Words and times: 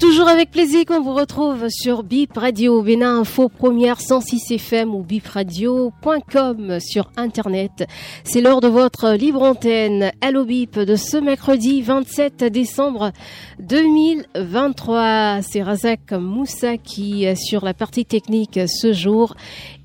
Toujours 0.00 0.28
avec 0.28 0.50
plaisir 0.50 0.86
qu'on 0.86 1.02
vous 1.02 1.12
retrouve 1.12 1.68
sur 1.68 2.02
Bip 2.02 2.32
Radio, 2.34 2.82
Bénin 2.82 3.20
Info 3.20 3.50
Première 3.50 4.00
106 4.00 4.52
FM 4.52 4.94
ou 4.94 5.02
bipradio.com 5.02 6.80
sur 6.80 7.10
Internet. 7.18 7.86
C'est 8.24 8.40
l'heure 8.40 8.62
de 8.62 8.68
votre 8.68 9.12
libre 9.12 9.42
antenne 9.42 10.10
Allo 10.22 10.46
Bip 10.46 10.78
de 10.78 10.96
ce 10.96 11.18
mercredi 11.18 11.82
27 11.82 12.44
décembre 12.44 13.12
2023. 13.58 15.42
C'est 15.42 15.62
Razak 15.62 16.12
Moussa 16.12 16.78
qui 16.78 17.26
assure 17.26 17.62
la 17.62 17.74
partie 17.74 18.06
technique 18.06 18.58
ce 18.66 18.94
jour 18.94 19.34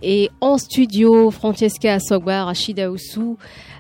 et 0.02 0.30
en 0.40 0.58
studio 0.58 1.30
Francesca 1.30 2.00
Sogbar, 2.00 2.46
Rachida 2.46 2.90
Oussou. 2.90 3.38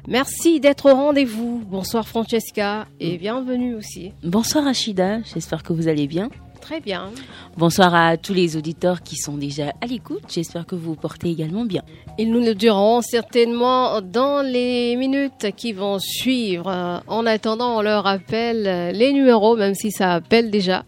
Merci 0.08 0.59
d'être 0.59 0.91
au 0.91 0.95
rendez-vous. 0.95 1.63
Bonsoir 1.67 2.08
Francesca 2.08 2.86
et 2.99 3.17
bienvenue 3.17 3.73
aussi. 3.73 4.11
Bonsoir 4.23 4.66
Rachida, 4.66 5.22
j'espère 5.33 5.63
que 5.63 5.73
vous 5.73 5.88
allez 5.88 6.08
bien. 6.08 6.24
Très 6.65 6.81
bien. 6.81 7.11
Bonsoir 7.57 7.93
à 7.93 8.17
tous 8.17 8.33
les 8.33 8.57
auditeurs 8.57 9.03
qui 9.03 9.17
sont 9.17 9.37
déjà 9.37 9.71
à 9.81 9.85
l'écoute, 9.85 10.23
j'espère 10.33 10.65
que 10.65 10.73
vous 10.73 10.93
vous 10.93 10.95
portez 10.95 11.29
également 11.29 11.63
bien. 11.63 11.83
Ils 12.17 12.31
nous 12.31 12.39
le 12.39 12.55
diront 12.55 13.03
certainement 13.03 14.02
dans 14.02 14.41
les 14.41 14.95
minutes 14.95 15.52
qui 15.55 15.73
vont 15.73 15.99
suivre. 15.99 17.03
En 17.05 17.25
attendant, 17.27 17.77
on 17.77 17.81
leur 17.83 18.05
rappelle 18.05 18.95
les 18.97 19.13
numéros, 19.13 19.55
même 19.55 19.75
si 19.75 19.91
ça 19.91 20.13
appelle 20.13 20.49
déjà. 20.49 20.85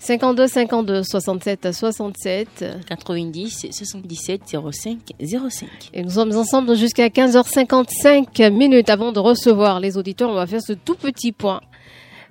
52 0.00 0.48
52 0.48 1.02
67 1.04 1.72
67 1.72 2.64
90 2.88 3.66
77 3.70 4.42
05 4.72 4.98
05. 5.20 5.68
Et 5.92 6.02
nous 6.02 6.10
sommes 6.10 6.36
ensemble 6.36 6.74
jusqu'à 6.74 7.06
15h55 7.06 8.50
minutes 8.50 8.90
avant 8.90 9.12
de 9.12 9.20
recevoir 9.20 9.78
les 9.78 9.96
auditeurs. 9.96 10.30
On 10.30 10.34
va 10.34 10.48
faire 10.48 10.60
ce 10.60 10.72
tout 10.72 10.96
petit 10.96 11.30
point. 11.30 11.60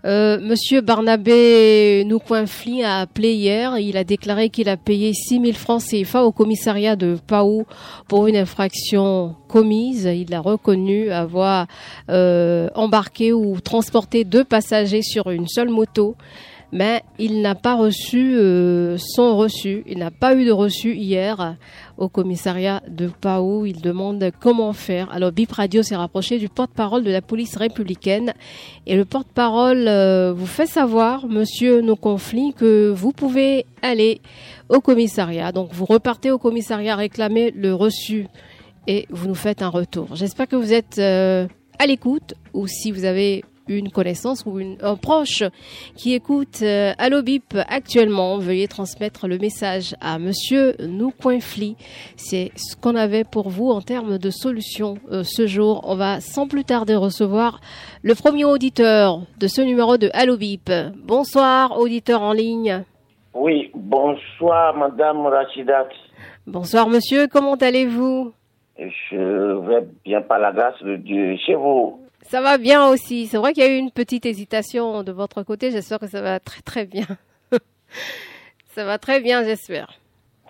Euh, 0.05 0.37
Monsieur 0.41 0.81
Barnabé 0.81 2.03
Noucoinfli 2.05 2.83
a 2.83 2.99
appelé 2.99 3.33
hier. 3.33 3.77
Il 3.77 3.95
a 3.95 4.03
déclaré 4.03 4.49
qu'il 4.49 4.67
a 4.67 4.75
payé 4.75 5.13
6 5.13 5.39
000 5.39 5.53
francs 5.53 5.81
CFA 5.81 6.25
au 6.25 6.33
commissariat 6.33 6.97
de 6.97 7.17
Pau 7.25 7.65
pour 8.09 8.27
une 8.27 8.35
infraction 8.35 9.35
commise. 9.47 10.03
Il 10.13 10.33
a 10.33 10.41
reconnu 10.41 11.09
avoir 11.09 11.67
euh, 12.09 12.67
embarqué 12.75 13.31
ou 13.31 13.61
transporté 13.61 14.25
deux 14.25 14.43
passagers 14.43 15.03
sur 15.03 15.29
une 15.29 15.47
seule 15.47 15.69
moto 15.69 16.17
mais 16.73 17.03
il 17.19 17.41
n'a 17.41 17.53
pas 17.53 17.75
reçu 17.75 18.35
euh, 18.35 18.97
son 18.97 19.37
reçu. 19.37 19.83
Il 19.85 19.99
n'a 19.99 20.09
pas 20.09 20.35
eu 20.35 20.43
de 20.43 20.51
reçu 20.51 20.95
hier 20.95 21.55
au 21.97 22.09
commissariat 22.09 22.81
de 22.89 23.07
Pau. 23.07 23.65
Il 23.65 23.79
demande 23.79 24.31
comment 24.39 24.73
faire. 24.73 25.11
Alors 25.11 25.31
Bip 25.31 25.51
Radio 25.51 25.83
s'est 25.83 25.95
rapproché 25.95 26.39
du 26.39 26.49
porte-parole 26.49 27.03
de 27.03 27.11
la 27.11 27.21
police 27.21 27.55
républicaine 27.57 28.33
et 28.87 28.95
le 28.95 29.05
porte-parole 29.05 29.87
euh, 29.87 30.33
vous 30.33 30.47
fait 30.47 30.65
savoir, 30.65 31.27
monsieur 31.27 31.81
nos 31.81 31.95
conflits, 31.95 32.53
que 32.57 32.89
vous 32.89 33.11
pouvez 33.11 33.67
aller 33.83 34.19
au 34.67 34.81
commissariat. 34.81 35.51
Donc 35.51 35.69
vous 35.73 35.85
repartez 35.85 36.31
au 36.31 36.39
commissariat 36.39 36.95
réclamer 36.95 37.51
le 37.51 37.75
reçu 37.75 38.25
et 38.87 39.05
vous 39.11 39.27
nous 39.27 39.35
faites 39.35 39.61
un 39.61 39.69
retour. 39.69 40.15
J'espère 40.15 40.47
que 40.47 40.55
vous 40.55 40.73
êtes 40.73 40.97
euh, 40.97 41.47
à 41.77 41.85
l'écoute 41.85 42.33
ou 42.55 42.65
si 42.65 42.91
vous 42.91 43.05
avez 43.05 43.43
une 43.67 43.91
connaissance 43.91 44.45
ou 44.45 44.59
une, 44.59 44.77
un 44.81 44.95
proche 44.95 45.43
qui 45.95 46.13
écoute 46.13 46.61
euh, 46.61 46.93
Allo 46.97 47.21
Bip 47.21 47.55
actuellement, 47.67 48.37
veuillez 48.37 48.67
transmettre 48.67 49.27
le 49.27 49.37
message 49.37 49.95
à 50.01 50.19
Monsieur 50.19 50.75
Noucoinfli. 50.79 51.75
C'est 52.15 52.51
ce 52.55 52.75
qu'on 52.75 52.95
avait 52.95 53.23
pour 53.23 53.49
vous 53.49 53.69
en 53.69 53.81
termes 53.81 54.17
de 54.17 54.29
solutions 54.29 54.97
euh, 55.11 55.23
ce 55.23 55.47
jour. 55.47 55.81
On 55.85 55.95
va 55.95 56.19
sans 56.19 56.47
plus 56.47 56.63
tarder 56.63 56.95
recevoir 56.95 57.61
le 58.01 58.15
premier 58.15 58.45
auditeur 58.45 59.21
de 59.39 59.47
ce 59.47 59.61
numéro 59.61 59.97
de 59.97 60.09
Allo 60.13 60.37
Bip. 60.37 60.69
Bonsoir, 61.03 61.79
auditeur 61.79 62.21
en 62.21 62.33
ligne. 62.33 62.83
Oui, 63.33 63.71
bonsoir, 63.73 64.75
Madame 64.75 65.25
Rachidat. 65.25 65.89
Bonsoir, 66.45 66.87
monsieur. 66.87 67.27
Comment 67.27 67.55
allez-vous? 67.55 68.33
Je 68.77 69.67
vais 69.67 69.87
bien 70.03 70.21
par 70.21 70.39
la 70.39 70.51
grâce 70.51 70.81
de 70.83 70.97
Dieu. 70.97 71.37
Chez 71.37 71.55
vous 71.55 72.02
Ça 72.25 72.41
va 72.41 72.57
bien 72.57 72.87
aussi. 72.87 73.27
C'est 73.27 73.37
vrai 73.37 73.53
qu'il 73.53 73.63
y 73.63 73.67
a 73.67 73.69
eu 73.69 73.77
une 73.77 73.91
petite 73.91 74.25
hésitation 74.25 75.03
de 75.03 75.11
votre 75.11 75.43
côté. 75.43 75.71
J'espère 75.71 75.99
que 75.99 76.07
ça 76.07 76.21
va 76.21 76.39
très 76.39 76.61
très 76.61 76.85
bien. 76.85 77.05
ça 78.75 78.85
va 78.85 78.97
très 78.97 79.19
bien, 79.21 79.43
j'espère. 79.43 79.91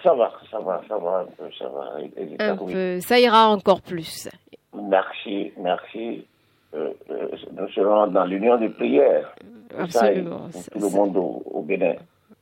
Ça 0.01 0.13
va, 0.13 0.31
ça 0.51 0.59
va, 0.59 0.81
ça 0.87 0.97
va 0.97 1.19
un 1.19 1.25
peu, 1.25 1.49
ça 1.57 1.67
va. 1.69 1.95
Un 2.39 2.57
Oui. 2.57 2.73
peu. 2.73 2.99
Ça 2.99 3.19
ira 3.19 3.47
encore 3.49 3.81
plus. 3.81 4.27
Merci, 4.75 5.53
merci. 5.57 6.25
Euh, 6.73 6.89
euh, 7.11 7.27
nous 7.57 7.69
serons 7.69 8.07
dans 8.07 8.25
l'union 8.25 8.57
de 8.57 8.67
prière. 8.67 9.33
Pour 9.69 9.91
ça 9.91 10.07
et 10.07 10.17
Absolument. 10.17 10.49
pour 10.51 10.63
tout 10.65 10.79
le 10.79 10.89
monde 10.89 11.17
au, 11.17 11.43
au 11.51 11.61
Bénin. 11.61 11.95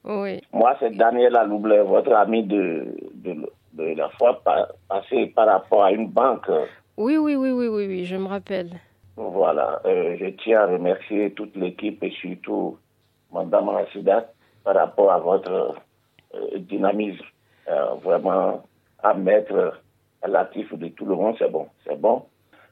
Oui. 0.03 0.41
Moi, 0.51 0.75
c'est 0.79 0.95
Daniel 0.95 1.35
Aloublé, 1.35 1.81
votre 1.81 2.13
ami 2.13 2.43
de, 2.43 2.87
de, 3.15 3.35
de 3.73 3.83
la 3.95 4.09
fois 4.09 4.41
pa- 4.43 4.69
passée 4.89 5.27
par 5.27 5.47
rapport 5.47 5.83
à 5.83 5.91
une 5.91 6.07
banque. 6.07 6.49
Oui, 6.97 7.17
oui, 7.17 7.35
oui, 7.35 7.51
oui, 7.51 7.67
oui, 7.67 7.85
oui, 7.87 8.05
je 8.05 8.15
me 8.15 8.27
rappelle. 8.27 8.69
Voilà, 9.29 9.79
euh, 9.85 10.17
je 10.19 10.25
tiens 10.43 10.61
à 10.61 10.65
remercier 10.65 11.31
toute 11.33 11.55
l'équipe 11.55 12.03
et 12.03 12.09
surtout 12.09 12.79
Madame 13.31 13.69
Rachidat 13.69 14.31
par 14.63 14.73
rapport 14.73 15.11
à 15.11 15.19
votre 15.19 15.75
euh, 16.33 16.57
dynamisme. 16.57 17.23
Euh, 17.67 17.93
vraiment, 18.03 18.63
à 19.03 19.13
mettre 19.13 19.79
à 20.23 20.27
l'actif 20.27 20.73
de 20.73 20.87
tout 20.87 21.05
le 21.05 21.13
monde, 21.13 21.35
c'est 21.37 21.51
bon, 21.51 21.67
c'est 21.85 22.01
bon. 22.01 22.23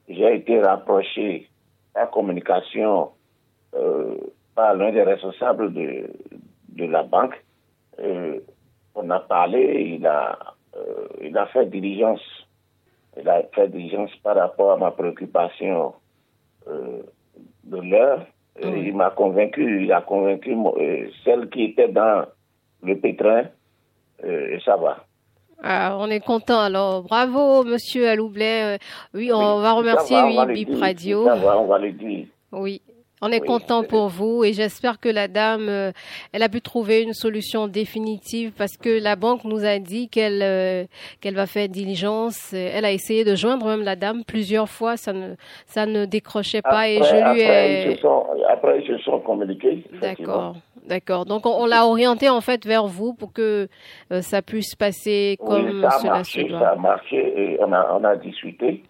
J'ai 0.07 0.37
été 0.37 0.59
rapproché 0.59 1.47
en 1.95 2.07
communication 2.07 3.11
par 4.55 4.73
l'un 4.73 4.91
des 4.91 5.03
responsables 5.03 5.71
de, 5.71 6.09
de 6.69 6.85
la 6.85 7.03
banque. 7.03 7.43
On 8.95 9.09
a 9.11 9.19
parlé, 9.19 9.95
il 9.99 10.07
a, 10.07 10.35
il 11.21 11.37
a 11.37 11.45
fait 11.45 11.67
diligence. 11.67 12.21
Il 13.15 13.29
a 13.29 13.43
fait 13.53 13.67
diligence 13.67 14.15
par 14.23 14.35
rapport 14.35 14.71
à 14.71 14.77
ma 14.77 14.89
préoccupation 14.89 15.93
de 17.63 17.77
l'heure. 17.81 18.25
Oui. 18.63 18.87
Il 18.87 18.95
m'a 18.95 19.09
convaincu, 19.11 19.83
il 19.85 19.91
a 19.93 20.01
convaincu 20.01 20.53
euh, 20.53 21.07
celle 21.23 21.49
qui 21.49 21.63
était 21.65 21.87
dans 21.87 22.25
le 22.83 22.97
pétrin, 22.97 23.43
euh, 24.25 24.55
et 24.55 24.59
ça 24.65 24.75
va. 24.75 25.05
Ah, 25.63 25.95
on 25.99 26.09
est 26.09 26.19
content. 26.23 26.59
Alors, 26.59 27.03
bravo, 27.03 27.63
monsieur 27.63 28.07
Aloublet. 28.09 28.75
Euh, 28.75 28.77
Oui, 29.13 29.31
on 29.33 29.57
Oui, 29.57 29.61
va 29.61 29.71
remercier 29.73 30.15
va, 30.17 30.27
on 30.27 30.45
Bip 30.45 30.69
dire, 30.69 30.79
Radio. 30.79 31.25
Ça 31.25 31.35
va, 31.35 31.59
on 31.59 31.67
va 31.67 31.77
le 31.79 31.91
dire. 31.91 32.25
Oui. 32.51 32.81
On 33.21 33.31
est 33.31 33.41
Oui, 33.41 33.47
content 33.47 33.83
pour 33.83 34.07
vous 34.07 34.43
et 34.43 34.53
j'espère 34.53 34.99
que 34.99 35.09
la 35.09 35.27
dame, 35.27 35.67
euh, 35.67 35.91
elle 36.31 36.41
a 36.43 36.49
pu 36.49 36.61
trouver 36.61 37.01
une 37.01 37.13
solution 37.13 37.67
définitive 37.67 38.53
parce 38.57 38.77
que 38.77 39.01
la 39.01 39.15
banque 39.15 39.43
nous 39.43 39.65
a 39.65 39.77
dit 39.79 40.07
qu'elle 40.09 40.41
euh, 40.41 40.85
qu'elle 41.21 41.35
va 41.35 41.45
faire 41.45 41.67
diligence. 41.67 42.53
Elle 42.53 42.85
a 42.85 42.91
essayé 42.91 43.23
de 43.25 43.35
joindre 43.35 43.65
même 43.67 43.83
la 43.83 43.95
dame 43.95 44.23
plusieurs 44.25 44.69
fois, 44.69 44.95
ça 44.97 45.11
ne 45.13 45.35
ça 45.65 45.85
ne 45.85 46.05
décrochait 46.05 46.61
pas 46.61 46.87
et 46.89 46.97
Après- 46.97 47.09
je 47.09 47.15
lui 47.15 47.21
après, 47.21 47.71
ai 47.87 47.91
ils 47.91 47.95
se 47.97 48.01
sont, 48.01 48.25
après, 48.49 48.79
ils 48.81 48.87
se 48.87 48.97
sont 49.03 49.19
communiqués. 49.19 49.83
D'accord, 50.01 50.55
d'accord. 50.87 51.25
Donc 51.25 51.45
on, 51.45 51.51
on 51.63 51.65
l'a 51.65 51.85
orienté 51.85 52.29
en 52.29 52.41
fait 52.41 52.65
vers 52.65 52.87
vous 52.87 53.13
pour 53.13 53.33
que 53.33 53.67
euh, 54.11 54.21
ça 54.21 54.41
puisse 54.41 54.75
passer 54.75 55.37
comme 55.45 55.65
oui, 55.65 55.81
ça 55.81 55.87
a 55.87 55.99
cela 55.99 56.13
marché, 56.13 56.43
se 56.43 56.49
ça 56.51 56.55
a 56.55 56.59
doit. 56.75 56.81
marché 56.81 57.17
et 57.35 57.57
on 57.61 57.71
a, 57.73 57.97
on 57.99 58.03
a 58.05 58.15
discuté. 58.15 58.83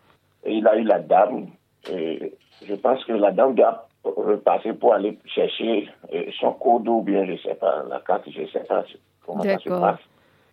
Et 0.46 0.54
il 0.54 0.68
a 0.68 0.78
eu 0.78 0.84
la 0.84 1.00
dame. 1.00 1.48
Et 1.92 2.34
je 2.66 2.76
pense 2.76 3.04
que 3.06 3.12
la 3.14 3.32
dame 3.32 3.56
doit 3.56 3.89
repasser 4.04 4.74
pour 4.74 4.94
aller 4.94 5.18
chercher 5.26 5.90
euh, 6.14 6.24
son 6.40 6.54
code 6.54 6.88
ou 6.88 7.02
bien, 7.02 7.26
je 7.26 7.36
sais 7.42 7.56
pas, 7.56 7.84
la 7.90 8.00
carte, 8.00 8.24
je 8.30 8.46
sais 8.48 8.64
pas 8.68 8.84
comment 9.26 9.44
ça 9.44 9.58
se 9.58 9.70
passe. 9.70 10.00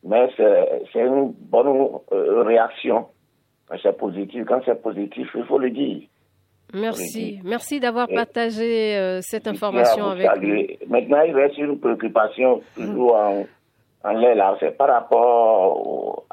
Mais 0.05 0.29
c'est 0.93 1.01
une 1.01 1.33
bonne 1.33 1.89
euh, 2.13 2.43
réaction. 2.43 3.07
C'est 3.83 3.97
positif, 3.97 4.45
quand 4.47 4.61
c'est 4.65 4.81
positif, 4.81 5.29
il 5.35 5.45
faut 5.45 5.59
le 5.59 5.71
dire. 5.71 6.03
Merci, 6.75 7.41
merci 7.45 7.79
d'avoir 7.81 8.09
partagé 8.09 8.97
euh, 8.97 9.21
cette 9.23 9.47
information 9.47 10.07
avec 10.07 10.29
nous. 10.43 10.67
Maintenant, 10.89 11.23
il 11.23 11.35
reste 11.35 11.59
une 11.59 11.79
préoccupation 11.79 12.61
toujours 12.75 13.15
en, 13.15 13.45
en 14.05 14.11
l'air 14.13 14.35
là. 14.35 14.57
C'est 14.61 14.77
par 14.77 14.89
rapport 14.89 15.87
au- 15.87 16.25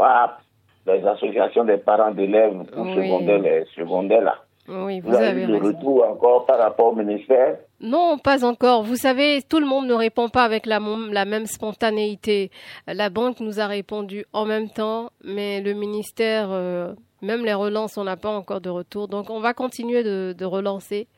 à, 0.00 0.38
les 0.86 1.04
associations 1.06 1.64
des 1.64 1.76
parents 1.78 2.10
d'élèves 2.10 2.64
pour 2.72 2.82
Oui. 2.84 2.94
les 2.96 3.64
secondaires 3.76 4.22
là. 4.22 4.36
Oui, 4.68 5.00
vous, 5.00 5.10
Vous 5.10 5.16
avez 5.16 5.26
avez 5.26 5.42
eu 5.42 5.46
le 5.46 5.54
raison. 5.54 5.66
retour 5.66 6.04
encore 6.08 6.46
par 6.46 6.58
rapport 6.58 6.92
au 6.92 6.94
ministère 6.94 7.56
Non, 7.80 8.16
pas 8.18 8.44
encore. 8.44 8.84
Vous 8.84 8.94
savez, 8.96 9.40
tout 9.48 9.58
le 9.58 9.66
monde 9.66 9.86
ne 9.88 9.94
répond 9.94 10.28
pas 10.28 10.44
avec 10.44 10.66
la, 10.66 10.78
même 10.80 11.46
spontanéité. 11.46 12.50
La 12.86 13.10
banque 13.10 13.40
nous 13.40 13.58
a 13.58 13.66
répondu 13.66 14.24
en 14.32 14.44
même 14.44 14.68
temps, 14.70 15.10
mais 15.24 15.60
le 15.60 15.74
ministère, 15.74 16.48
euh, 16.52 16.92
même 17.22 17.44
les 17.44 17.54
relances, 17.54 17.98
on 17.98 18.04
n'a 18.04 18.16
pas 18.16 18.30
encore 18.30 18.60
de 18.60 18.70
retour. 18.70 19.08
Donc, 19.08 19.30
on 19.30 19.40
va 19.40 19.52
continuer 19.52 20.04
de, 20.04 20.32
de 20.36 20.44
relancer 20.44 21.08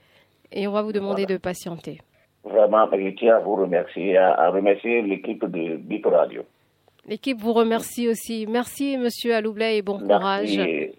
et 0.51 0.67
on 0.67 0.73
va 0.73 0.81
vous 0.83 0.93
demander 0.93 1.27
de 1.27 1.37
patienter. 1.37 1.99
Vraiment, 2.45 2.87
je 2.93 3.11
tiens 3.17 3.37
à 3.37 3.41
vous 3.41 3.57
remercier, 3.57 4.17
à, 4.17 4.33
à 4.35 4.51
remercier 4.51 5.03
l'équipe 5.03 5.45
de 5.45 5.77
BIP 5.77 6.07
Radio. 6.07 6.43
L'équipe 7.07 7.39
vous 7.39 7.53
remercie 7.53 8.09
aussi. 8.09 8.47
Merci, 8.49 8.97
monsieur 8.97 9.35
Aloublay, 9.35 9.79
et 9.79 9.83
bon 9.83 9.99
courage. 9.99 10.57
Merci. 10.57 10.93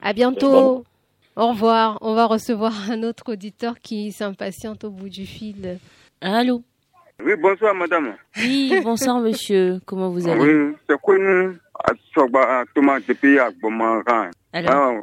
À 0.00 0.14
bientôt. 0.14 0.84
Au 1.36 1.48
revoir. 1.48 1.98
On 2.00 2.14
va 2.14 2.26
recevoir 2.26 2.72
un 2.90 3.02
autre 3.02 3.32
auditeur 3.32 3.78
qui 3.80 4.12
s'impatiente 4.12 4.84
au 4.84 4.90
bout 4.90 5.08
du 5.08 5.26
fil. 5.26 5.78
Allô 6.20 6.62
Oui, 7.24 7.32
bonsoir 7.40 7.74
madame. 7.74 8.14
Oui, 8.36 8.72
bonsoir 8.82 9.18
monsieur. 9.26 9.80
Comment 9.86 10.10
vous 10.10 10.28
allez 10.28 10.40
Oui, 10.40 10.76
c'est 10.88 11.00
connu. 11.00 11.56
Alors, 14.52 14.92
Ah, 14.92 15.00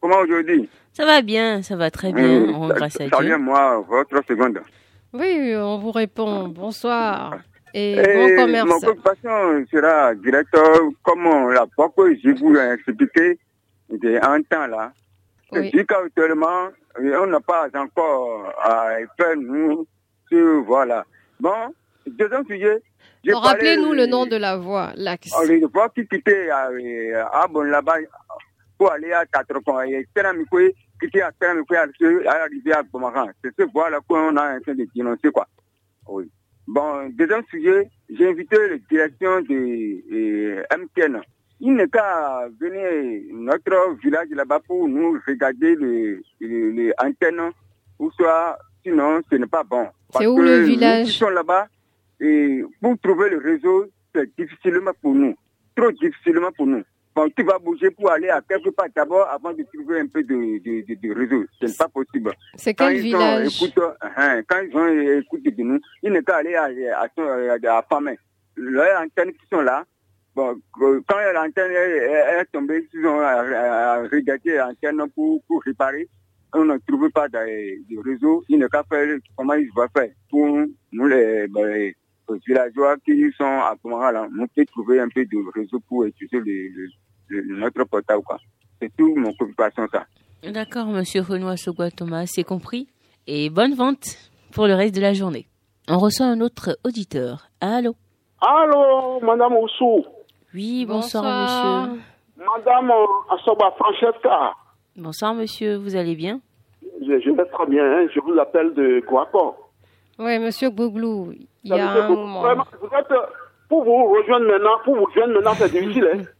comment 0.00 0.18
aujourd'hui 0.18 0.68
ça 0.92 1.06
va 1.06 1.22
bien, 1.22 1.62
ça 1.62 1.76
va 1.76 1.90
très 1.90 2.12
bien, 2.12 2.42
Oui, 2.42 2.52
on- 2.54 2.68
grâce 2.68 2.96
à 3.00 3.08
ça 3.08 3.16
Dieu. 3.18 3.26
vient, 3.28 3.38
moi, 3.38 3.82
votre 3.88 4.22
seconde. 4.26 4.60
Oui, 5.12 5.54
on 5.56 5.78
vous 5.78 5.92
répond. 5.92 6.48
Bonsoir. 6.48 7.38
Et 7.72 7.92
Et 7.92 8.02
bon 8.14 8.28
Mon 8.28 8.36
commerce. 8.36 8.80
préoccupation 8.80 9.64
sera 9.72 10.14
directeur, 10.16 10.64
comme 11.04 11.24
la 11.52 11.64
que 11.66 12.14
je 12.22 12.38
vous 12.38 12.54
ai 12.56 12.72
expliqué, 12.74 13.38
il 13.88 14.10
y 14.10 14.16
a 14.16 14.30
un 14.32 14.42
temps 14.42 14.66
là. 14.66 14.92
Oui. 15.52 15.70
Jusqu'actuellement, 15.72 16.68
on 16.98 17.26
n'a 17.26 17.40
pas 17.40 17.68
encore 17.74 18.52
à 18.62 18.96
faire 19.16 19.36
nous 19.36 19.86
sur, 20.28 20.62
voilà. 20.64 21.04
Bon, 21.38 21.74
deuxième 22.06 22.44
sujet. 22.46 22.82
Rappelez-nous 23.28 23.92
le 23.92 24.06
nom 24.06 24.26
de 24.26 24.36
la 24.36 24.56
voie, 24.56 24.92
l'axe. 24.96 25.32
Les 25.46 25.60
voit 25.60 25.88
qui 25.90 26.06
quittaient 26.06 26.50
à, 26.50 26.70
à 27.32 27.46
bon 27.48 27.62
là-bas 27.62 27.96
pour 28.78 28.90
aller 28.92 29.12
à 29.12 29.26
Tatrocon. 29.26 29.80
Et 29.82 30.06
Tenamikoui, 30.14 30.74
quitter 31.00 31.22
à 31.22 31.30
Tenamikoui 31.32 31.76
à 31.76 32.42
arriver 32.42 32.72
à 32.72 32.82
Bomaran. 32.82 33.28
C'est 33.44 33.54
ce 33.58 33.70
voie-là 33.70 34.00
qu'on 34.08 34.36
a 34.36 34.56
en 34.56 34.60
train 34.60 34.74
de 34.74 34.86
dénoncer, 34.94 35.30
quoi. 35.30 35.46
Oui. 36.08 36.30
Bon, 36.66 37.08
deuxième 37.10 37.44
sujet, 37.50 37.90
j'ai 38.08 38.28
invité 38.28 38.56
la 38.56 38.78
direction 38.88 39.40
de 39.42 40.02
euh, 40.12 40.62
MTN. 40.78 41.20
Il 41.60 41.74
n'est 41.74 41.88
qu'à 41.88 42.48
venir 42.58 43.22
notre 43.32 43.96
village 44.02 44.28
là-bas 44.30 44.60
pour 44.66 44.88
nous 44.88 45.18
regarder 45.26 45.76
les, 45.76 46.18
les, 46.40 46.72
les 46.72 46.92
antennes, 47.02 47.50
ou 47.98 48.10
soit, 48.12 48.58
sinon, 48.84 49.20
ce 49.30 49.36
n'est 49.36 49.46
pas 49.46 49.62
bon. 49.62 49.86
Parce 50.12 50.26
où 50.26 50.36
que 50.36 50.40
le 50.42 50.60
nous 50.60 50.66
village? 50.66 51.06
qui 51.06 51.12
sommes 51.12 51.34
là-bas, 51.34 51.68
et 52.20 52.62
pour 52.80 52.98
trouver 52.98 53.30
le 53.30 53.38
réseau, 53.38 53.86
c'est 54.14 54.28
difficilement 54.38 54.92
pour 55.02 55.14
nous. 55.14 55.34
Trop 55.76 55.90
difficilement 55.92 56.50
pour 56.52 56.66
nous. 56.66 56.82
Bon, 57.14 57.28
tu 57.36 57.42
vas 57.42 57.58
bouger 57.58 57.90
pour 57.90 58.10
aller 58.10 58.28
à 58.30 58.40
quelque 58.40 58.70
part 58.70 58.86
d'abord 58.94 59.28
avant 59.28 59.52
de 59.52 59.64
trouver 59.74 60.00
un 60.00 60.06
peu 60.06 60.22
de, 60.22 60.34
de, 60.34 60.86
de, 60.86 60.94
de 61.08 61.14
réseau. 61.14 61.44
Ce 61.60 61.66
n'est 61.66 61.72
pas 61.76 61.88
possible. 61.88 62.32
C'est 62.56 62.72
Quand 62.74 62.86
quel 62.88 62.96
ils 62.98 63.02
village? 63.02 63.62
écoute, 63.62 63.82
hein, 64.16 64.42
quand 64.48 64.60
ils 64.62 64.76
ont 64.76 65.18
écouté 65.20 65.50
de 65.50 65.62
nous, 65.62 65.80
ils 66.02 66.12
n'est 66.12 66.22
qu'à 66.22 66.36
aller 66.36 66.54
à, 66.54 66.64
à, 67.00 67.06
à, 67.06 67.78
à 67.78 67.82
Famé. 67.88 68.16
Leurs 68.56 69.02
antennes 69.02 69.32
qui 69.32 69.46
sont 69.52 69.60
là, 69.60 69.84
bon, 70.78 71.02
quand 71.06 71.16
l'antenne 71.34 71.70
est, 71.72 72.44
tombée, 72.52 72.86
ils 72.92 73.06
ont 73.06 73.18
regarder 74.10 74.56
l'antenne 74.56 75.08
pour, 75.14 75.42
pour 75.44 75.62
réparer. 75.62 76.08
On 76.54 76.64
ne 76.64 76.78
trouve 76.86 77.08
pas 77.10 77.28
de, 77.28 77.38
de 77.38 78.02
réseau. 78.10 78.42
Il 78.48 78.58
n'est 78.58 78.68
qu'à 78.68 78.82
faire 78.84 79.06
comment 79.36 79.54
ils 79.54 79.70
vont 79.74 79.86
faire 79.96 80.10
pour 80.28 80.46
nous, 80.92 81.06
les, 81.06 81.46
ben, 81.48 81.64
les 81.66 81.94
villageois 82.46 82.96
qui 83.04 83.30
sont 83.36 83.44
à 83.44 83.74
moment-là, 83.84 84.26
nous 84.32 84.46
peut 84.48 84.64
trouver 84.66 85.00
un 85.00 85.08
peu 85.08 85.24
de 85.24 85.58
réseau 85.58 85.78
pour 85.88 86.04
utiliser 86.04 86.38
le, 86.38 86.86
le, 87.28 87.40
le- 87.42 87.56
notre 87.56 87.84
portable. 87.84 88.22
C'est 88.82 88.90
tout 88.96 89.14
mon 89.14 89.32
préoccupation, 89.34 89.86
ça. 89.92 90.06
D'accord, 90.42 90.86
monsieur 90.86 91.20
Renoir 91.22 91.56
Sogwa 91.58 91.90
Thomas, 91.90 92.24
c'est 92.26 92.44
compris. 92.44 92.88
Et 93.26 93.48
bonne 93.50 93.74
vente 93.74 94.16
pour 94.52 94.66
le 94.66 94.74
reste 94.74 94.94
de 94.96 95.00
la 95.02 95.12
journée. 95.12 95.46
On 95.88 95.98
reçoit 95.98 96.26
un 96.26 96.40
autre 96.40 96.78
auditeur. 96.84 97.48
Allô? 97.60 97.94
Allô, 98.40 99.20
Madame 99.20 99.54
Oussou, 99.56 100.04
Oui, 100.54 100.84
bonsoir, 100.86 101.22
monsieur. 101.24 102.00
Madame 102.38 102.90
euh, 102.90 103.34
Asoba 103.34 103.72
Francesca. 103.78 104.52
Bonsoir 104.96 105.34
monsieur, 105.34 105.76
vous 105.76 105.94
allez 105.96 106.14
bien? 106.16 106.40
Je, 106.82 107.20
je 107.20 107.30
vais 107.30 107.44
très 107.46 107.66
bien, 107.66 107.84
hein, 107.84 108.06
je 108.12 108.20
vous 108.20 108.38
appelle 108.38 108.74
de 108.74 109.00
Kouako. 109.06 109.54
Oui, 110.18 110.38
monsieur 110.38 110.70
Gbouglou, 110.70 111.32
il 111.64 111.70
y 111.70 111.78
a 111.78 111.90
un 111.90 112.08
moment. 112.08 112.40
Vraiment, 112.42 112.66
vous 112.80 112.88
êtes, 112.88 113.10
euh, 113.10 113.20
pour 113.68 113.84
vous 113.84 114.04
rejoindre 114.12 114.46
maintenant, 114.46 114.78
pour 114.84 114.96
vous 114.96 115.06
joindre 115.14 115.34
maintenant, 115.34 115.54
c'est 115.54 115.70
difficile. 115.70 116.08
Hein. 116.14 116.22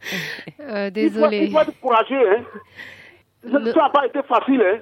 Euh, 0.61 0.91
Il, 0.95 1.11
faut, 1.11 1.19
désolé. 1.21 1.39
il 1.47 1.53
faut 1.53 1.61
être 1.61 1.81
courageux. 1.81 2.31
Hein. 2.33 2.43
Ça 3.51 3.59
n'a 3.59 3.89
pas 3.89 4.07
été 4.07 4.23
facile. 4.23 4.63
Hein. 4.63 4.79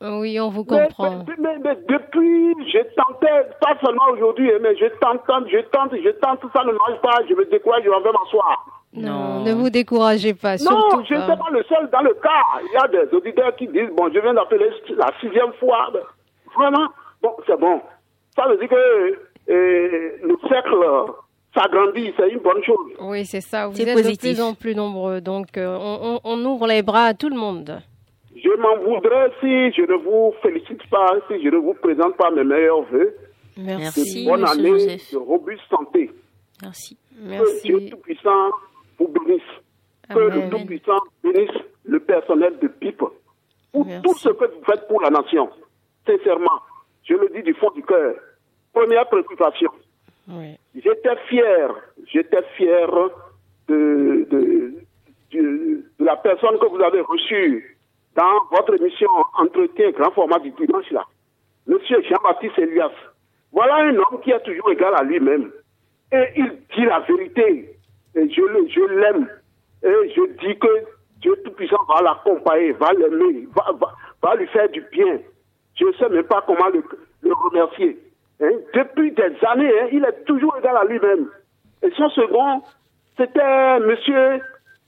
Oui, 0.00 0.38
on 0.40 0.48
vous 0.48 0.64
comprend. 0.64 1.24
mais- 1.26 1.34
mais- 1.38 1.58
mais 1.58 1.74
depuis, 1.88 2.54
je 2.72 2.78
tentais, 2.94 3.48
pas 3.60 3.74
seulement 3.84 4.08
aujourd'hui, 4.12 4.50
hein, 4.52 4.58
mais 4.62 4.76
je 4.76 4.86
tente, 5.00 5.20
je 5.50 5.58
tente, 5.72 5.90
je 5.92 6.10
tente, 6.20 6.40
ça 6.54 6.64
ne 6.64 6.72
marche 6.72 7.00
pas, 7.02 7.18
je 7.28 7.34
me 7.34 7.44
décourage, 7.50 7.82
je 7.84 7.88
vais 7.90 7.96
m'asseoir. 8.12 8.64
Non, 8.94 9.10
Non. 9.12 9.44
ne 9.44 9.52
vous 9.54 9.70
découragez 9.70 10.34
pas, 10.34 10.52
Non, 10.52 10.58
surtout 10.70 11.04
je 11.08 11.14
ne 11.14 11.20
suis 11.20 11.28
pas 11.36 11.50
le 11.50 11.62
seul 11.64 11.90
dans 11.90 12.00
le 12.00 12.14
cas. 12.14 12.42
Il 12.62 12.72
y 12.72 12.76
a 12.76 12.88
des 13.04 13.12
auditeurs 13.14 13.54
qui 13.56 13.66
disent, 13.68 13.90
bon, 13.96 14.08
je 14.14 14.18
viens 14.20 14.34
d'appeler 14.34 14.70
la 14.96 15.10
sixième 15.20 15.52
fois. 15.60 15.90
Ben, 15.92 16.00
Vraiment, 16.56 16.88
bon, 17.22 17.32
c'est 17.46 17.58
bon. 17.60 17.80
Ça 18.36 18.46
veut 18.48 18.56
dire 18.56 18.68
que 18.68 18.74
euh, 19.50 20.10
le 20.22 20.36
cercle 20.48 20.76
s'agrandit, 21.56 22.12
c'est 22.16 22.28
une 22.30 22.38
bonne 22.40 22.62
chose. 22.64 22.92
Oui, 23.00 23.24
c'est 23.26 23.40
ça. 23.40 23.66
Vous 23.66 23.74
C'est 23.74 23.82
êtes 23.82 23.96
de 23.96 24.02
positif. 24.02 24.34
plus 24.36 24.42
en 24.42 24.54
plus 24.54 24.74
nombreux, 24.74 25.20
donc 25.20 25.56
euh, 25.58 25.76
on, 25.78 26.14
on- 26.14 26.20
on 26.24 26.44
ouvre 26.46 26.66
les 26.66 26.82
bras 26.82 27.04
à 27.06 27.14
tout 27.14 27.28
le 27.28 27.36
monde. 27.36 27.80
Je 28.42 28.56
m'en 28.60 28.76
voudrais 28.84 29.30
si 29.40 29.72
je 29.72 29.82
ne 29.82 29.96
vous 29.96 30.32
félicite 30.42 30.88
pas, 30.90 31.06
si 31.28 31.42
je 31.42 31.48
ne 31.48 31.56
vous 31.56 31.74
présente 31.74 32.16
pas 32.16 32.30
mes 32.30 32.44
meilleurs 32.44 32.82
voeux. 32.82 33.14
Merci. 33.56 34.24
Bonne 34.26 34.42
monsieur 34.42 34.58
année 34.60 34.70
Joseph. 34.70 35.12
de 35.12 35.16
robuste 35.18 35.62
santé. 35.68 36.10
Merci. 36.62 36.96
Que 37.10 37.28
Merci. 37.28 37.62
Dieu 37.68 37.90
Tout-Puissant 37.90 38.50
vous 38.98 39.08
bénisse. 39.08 39.42
Que 40.08 40.18
le. 40.18 40.50
Tout-Puissant 40.50 40.98
bénisse 41.24 41.50
le 41.84 42.00
personnel 42.00 42.58
de 42.60 42.68
PIP 42.68 42.98
pour 43.72 43.86
Merci. 43.86 44.02
tout 44.02 44.14
ce 44.16 44.28
que 44.28 44.44
vous 44.44 44.64
faites 44.64 44.86
pour 44.86 45.00
la 45.02 45.10
nation. 45.10 45.48
Sincèrement, 46.06 46.60
je 47.04 47.14
le 47.14 47.28
dis 47.34 47.42
du 47.42 47.54
fond 47.54 47.70
du 47.74 47.82
cœur. 47.82 48.14
Première 48.72 49.08
préoccupation. 49.08 49.70
Oui. 50.28 50.56
J'étais 50.74 51.16
fier, 51.28 51.74
j'étais 52.06 52.42
fier 52.56 52.86
de, 53.68 54.26
de, 54.30 54.74
de, 55.32 55.82
de 55.98 56.04
la 56.04 56.16
personne 56.16 56.58
que 56.60 56.66
vous 56.66 56.80
avez 56.80 57.00
reçue 57.00 57.77
dans 58.18 58.44
votre 58.50 58.74
émission 58.74 59.08
Entretien 59.38 59.92
grand 59.92 60.10
format 60.10 60.40
du 60.40 60.50
dimanche 60.50 60.90
là. 60.90 61.04
Monsieur 61.68 62.02
Jean-Baptiste 62.02 62.58
Elias. 62.58 62.90
Voilà 63.52 63.76
un 63.76 63.96
homme 63.96 64.20
qui 64.24 64.32
est 64.32 64.40
toujours 64.40 64.72
égal 64.72 64.92
à 64.96 65.04
lui-même. 65.04 65.52
Et 66.10 66.24
il 66.36 66.50
dit 66.74 66.84
la 66.84 66.98
vérité. 67.00 67.76
Et 68.16 68.28
je 68.28 68.84
l'aime. 68.92 69.28
Et 69.84 70.12
je 70.16 70.26
dis 70.40 70.58
que 70.58 70.68
Dieu 71.20 71.36
Tout-Puissant 71.44 71.78
va 71.88 72.02
l'accompagner, 72.02 72.72
va 72.72 72.92
l'aimer, 72.92 73.46
va, 73.54 73.72
va, 73.78 73.92
va 74.20 74.34
lui 74.34 74.48
faire 74.48 74.68
du 74.70 74.80
bien. 74.90 75.18
Je 75.76 75.84
ne 75.84 75.92
sais 75.92 76.08
même 76.08 76.24
pas 76.24 76.42
comment 76.44 76.68
le, 76.68 76.82
le 77.22 77.32
remercier. 77.34 77.98
Hein, 78.40 78.50
Depuis 78.74 79.12
des 79.12 79.36
années, 79.46 79.72
hein, 79.80 79.88
il 79.92 80.04
est 80.04 80.24
toujours 80.24 80.56
égal 80.58 80.76
à 80.76 80.84
lui-même. 80.84 81.28
Et 81.82 81.90
son 81.92 82.08
second, 82.10 82.62
c'était 83.16 83.78
monsieur 83.80 84.40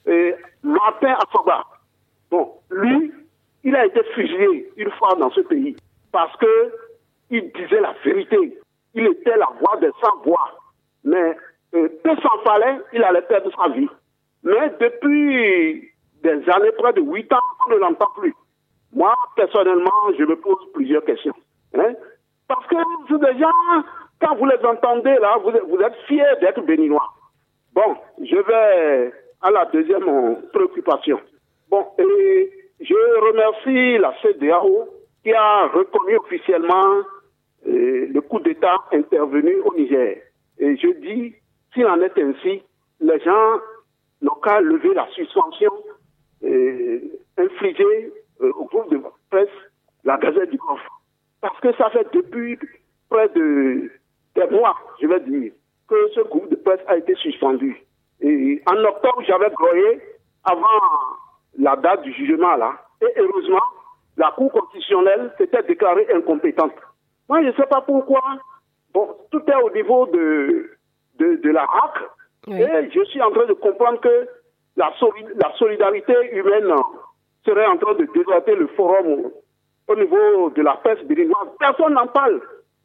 euh, 0.08 0.32
Martin 0.64 1.14
Afoba. 1.22 1.64
Bon, 2.30 2.52
lui, 2.70 3.12
il 3.64 3.76
a 3.76 3.86
été 3.86 4.02
fusillé 4.14 4.70
une 4.76 4.90
fois 4.92 5.14
dans 5.18 5.30
ce 5.30 5.40
pays 5.42 5.76
parce 6.12 6.34
que 6.36 6.72
il 7.30 7.50
disait 7.52 7.80
la 7.80 7.94
vérité. 8.04 8.58
Il 8.94 9.06
était 9.06 9.36
la 9.36 9.48
voix 9.60 9.76
des 9.80 9.90
sans-voix. 10.02 10.50
Mais 11.04 11.36
euh, 11.74 11.88
peu 12.02 12.16
s'en 12.16 12.38
fallait, 12.44 12.80
il 12.92 13.04
allait 13.04 13.22
perdre 13.22 13.50
sa 13.56 13.68
vie. 13.68 13.88
Mais 14.42 14.70
depuis 14.80 15.88
des 16.22 16.30
années, 16.50 16.72
près 16.76 16.92
de 16.94 17.00
huit 17.00 17.32
ans, 17.32 17.38
on 17.66 17.70
ne 17.72 17.76
l'entend 17.78 18.08
plus. 18.18 18.34
Moi, 18.92 19.14
personnellement, 19.36 19.92
je 20.18 20.24
me 20.24 20.34
pose 20.36 20.58
plusieurs 20.74 21.04
questions. 21.04 21.34
Hein? 21.74 21.92
Parce 22.48 22.66
que 22.66 22.74
c'est 23.08 23.20
des 23.20 23.38
gens, 23.38 23.84
quand 24.20 24.34
vous 24.36 24.46
les 24.46 24.64
entendez 24.66 25.14
là, 25.20 25.36
vous, 25.42 25.50
êtes- 25.50 25.64
vous 25.68 25.78
êtes 25.80 25.94
fiers 26.08 26.24
d'être 26.40 26.62
béninois. 26.62 27.06
Bon, 27.72 27.96
je 28.20 28.36
vais 28.36 29.12
à 29.42 29.50
la 29.52 29.66
deuxième 29.66 30.36
préoccupation. 30.52 31.20
Bon, 31.70 31.86
et 31.98 32.50
je 32.80 32.94
remercie 32.94 33.98
la 33.98 34.14
CDAO 34.22 34.88
qui 35.22 35.32
a 35.32 35.66
reconnu 35.68 36.16
officiellement 36.16 37.02
euh, 37.66 38.06
le 38.12 38.20
coup 38.22 38.40
d'État 38.40 38.76
intervenu 38.92 39.54
au 39.64 39.74
Niger. 39.74 40.16
Et 40.58 40.76
je 40.76 40.88
dis, 41.00 41.34
s'il 41.74 41.86
en 41.86 42.00
est 42.00 42.18
ainsi, 42.18 42.62
les 43.00 43.20
gens 43.20 43.60
n'ont 44.22 44.34
qu'à 44.42 44.60
lever 44.60 44.94
la 44.94 45.06
suspension 45.10 45.72
euh, 46.44 47.00
infligée 47.36 48.12
euh, 48.40 48.50
au 48.56 48.64
groupe 48.64 48.90
de 48.90 49.00
presse 49.30 49.48
la 50.04 50.16
Gazette 50.16 50.50
du 50.50 50.56
Golfe. 50.56 50.80
Parce 51.42 51.58
que 51.60 51.72
ça 51.74 51.90
fait 51.90 52.06
depuis 52.12 52.58
près 53.10 53.28
de 53.30 53.90
des 54.36 54.46
mois, 54.50 54.76
je 55.02 55.06
vais 55.06 55.20
dire, 55.20 55.52
que 55.88 56.08
ce 56.14 56.20
groupe 56.20 56.48
de 56.50 56.56
presse 56.56 56.80
a 56.86 56.96
été 56.96 57.14
suspendu. 57.16 57.76
Et 58.20 58.62
en 58.66 58.76
octobre, 58.84 59.22
j'avais 59.26 59.50
croyé, 59.50 60.00
avant 60.44 60.66
la 61.58 61.76
date 61.76 62.02
du 62.02 62.12
jugement 62.12 62.56
là, 62.56 62.72
et 63.02 63.12
heureusement, 63.18 63.62
la 64.16 64.30
Cour 64.32 64.52
constitutionnelle 64.52 65.32
s'était 65.38 65.62
déclarée 65.62 66.06
incompétente. 66.12 66.74
Moi, 67.28 67.42
je 67.42 67.48
ne 67.48 67.52
sais 67.52 67.66
pas 67.66 67.80
pourquoi. 67.80 68.20
Bon, 68.92 69.08
tout 69.30 69.42
est 69.46 69.62
au 69.62 69.70
niveau 69.70 70.06
de, 70.06 70.70
de, 71.18 71.36
de 71.36 71.50
la 71.50 71.62
HAC. 71.62 72.02
Oui. 72.48 72.60
Et 72.60 72.90
je 72.90 73.04
suis 73.04 73.22
en 73.22 73.30
train 73.30 73.46
de 73.46 73.52
comprendre 73.52 74.00
que 74.00 74.28
la, 74.76 74.92
la 75.36 75.52
solidarité 75.56 76.14
humaine 76.32 76.72
serait 77.44 77.66
en 77.66 77.76
train 77.76 77.94
de 77.94 78.06
déserter 78.12 78.56
le 78.56 78.66
forum 78.68 79.06
au, 79.06 79.32
au 79.88 79.96
niveau 79.96 80.50
de 80.50 80.62
la 80.62 80.74
presse 80.74 81.02
béninoise. 81.04 81.48
Personne 81.58 81.94
n'en 81.94 82.06
parle. 82.08 82.40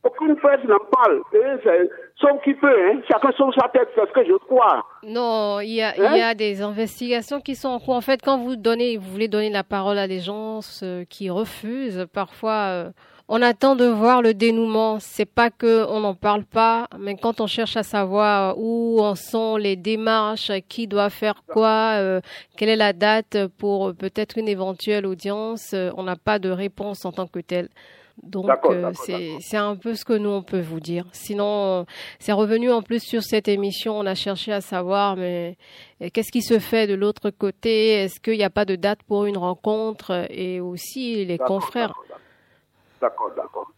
Aucune 0.05 0.35
presse 0.35 0.63
n'en 0.65 0.77
parle. 0.91 1.19
C'est- 1.31 1.89
sauf 2.21 2.41
qui 2.43 2.53
peut, 2.53 2.67
hein. 2.67 3.01
chacun 3.11 3.31
sauve 3.35 3.53
sa 3.59 3.67
tête, 3.69 3.89
c'est 3.95 4.01
ce 4.07 4.13
que 4.13 4.23
je 4.23 4.37
crois. 4.45 4.85
Non, 5.03 5.59
il 5.59 5.73
y 5.73 5.81
a, 5.81 5.89
Hein? 5.89 6.11
il 6.13 6.17
y 6.19 6.21
a 6.21 6.35
des 6.35 6.61
investigations 6.61 7.41
qui 7.41 7.55
sont 7.55 7.69
en 7.69 7.79
cours. 7.79 7.95
En 7.95 8.01
fait, 8.01 8.21
quand 8.21 8.37
vous 8.37 8.55
donnez, 8.55 8.97
vous 8.97 9.09
voulez 9.11 9.27
donner 9.27 9.49
la 9.49 9.63
parole 9.63 9.97
à 9.97 10.07
des 10.07 10.19
gens 10.19 10.59
qui 11.09 11.29
refusent, 11.29 12.05
parfois, 12.13 12.67
euh, 12.69 12.91
on 13.27 13.41
attend 13.41 13.75
de 13.75 13.85
voir 13.85 14.21
le 14.21 14.35
dénouement. 14.35 14.99
C'est 14.99 15.25
pas 15.25 15.49
que 15.49 15.83
on 15.89 16.01
n'en 16.01 16.13
parle 16.13 16.43
pas, 16.45 16.85
mais 16.99 17.15
quand 17.15 17.41
on 17.41 17.47
cherche 17.47 17.75
à 17.75 17.81
savoir 17.81 18.55
où 18.59 18.99
en 19.01 19.15
sont 19.15 19.57
les 19.57 19.75
démarches, 19.75 20.51
qui 20.69 20.85
doit 20.87 21.09
faire 21.09 21.41
quoi, 21.47 21.93
euh, 21.95 22.21
quelle 22.57 22.69
est 22.69 22.75
la 22.75 22.93
date 22.93 23.47
pour 23.57 23.95
peut-être 23.95 24.37
une 24.37 24.47
éventuelle 24.47 25.07
audience, 25.07 25.71
euh, 25.73 25.89
on 25.97 26.03
n'a 26.03 26.15
pas 26.15 26.37
de 26.37 26.51
réponse 26.51 27.03
en 27.05 27.11
tant 27.11 27.25
que 27.25 27.39
telle. 27.39 27.69
Donc 28.23 28.49
euh, 28.65 28.91
c'est 29.39 29.57
un 29.57 29.75
peu 29.75 29.93
ce 29.93 30.05
que 30.05 30.13
nous 30.13 30.29
on 30.29 30.41
peut 30.41 30.61
vous 30.61 30.79
dire. 30.79 31.05
Sinon, 31.11 31.81
euh, 31.81 31.83
c'est 32.19 32.31
revenu 32.31 32.71
en 32.71 32.81
plus 32.81 33.03
sur 33.03 33.21
cette 33.21 33.47
émission. 33.47 33.97
On 33.99 34.05
a 34.05 34.15
cherché 34.15 34.51
à 34.51 34.61
savoir, 34.61 35.15
mais 35.17 35.57
euh, 36.01 36.07
qu'est-ce 36.13 36.31
qui 36.31 36.41
se 36.41 36.59
fait 36.59 36.87
de 36.87 36.95
l'autre 36.95 37.29
côté? 37.29 38.03
Est-ce 38.03 38.19
qu'il 38.19 38.37
n'y 38.37 38.43
a 38.43 38.49
pas 38.49 38.65
de 38.65 38.75
date 38.75 39.03
pour 39.03 39.25
une 39.25 39.37
rencontre? 39.37 40.27
Et 40.29 40.61
aussi 40.61 41.25
les 41.25 41.37
confrères. 41.37 41.93
D'accord, 43.01 43.31
d'accord. 43.35 43.71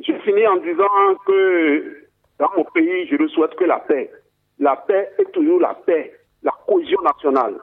Je 0.00 0.12
finis 0.24 0.46
en 0.46 0.56
disant 0.56 1.14
que 1.26 2.08
dans 2.38 2.50
mon 2.56 2.64
pays, 2.64 3.06
je 3.06 3.16
ne 3.16 3.28
souhaite 3.28 3.54
que 3.54 3.64
la 3.64 3.78
paix. 3.78 4.10
La 4.58 4.76
paix 4.76 5.10
est 5.18 5.30
toujours 5.32 5.60
la 5.60 5.74
paix, 5.74 6.12
la 6.42 6.52
cohésion 6.66 7.00
nationale. 7.02 7.56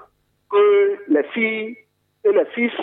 Que 0.49 0.97
les 1.09 1.23
filles 1.33 1.77
et 2.23 2.31
les 2.31 2.45
fils 2.55 2.73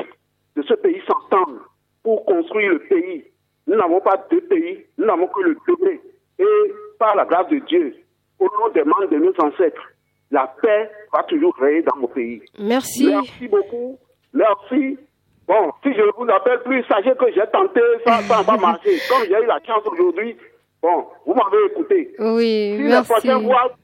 de 0.56 0.62
ce 0.62 0.74
pays 0.74 1.00
s'entendent 1.06 1.60
pour 2.02 2.24
construire 2.26 2.72
le 2.72 2.78
pays. 2.80 3.24
Nous 3.68 3.76
n'avons 3.76 4.00
pas 4.00 4.16
deux 4.30 4.40
pays, 4.40 4.86
nous 4.96 5.04
n'avons 5.04 5.28
que 5.28 5.42
le 5.42 5.56
degré. 5.68 6.00
Et 6.38 6.72
par 6.98 7.14
la 7.14 7.26
grâce 7.26 7.48
de 7.48 7.58
Dieu, 7.58 7.94
au 8.38 8.44
nom 8.44 8.72
des 8.72 8.82
membres 8.82 9.08
de 9.10 9.18
nos 9.18 9.32
ancêtres, 9.44 9.82
la 10.30 10.52
paix 10.60 10.90
va 11.12 11.22
toujours 11.24 11.54
régner 11.56 11.82
dans 11.82 11.96
mon 11.96 12.08
pays. 12.08 12.42
Merci. 12.58 13.08
Merci 13.08 13.46
beaucoup. 13.48 13.98
Merci. 14.32 14.98
Bon, 15.46 15.72
si 15.82 15.92
je 15.94 16.00
ne 16.00 16.10
vous 16.16 16.30
appelle 16.30 16.60
plus, 16.62 16.82
sachez 16.84 17.12
que 17.18 17.30
j'ai 17.32 17.46
tenté, 17.52 17.80
ça 18.06 18.20
ça 18.22 18.38
n'a 18.38 18.44
pas 18.44 18.56
marché. 18.56 18.96
Comme 19.08 19.24
j'ai 19.26 19.42
eu 19.42 19.46
la 19.46 19.58
chance 19.66 19.86
aujourd'hui, 19.86 20.36
bon, 20.82 21.04
vous 21.26 21.34
m'avez 21.34 21.66
écouté. 21.72 22.14
Oui, 22.18 22.74
Si 22.76 22.82
la 22.84 22.88
merci. 23.08 23.28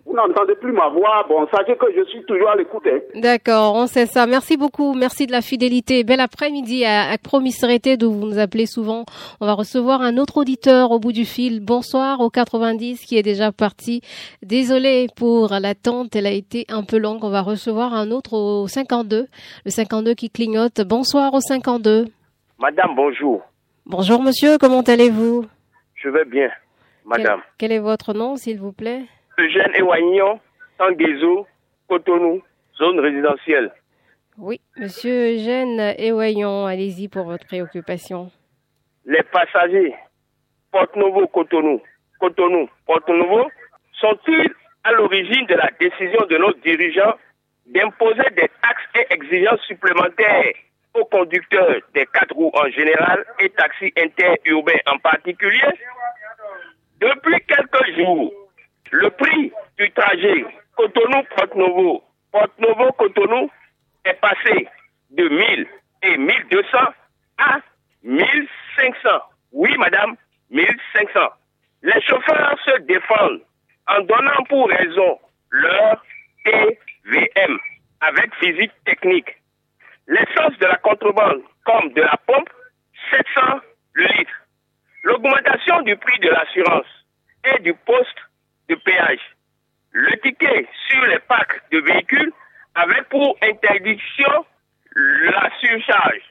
vous 0.07 0.15
n'entendez 0.15 0.55
plus 0.57 0.73
ma 0.73 0.89
voix, 0.89 1.25
bon, 1.29 1.47
sachez 1.55 1.77
que 1.77 1.87
je 1.97 2.05
suis 2.11 2.25
toujours 2.25 2.51
à 2.51 2.57
l'écoute. 2.57 2.83
hein. 2.87 2.99
D'accord, 3.15 3.75
on 3.75 3.87
sait 3.87 4.07
ça. 4.07 4.27
Merci 4.27 4.57
beaucoup. 4.57 4.95
Merci 4.95 5.27
de 5.27 5.33
la 5.33 5.41
fidélité. 5.41 6.05
Bel 6.05 6.21
après-midi 6.21 6.85
à, 6.85 7.11
à 7.13 7.17
d'où 7.97 8.13
vous 8.13 8.27
nous 8.27 8.39
appelez 8.39 8.67
souvent. 8.67 9.05
On 9.41 9.47
va 9.47 9.53
recevoir 9.55 10.03
un 10.03 10.17
autre 10.19 10.37
auditeur 10.39 10.91
au 10.93 10.99
bout 10.99 11.13
du 11.13 11.25
fil. 11.25 11.61
Bonsoir 11.61 12.21
au 12.21 12.31
90 12.31 13.05
qui 13.05 13.17
est 13.19 13.23
déjà 13.23 13.51
parti. 13.53 14.01
Désolé 14.43 15.09
pour 15.17 15.49
l'attente, 15.61 16.15
elle 16.17 16.27
a 16.27 16.31
été 16.33 16.65
un 16.69 16.83
peu 16.85 16.99
longue. 16.99 17.25
On 17.25 17.31
va 17.31 17.43
recevoir 17.43 17.95
un 17.95 18.11
autre 18.11 18.35
au 18.35 18.67
52. 18.69 19.27
Le 19.65 19.71
52 19.71 20.15
qui 20.15 20.31
clignote. 20.31 20.81
Bonsoir 20.87 21.35
au 21.35 21.41
52. 21.41 22.07
Madame, 22.59 22.95
bonjour. 22.95 23.43
Bonjour 23.87 24.23
monsieur, 24.23 24.57
comment 24.59 24.81
allez-vous? 24.83 25.45
Je 25.95 26.09
vais 26.09 26.25
bien, 26.25 26.49
madame. 27.05 27.41
Quel, 27.59 27.71
quel 27.71 27.73
est 27.73 27.81
votre 27.81 28.15
nom, 28.15 28.37
s'il 28.37 28.59
vous 28.59 28.73
plaît? 28.73 29.03
Eugène 29.39 29.75
Ewaignon, 29.75 30.41
Tanguezo, 30.79 31.47
Cotonou, 31.89 32.43
zone 32.79 33.01
résidentielle. 33.01 33.73
Oui, 34.37 34.61
monsieur 34.77 35.35
Eugène 35.37 35.95
Ewayon, 35.97 36.67
allez-y 36.67 37.09
pour 37.09 37.25
votre 37.25 37.47
préoccupation. 37.47 38.33
Les 39.05 39.23
passagers 39.23 39.95
Porte 40.73 40.97
Novo, 40.97 41.29
Cotonou, 41.29 41.81
Cotonou, 42.19 42.69
Porte 42.85 43.09
Novo, 43.09 43.49
sont-ils 43.93 44.53
à 44.83 44.93
l'origine 44.93 45.47
de 45.47 45.55
la 45.55 45.71
décision 45.79 46.27
de 46.29 46.37
nos 46.37 46.53
dirigeants 46.55 47.15
d'imposer 47.67 48.29
des 48.37 48.51
taxes 48.61 48.89
et 48.97 49.15
exigences 49.15 49.61
supplémentaires 49.69 50.53
aux 50.95 51.05
conducteurs 51.05 51.77
des 51.95 52.07
quatre 52.07 52.35
roues 52.35 52.51
en 52.55 52.69
général 52.71 53.25
et 53.39 53.51
taxis 53.51 53.93
interurbains 53.97 54.81
en 54.87 54.99
particulier? 54.99 55.63
Le 57.97 59.11
prix 59.11 59.53
du 59.79 59.91
trajet 59.93 60.45
Cotonou-Porte 60.77 61.55
Novo, 61.55 62.03
Porte 62.33 62.59
Novo 62.59 62.93
Cotonou 62.93 63.51
est 64.05 64.21
passé 64.21 64.69
de 65.11 65.29
1000 65.29 65.67
et 66.03 66.17
1200 66.17 66.79
à 67.39 67.59
1500. 68.03 69.09
Oui, 69.53 69.77
madame, 69.79 70.17
1500. 70.51 71.21
Les 71.83 72.01
chauffeurs 72.03 72.59
se 72.65 72.81
défendent 72.83 73.43
en 73.87 74.01
donnant 74.03 74.45
pour 74.49 74.69
raison 74.69 75.19
leur 75.51 76.03
TVM 76.45 77.59
avec 78.01 78.35
physique 78.37 78.73
technique. 78.85 79.37
L'essence 80.09 80.59
de 80.59 80.67
la 80.67 80.77
contrebande 80.77 81.43
comme 81.65 81.93
de 81.93 82.03
la 82.03 82.17
pompe, 82.27 82.51
700 83.11 83.61
le 83.95 84.07
litre. 84.19 84.33
L'augmentation 85.05 85.83
du 85.83 85.97
prix 85.97 86.19
de 86.21 86.29
l'assurance 86.29 87.04
et 87.55 87.61
du 87.61 87.75
poste 87.75 88.19
de 88.69 88.75
péage. 88.77 89.21
Le 89.93 90.17
ticket 90.21 90.67
sur 90.89 91.05
les 91.07 91.19
packs 91.21 91.61
de 91.71 91.79
véhicules 91.81 92.33
avec 92.75 93.09
pour 93.09 93.37
interdiction 93.43 94.45
la 94.97 95.51
surcharge. 95.61 96.23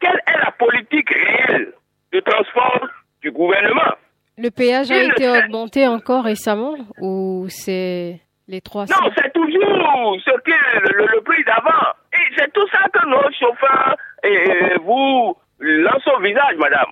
Quelle 0.00 0.20
est 0.26 0.38
la 0.44 0.50
politique 0.52 1.10
réelle 1.10 1.72
de 2.12 2.20
transport 2.20 2.86
du 3.22 3.30
gouvernement? 3.30 3.94
Le 4.38 4.50
péage 4.50 4.90
a 4.90 5.02
été 5.02 5.28
augmenté 5.28 5.86
encore 5.86 6.24
récemment 6.24 6.74
ou 6.98 7.46
c'est 7.48 8.20
les 8.48 8.60
300 8.60 8.94
Non, 9.00 9.10
c'est 9.16 9.32
toujours 9.32 10.16
ce 10.24 10.30
que 10.40 10.50
le, 10.50 10.96
le- 10.98 11.06
le 11.14 11.20
prix 11.22 11.44
d'avant. 11.44 11.92
Et 12.14 12.34
c'est 12.36 12.52
tout 12.52 12.66
ça 12.68 12.88
que 12.92 13.06
nos 13.08 13.30
chauffeurs 13.32 13.96
et 14.24 14.74
vous 14.82 15.36
lancent 15.60 16.08
au 16.16 16.20
visage, 16.20 16.56
madame. 16.58 16.90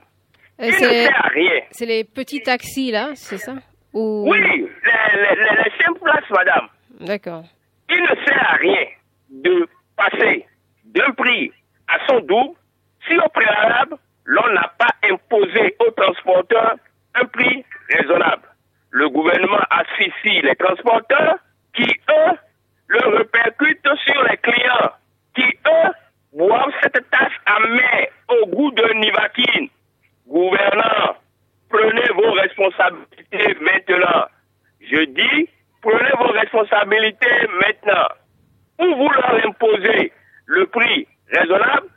Euh, 0.61 0.67
Il 0.67 0.73
ne 0.73 0.73
C'est 0.73 1.05
sert 1.07 1.25
à 1.25 1.29
rien. 1.29 1.61
c'est 1.71 1.87
les 1.87 2.05
petits 2.05 2.43
taxis 2.43 2.90
là, 2.90 3.11
c'est 3.14 3.38
ça? 3.38 3.55
Ou... 3.95 4.26
Oui, 4.31 4.38
les, 4.40 4.47
les, 4.57 5.35
les, 5.35 5.62
les 5.64 5.71
cinq 5.83 5.99
places, 6.00 6.31
madame. 6.31 6.69
D'accord. 7.00 7.45
Il 7.88 8.02
ne 8.02 8.25
sert 8.26 8.47
à 8.50 8.55
rien 8.57 8.87
de 9.31 9.69
passer 9.97 10.47
d'un 10.85 11.11
prix 11.12 11.50
à 11.88 11.99
son 12.07 12.21
double 12.21 12.55
si 13.09 13.17
au 13.19 13.29
préalable, 13.31 13.97
l'on 14.25 14.52
n'a 14.52 14.71
pas 14.79 14.95
imposé 15.11 15.75
aux 15.81 15.90
transporteurs 15.93 16.76
un 17.14 17.25
prix 17.26 17.64
raisonnable. 17.88 18.43
Le 18.90 19.09
gouvernement 19.09 19.62
asphyxie 19.71 20.43
les 20.43 20.55
transporteurs 20.57 21.37
qui, 21.75 21.85
eux, 21.85 22.37
le 22.88 23.17
répercutent 23.19 23.88
sur 24.05 24.23
les 24.25 24.37
clients, 24.37 24.90
qui, 25.35 25.43
eux, 25.43 25.90
boivent 26.33 26.73
cette 26.83 27.09
tasse 27.11 27.33
amère 27.47 28.07
au 28.29 28.47
goût 28.47 28.71
de 28.73 28.93
nivaquine. 28.95 29.69
Gouvernants, 30.31 31.17
prenez 31.69 32.09
vos 32.15 32.33
responsabilités 32.33 33.57
maintenant. 33.61 34.27
Je 34.81 35.05
dis, 35.07 35.49
prenez 35.83 36.11
vos 36.19 36.33
responsabilités 36.33 37.49
maintenant. 37.61 38.09
Ou 38.79 38.95
vous 38.95 39.09
leur 39.09 39.45
imposez 39.45 40.13
le 40.47 40.67
prix 40.67 41.07
raisonnable, 41.33 41.89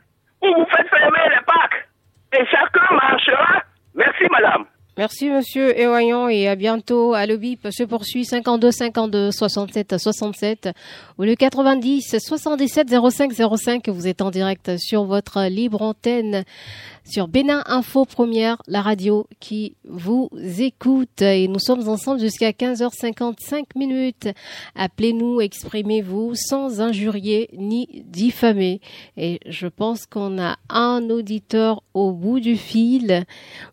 ou 0.42 0.46
vous 0.54 0.66
faites 0.66 0.88
fermer 0.88 1.28
les 1.30 1.44
packs. 1.46 1.88
Et 2.32 2.44
chacun 2.46 2.94
marchera. 2.94 3.62
Merci, 3.94 4.24
madame. 4.30 4.64
Merci 4.96 5.28
monsieur 5.28 5.76
Ewayon 5.76 6.28
et 6.28 6.46
à 6.46 6.54
bientôt. 6.54 7.14
À 7.14 7.26
Bip 7.26 7.66
se 7.72 7.82
poursuit 7.82 8.24
52 8.24 8.70
52 8.70 9.32
67 9.32 9.98
67 9.98 10.68
ou 11.18 11.24
le 11.24 11.34
90 11.34 12.16
77 12.20 12.94
05 13.10 13.32
05. 13.32 13.88
Vous 13.88 14.06
êtes 14.06 14.22
en 14.22 14.30
direct 14.30 14.76
sur 14.78 15.02
votre 15.02 15.48
libre 15.48 15.82
antenne 15.82 16.44
sur 17.04 17.28
Bénin 17.28 17.62
Info 17.66 18.04
Première, 18.06 18.62
la 18.66 18.80
radio 18.80 19.26
qui 19.38 19.76
vous 19.88 20.30
écoute. 20.58 21.20
Et 21.22 21.48
nous 21.48 21.58
sommes 21.58 21.88
ensemble 21.88 22.20
jusqu'à 22.20 22.50
15h55 22.50 23.64
minutes. 23.76 24.28
Appelez-nous, 24.74 25.40
exprimez-vous 25.40 26.34
sans 26.34 26.80
injurier 26.80 27.50
ni 27.56 28.04
diffamer. 28.06 28.80
Et 29.16 29.38
je 29.46 29.66
pense 29.66 30.06
qu'on 30.06 30.40
a 30.40 30.56
un 30.70 31.08
auditeur 31.10 31.82
au 31.92 32.12
bout 32.12 32.40
du 32.40 32.56
fil. 32.56 33.24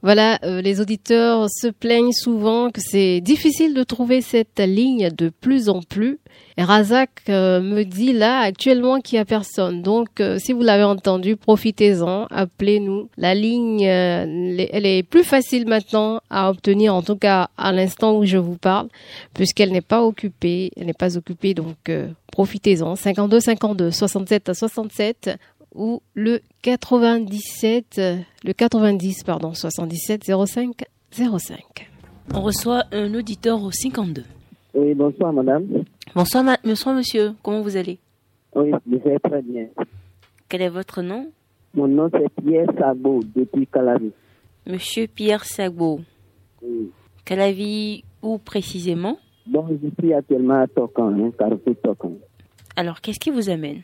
Voilà, 0.02 0.40
euh, 0.44 0.62
les 0.62 0.82
auditeurs 0.82 1.48
se 1.50 1.68
plaignent 1.68 2.12
souvent 2.12 2.70
que 2.70 2.82
c'est 2.82 3.22
difficile 3.22 3.74
de 3.74 3.84
trouver 3.84 4.22
cette 4.22 4.60
ligne 4.60 5.10
de 5.10 5.30
plus 5.30 5.70
en 5.70 5.82
plus. 5.82 6.20
Razak 6.58 7.10
euh, 7.30 7.62
me 7.62 7.84
dit 7.84 8.14
là 8.14 8.40
actuellement 8.40 9.00
qu'il 9.00 9.18
n'y 9.18 9.22
a 9.22 9.26
personne. 9.26 9.82
Donc 9.82 10.20
euh, 10.20 10.38
si 10.40 10.54
vous 10.54 10.62
l'avez 10.62 10.84
entendu, 10.84 11.36
profitez-en, 11.36 12.28
appelez-nous. 12.30 13.10
La 13.18 13.34
ligne, 13.34 13.88
euh, 13.88 14.66
elle 14.72 14.86
est 14.86 15.04
plus 15.04 15.24
facile 15.24 15.68
maintenant 15.68 16.22
à 16.30 16.50
obtenir, 16.50 16.94
en 16.94 17.02
tout 17.02 17.16
cas 17.16 17.50
à 17.58 17.72
l'instant 17.72 18.18
où 18.18 18.26
je 18.26 18.38
vous 18.38 18.58
parle, 18.58 18.88
puisqu'elle 19.34 19.72
n'est 19.72 19.82
pas 19.82 20.04
occupée. 20.04 20.72
Elle 20.76 20.88
n'est 20.88 20.94
pas 20.94 21.18
occupée, 21.18 21.54
donc 21.54 21.92
profitez-en. 22.32 22.96
52 22.96 23.40
52 23.40 23.92
67 23.92 24.50
à 24.50 24.54
67 24.54 25.30
ou 25.74 26.02
le 26.14 26.42
97, 26.64 28.02
le 28.44 28.54
90 28.54 29.24
pardon, 29.24 29.54
77 29.54 30.30
05 30.46 30.84
05. 31.12 31.90
On 32.34 32.42
reçoit 32.42 32.84
un 32.92 33.14
auditeur 33.14 33.62
au 33.62 33.72
52. 33.72 34.24
Oui, 34.74 34.94
bonsoir 34.94 35.34
madame. 35.34 35.84
Bonsoir, 36.16 36.58
bonsoir 36.64 36.96
monsieur, 36.96 37.32
comment 37.44 37.62
vous 37.62 37.76
allez? 37.76 38.00
Oui, 38.56 38.72
je 38.90 38.98
vais 38.98 39.20
très 39.20 39.42
bien. 39.42 39.68
Quel 40.48 40.62
est 40.62 40.70
votre 40.70 41.02
nom? 41.02 41.28
Mon 41.74 41.88
nom 41.88 42.10
c'est 42.12 42.30
Pierre 42.42 42.68
Sagbo, 42.78 43.22
depuis 43.36 43.68
Calavi. 43.68 44.12
Monsieur 44.66 45.08
Pierre 45.08 45.44
Sagbo. 45.44 46.00
Oui. 46.62 46.92
Calavi, 47.26 48.04
où 48.22 48.38
précisément? 48.38 49.18
Bon, 49.46 49.66
je 49.70 49.90
suis 50.00 50.14
actuellement 50.14 50.62
à 50.62 50.68
Tokan, 50.68 51.14
hein, 51.20 51.32
Carrefour 51.38 51.76
Tokan. 51.84 52.14
Alors, 52.76 53.02
qu'est-ce 53.02 53.20
qui 53.20 53.32
vous 53.32 53.50
amène? 53.50 53.82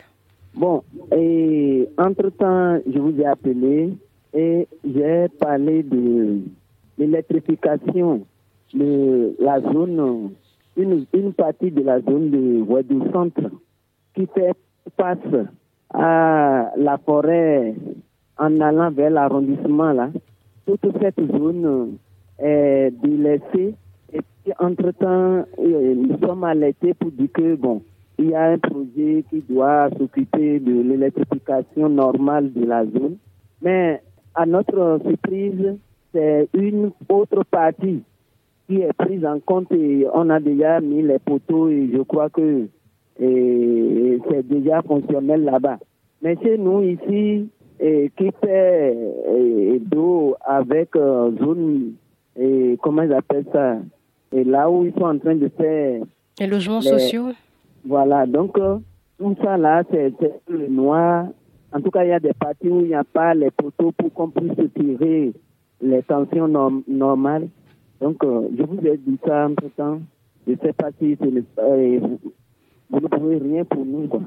Bon, 0.53 0.83
et 1.11 1.87
entre-temps, 1.97 2.79
je 2.91 2.97
vous 2.97 3.19
ai 3.19 3.25
appelé 3.25 3.93
et 4.33 4.67
j'ai 4.83 5.27
parlé 5.39 5.83
de 5.83 6.39
l'électrification 6.97 8.25
de 8.73 9.35
la 9.39 9.61
zone 9.61 10.31
une, 10.77 11.33
partie 11.33 11.71
de 11.71 11.81
la 11.81 11.99
zone 12.01 12.29
de 12.29 12.61
Ouadou 12.61 13.11
Centre 13.11 13.49
qui 14.13 14.27
fait 14.27 14.53
face 14.95 15.17
à 15.93 16.71
la 16.77 16.97
forêt 16.99 17.75
en 18.37 18.59
allant 18.59 18.91
vers 18.91 19.09
l'arrondissement 19.09 19.91
là. 19.93 20.09
Toute 20.65 20.85
cette 21.01 21.19
zone 21.31 21.97
est 22.39 22.91
délaissée 23.01 23.75
et 24.13 24.21
entre-temps, 24.59 25.45
euh, 25.59 25.95
nous 25.95 26.17
sommes 26.19 26.43
alertés 26.43 26.93
pour 26.93 27.11
dire 27.11 27.31
que 27.33 27.55
bon, 27.55 27.81
il 28.17 28.29
y 28.29 28.35
a 28.35 28.51
un 28.51 28.57
projet 28.57 29.23
qui 29.29 29.43
doit 29.49 29.89
s'occuper 29.97 30.59
de 30.59 30.81
l'électrification 30.81 31.89
normale 31.89 32.53
de 32.53 32.65
la 32.65 32.85
zone. 32.85 33.17
Mais 33.61 34.01
à 34.35 34.45
notre 34.45 34.99
surprise, 35.05 35.77
c'est 36.13 36.47
une 36.53 36.91
autre 37.09 37.43
partie 37.43 38.03
qui 38.67 38.81
est 38.81 38.93
prise 38.93 39.25
en 39.25 39.39
compte 39.39 39.71
et 39.71 40.05
on 40.13 40.29
a 40.29 40.39
déjà 40.39 40.81
mis 40.81 41.01
les 41.01 41.19
poteaux 41.19 41.69
et 41.69 41.89
je 41.93 42.01
crois 42.01 42.29
que 42.29 42.67
c'est 43.19 44.47
déjà 44.47 44.81
fonctionnel 44.81 45.43
là-bas. 45.43 45.79
Mais 46.21 46.35
chez 46.41 46.57
nous 46.57 46.81
ici, 46.83 47.49
et, 47.79 48.11
qui 48.17 48.31
fait 48.43 48.95
d'eau 49.79 50.35
avec 50.45 50.95
euh, 50.95 51.31
zone, 51.37 51.93
et, 52.39 52.77
comment 52.81 53.03
ils 53.03 53.13
appellent 53.13 53.45
ça, 53.51 53.77
et 54.33 54.43
là 54.43 54.69
où 54.69 54.85
ils 54.85 54.93
sont 54.93 55.05
en 55.05 55.17
train 55.17 55.35
de 55.35 55.49
faire... 55.49 56.01
Les 56.39 56.47
logements 56.47 56.81
sociaux 56.81 57.29
Voilà, 57.85 58.25
donc 58.25 58.57
euh, 58.57 58.77
tout 59.19 59.35
ça 59.43 59.57
là, 59.57 59.83
c'est 59.91 60.13
le 60.49 60.67
noir. 60.67 61.27
En 61.71 61.81
tout 61.81 61.91
cas, 61.91 62.03
il 62.03 62.09
y 62.09 62.13
a 62.13 62.19
des 62.19 62.33
parties 62.33 62.69
où 62.69 62.81
il 62.81 62.87
n'y 62.87 62.95
a 62.95 63.03
pas 63.03 63.33
les 63.33 63.51
poteaux 63.51 63.91
pour 63.91 64.13
qu'on 64.13 64.29
puisse 64.29 64.53
tirer 64.75 65.33
les 65.81 66.03
tensions 66.03 66.47
normales. 66.87 67.49
Donc, 68.01 68.23
euh, 68.23 68.47
je 68.57 68.63
vous 68.63 68.85
ai 68.85 68.97
dit 68.97 69.17
ça 69.25 69.47
entre 69.47 69.69
temps. 69.75 69.99
Je 70.45 70.53
ne 70.53 70.57
sais 70.57 70.73
pas 70.73 70.89
si 70.99 71.17
c'est 71.19 71.43
euh, 71.59 71.99
vous 72.89 72.99
ne 72.99 73.07
pouvez 73.07 73.37
rien 73.37 73.65
pour 73.65 73.85
nous. 73.85 74.07
Quoi. 74.07 74.21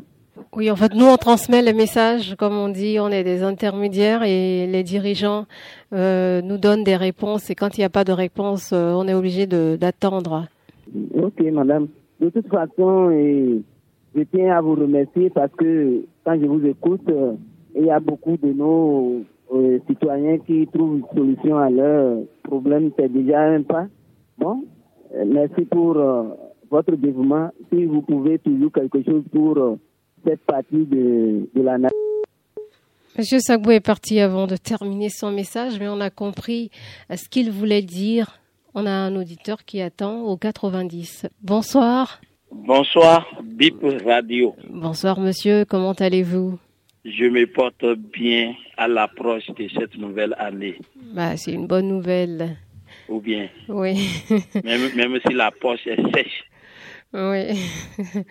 Oui, 0.55 0.71
en 0.71 0.77
fait, 0.77 0.95
nous, 0.95 1.07
on 1.07 1.17
transmet 1.17 1.63
les 1.63 1.73
messages, 1.73 2.35
comme 2.37 2.55
on 2.55 2.69
dit, 2.69 2.99
on 3.01 3.09
est 3.09 3.25
des 3.25 3.43
intermédiaires 3.43 4.23
et 4.23 4.67
les 4.67 4.83
dirigeants 4.83 5.47
euh, 5.93 6.43
nous 6.43 6.59
donnent 6.59 6.85
des 6.85 6.97
réponses. 6.97 7.51
Et 7.51 7.55
quand 7.55 7.79
il 7.79 7.81
n'y 7.81 7.85
a 7.85 7.91
pas 7.91 8.05
de 8.05 8.13
réponse, 8.13 8.73
euh, 8.73 8.93
on 8.93 9.07
est 9.07 9.15
obligé 9.15 9.47
d'attendre. 9.47 10.47
Ok, 11.15 11.41
madame. 11.53 11.89
De 12.21 12.29
toute 12.31 12.49
façon, 12.49 13.11
et, 13.11 13.63
je 14.15 14.23
tiens 14.35 14.57
à 14.57 14.61
vous 14.61 14.75
remercier 14.75 15.31
parce 15.31 15.53
que 15.53 16.03
quand 16.25 16.39
je 16.39 16.47
vous 16.47 16.67
écoute, 16.67 17.09
il 17.77 17.85
y 17.85 17.91
a 17.91 18.01
beaucoup 18.01 18.37
de 18.37 18.53
nos 18.53 19.23
citoyens 19.87 20.39
qui 20.39 20.67
trouvent 20.73 20.99
une 20.99 21.07
solution 21.15 21.59
à 21.59 21.71
leur 21.71 22.19
problème, 22.43 22.91
c'est 22.99 23.13
déjà 23.13 23.41
un 23.41 23.63
pas. 23.63 23.87
Bon, 24.39 24.65
euh, 25.15 25.25
merci 25.27 25.65
pour 25.65 25.97
euh, 25.97 26.25
votre 26.71 26.95
dévouement. 26.97 27.51
Si 27.73 27.85
vous 27.85 28.03
pouvez 28.03 28.39
toujours 28.39 28.73
quelque 28.73 29.03
chose 29.03 29.23
pour 29.33 29.59
euh, 29.59 29.77
cette 30.27 30.41
partie 30.43 30.85
de, 30.87 31.49
de 31.55 31.63
la 31.63 31.79
nation. 31.79 31.97
Monsieur 33.19 33.39
Sagbou 33.41 33.73
est 33.73 33.81
parti 33.81 34.21
avant 34.21 34.47
de 34.47 34.57
terminer 34.57 35.09
son 35.09 35.33
message, 35.33 35.79
mais 35.81 35.89
on 35.89 36.01
a 36.01 36.11
compris 36.11 36.71
ce 37.15 37.29
qu'il 37.29 37.51
voulait 37.51 37.83
dire. 37.83 38.39
On 38.75 38.87
a 38.87 38.91
un 38.91 39.17
auditeur 39.17 39.65
qui 39.65 39.81
attend 39.81 40.23
au 40.23 40.37
90. 40.37 41.27
Bonsoir. 41.43 42.21
Bonsoir, 42.53 43.27
BIP 43.43 43.85
Radio. 44.07 44.55
Bonsoir, 44.69 45.19
monsieur. 45.19 45.65
Comment 45.65 45.93
allez-vous? 45.93 46.59
Je 47.05 47.25
me 47.25 47.47
porte 47.47 47.85
bien 48.13 48.55
à 48.77 48.89
l'approche 48.89 49.47
de 49.47 49.69
cette 49.69 49.97
nouvelle 49.97 50.35
année. 50.39 50.79
Bah, 51.15 51.37
c'est 51.37 51.53
une 51.53 51.67
bonne 51.67 51.89
nouvelle. 51.89 52.57
Ou 53.09 53.21
bien. 53.21 53.49
Oui. 53.69 53.97
même, 54.65 54.95
même 54.95 55.19
si 55.27 55.35
la 55.35 55.51
poche 55.51 55.87
est 55.87 56.03
sèche. 56.15 56.45
Oui. 57.13 57.59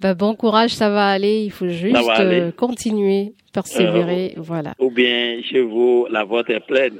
bah, 0.00 0.14
bon 0.14 0.34
courage, 0.34 0.70
ça 0.70 0.90
va 0.90 1.08
aller. 1.08 1.44
Il 1.44 1.50
faut 1.50 1.68
juste 1.68 1.96
euh, 2.18 2.50
continuer, 2.52 3.34
persévérer. 3.52 4.34
Euh, 4.36 4.40
voilà. 4.40 4.74
Ou 4.78 4.90
bien 4.90 5.40
chez 5.42 5.62
vous, 5.62 6.06
la 6.10 6.24
vôtre 6.24 6.50
est 6.50 6.66
pleine. 6.66 6.98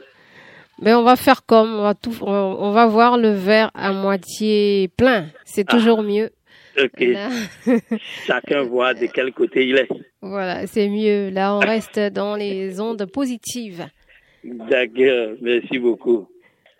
Mais 0.81 0.95
on 0.95 1.03
va 1.03 1.17
faire 1.17 1.47
comme, 1.47 1.75
on 1.75 1.83
va 1.83 1.95
tout, 1.95 2.13
on 2.23 2.73
va 2.73 2.87
voir 2.87 3.17
le 3.17 3.31
verre 3.31 3.71
à 3.75 3.93
moitié 3.93 4.89
plein. 4.97 5.27
C'est 5.45 5.65
ah. 5.69 5.73
toujours 5.73 6.03
mieux. 6.03 6.31
Ok. 6.83 7.05
Chacun 8.27 8.63
voit 8.63 8.95
de 8.95 9.07
quel 9.07 9.33
côté 9.33 9.67
il 9.67 9.77
est. 9.77 9.89
Voilà, 10.21 10.67
c'est 10.67 10.89
mieux. 10.89 11.31
Là, 11.31 11.55
on 11.55 11.61
reste 11.61 11.99
dans 11.99 12.37
les 12.37 12.81
ondes 12.81 13.07
positives. 13.07 13.87
D'accord, 14.43 15.37
merci 15.41 15.79
beaucoup. 15.79 16.29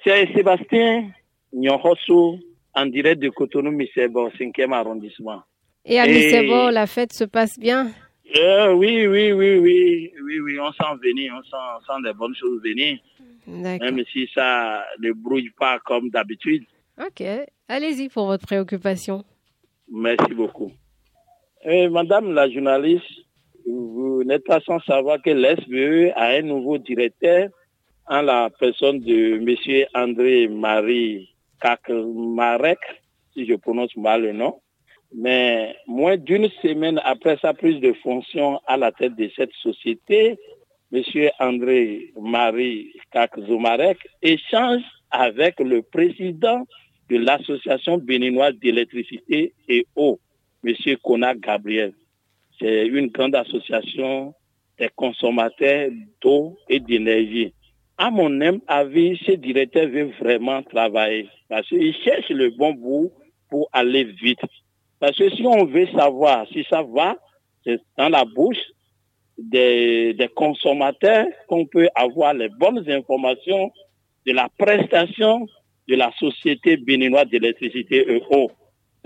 C'est 0.05 0.29
Sébastien 0.35 1.11
Nyonhoso, 1.53 2.39
en 2.75 2.87
direct 2.87 3.23
de 3.23 3.29
Cotonou, 3.31 3.71
Misebo, 3.71 4.29
5e 4.31 4.73
arrondissement. 4.73 5.43
Et 5.85 5.99
à 5.99 6.07
Misebo, 6.07 6.71
la 6.71 6.87
fête 6.87 7.13
se 7.13 7.25
passe 7.25 7.59
bien? 7.59 7.91
Euh, 8.37 8.73
Oui, 8.73 9.07
oui, 9.07 9.33
oui, 9.33 9.59
oui, 9.59 10.13
oui, 10.23 10.41
oui, 10.41 10.59
on 10.59 10.73
sent 10.73 10.99
venir, 11.03 11.33
on 11.39 11.43
sent, 11.43 11.57
on 11.57 11.81
sent 11.81 12.03
des 12.05 12.13
bonnes 12.13 12.35
choses 12.35 12.61
venir. 12.63 12.99
Même 13.47 14.03
si 14.13 14.29
ça 14.35 14.85
ne 15.01 15.13
brouille 15.13 15.51
pas 15.59 15.79
comme 15.85 16.09
d'habitude. 16.11 16.65
Ok, 16.99 17.23
allez-y 17.69 18.09
pour 18.09 18.27
votre 18.27 18.47
préoccupation. 18.47 19.25
Merci 19.97 20.35
beaucoup. 20.35 20.73
Eh, 21.65 21.89
madame 21.89 22.35
la 22.35 22.51
journaliste, 22.51 23.07
vous 23.65 24.25
n'êtes 24.25 24.45
pas 24.45 24.59
sans 24.61 24.81
savoir 24.81 25.23
que 25.23 25.31
l'SBE 25.31 26.13
a 26.17 26.31
un 26.31 26.43
nouveau 26.43 26.79
directeur 26.79 27.49
en 28.07 28.23
la 28.23 28.51
personne 28.59 28.99
de 28.99 29.37
M. 29.37 29.87
André-Marie 29.95 31.29
Kakmarek, 31.61 32.81
si 33.35 33.47
je 33.47 33.55
prononce 33.55 33.97
mal 33.97 34.23
le 34.23 34.33
nom. 34.33 34.61
Mais 35.15 35.77
moins 35.87 36.17
d'une 36.17 36.49
semaine 36.61 37.01
après 37.05 37.39
sa 37.41 37.55
prise 37.55 37.81
de 37.81 37.93
fonction 38.03 38.59
à 38.67 38.77
la 38.77 38.91
tête 38.91 39.15
de 39.15 39.31
cette 39.37 39.53
société, 39.63 40.37
M. 40.93 41.03
André-Marie 41.39 42.93
Kakzoumarek 43.13 43.99
échange 44.23 44.83
avec 45.13 45.61
le 45.61 45.83
président 45.83 46.65
de 47.11 47.17
l'Association 47.19 47.99
béninoise 47.99 48.55
d'électricité 48.61 49.53
et 49.69 49.87
eau, 49.97 50.19
M. 50.65 50.75
Kona 51.03 51.35
Gabriel. 51.35 51.93
C'est 52.59 52.87
une 52.87 53.09
grande 53.09 53.35
association 53.35 54.35
des 54.79 54.89
consommateurs 54.95 55.91
d'eau 56.23 56.57
et 56.69 56.81
d'énergie. 56.81 57.53
À 57.97 58.11
mon 58.11 58.41
avis, 58.67 59.21
ce 59.25 59.33
directeur 59.33 59.89
veut 59.89 60.11
vraiment 60.21 60.63
travailler 60.63 61.29
parce 61.49 61.69
qu'il 61.69 61.95
cherche 61.97 62.29
le 62.31 62.51
bon 62.51 62.73
bout 62.73 63.13
pour 63.49 63.69
aller 63.73 64.05
vite. 64.05 64.41
Parce 64.99 65.17
que 65.17 65.31
si 65.31 65.47
on 65.47 65.65
veut 65.67 65.87
savoir 65.89 66.47
si 66.49 66.65
ça 66.69 66.83
va, 66.83 67.17
c'est 67.65 67.81
dans 67.97 68.09
la 68.09 68.25
bouche, 68.25 68.59
des, 69.39 70.15
des 70.15 70.29
consommateurs, 70.29 71.27
qu'on 71.49 71.67
peut 71.67 71.89
avoir 71.95 72.35
les 72.35 72.49
bonnes 72.49 72.89
informations 72.89 73.73
de 74.27 74.33
la 74.33 74.49
prestation 74.59 75.47
de 75.89 75.97
la 75.97 76.11
société 76.19 76.77
béninoise 76.77 77.29
d'électricité 77.29 78.07
EO. 78.09 78.51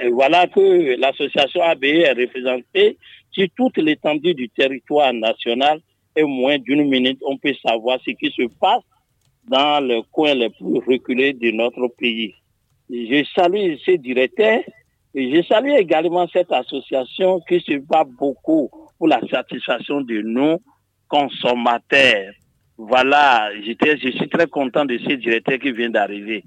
Et 0.00 0.08
voilà 0.10 0.46
que 0.46 0.96
l'association 1.00 1.62
ABE 1.62 1.84
est 1.84 2.12
représentée 2.12 2.98
sur 3.32 3.46
toute 3.56 3.78
l'étendue 3.78 4.34
du 4.34 4.48
territoire 4.48 5.12
national 5.12 5.80
et 6.14 6.24
moins 6.24 6.58
d'une 6.58 6.88
minute, 6.88 7.20
on 7.26 7.36
peut 7.36 7.54
savoir 7.64 7.98
ce 8.04 8.10
qui 8.10 8.30
se 8.30 8.42
passe 8.60 8.82
dans 9.48 9.84
le 9.84 10.02
coin 10.12 10.34
les 10.34 10.50
plus 10.50 10.78
reculés 10.86 11.32
de 11.32 11.50
notre 11.52 11.88
pays. 11.96 12.34
Je 12.90 13.24
salue 13.34 13.76
ces 13.84 13.98
directeurs 13.98 14.60
et 15.14 15.34
je 15.34 15.42
salue 15.42 15.74
également 15.76 16.26
cette 16.28 16.52
association 16.52 17.40
qui 17.48 17.60
se 17.60 17.78
bat 17.78 18.04
beaucoup 18.04 18.70
pour 18.98 19.08
la 19.08 19.20
satisfaction 19.28 20.00
de 20.00 20.22
nos 20.22 20.60
consommateurs. 21.08 22.32
Voilà, 22.76 23.50
je 23.56 24.10
suis 24.10 24.28
très 24.28 24.46
content 24.46 24.84
de 24.84 24.98
ces 25.06 25.16
directeurs 25.16 25.58
qui 25.58 25.72
viennent 25.72 25.92
d'arriver. 25.92 26.44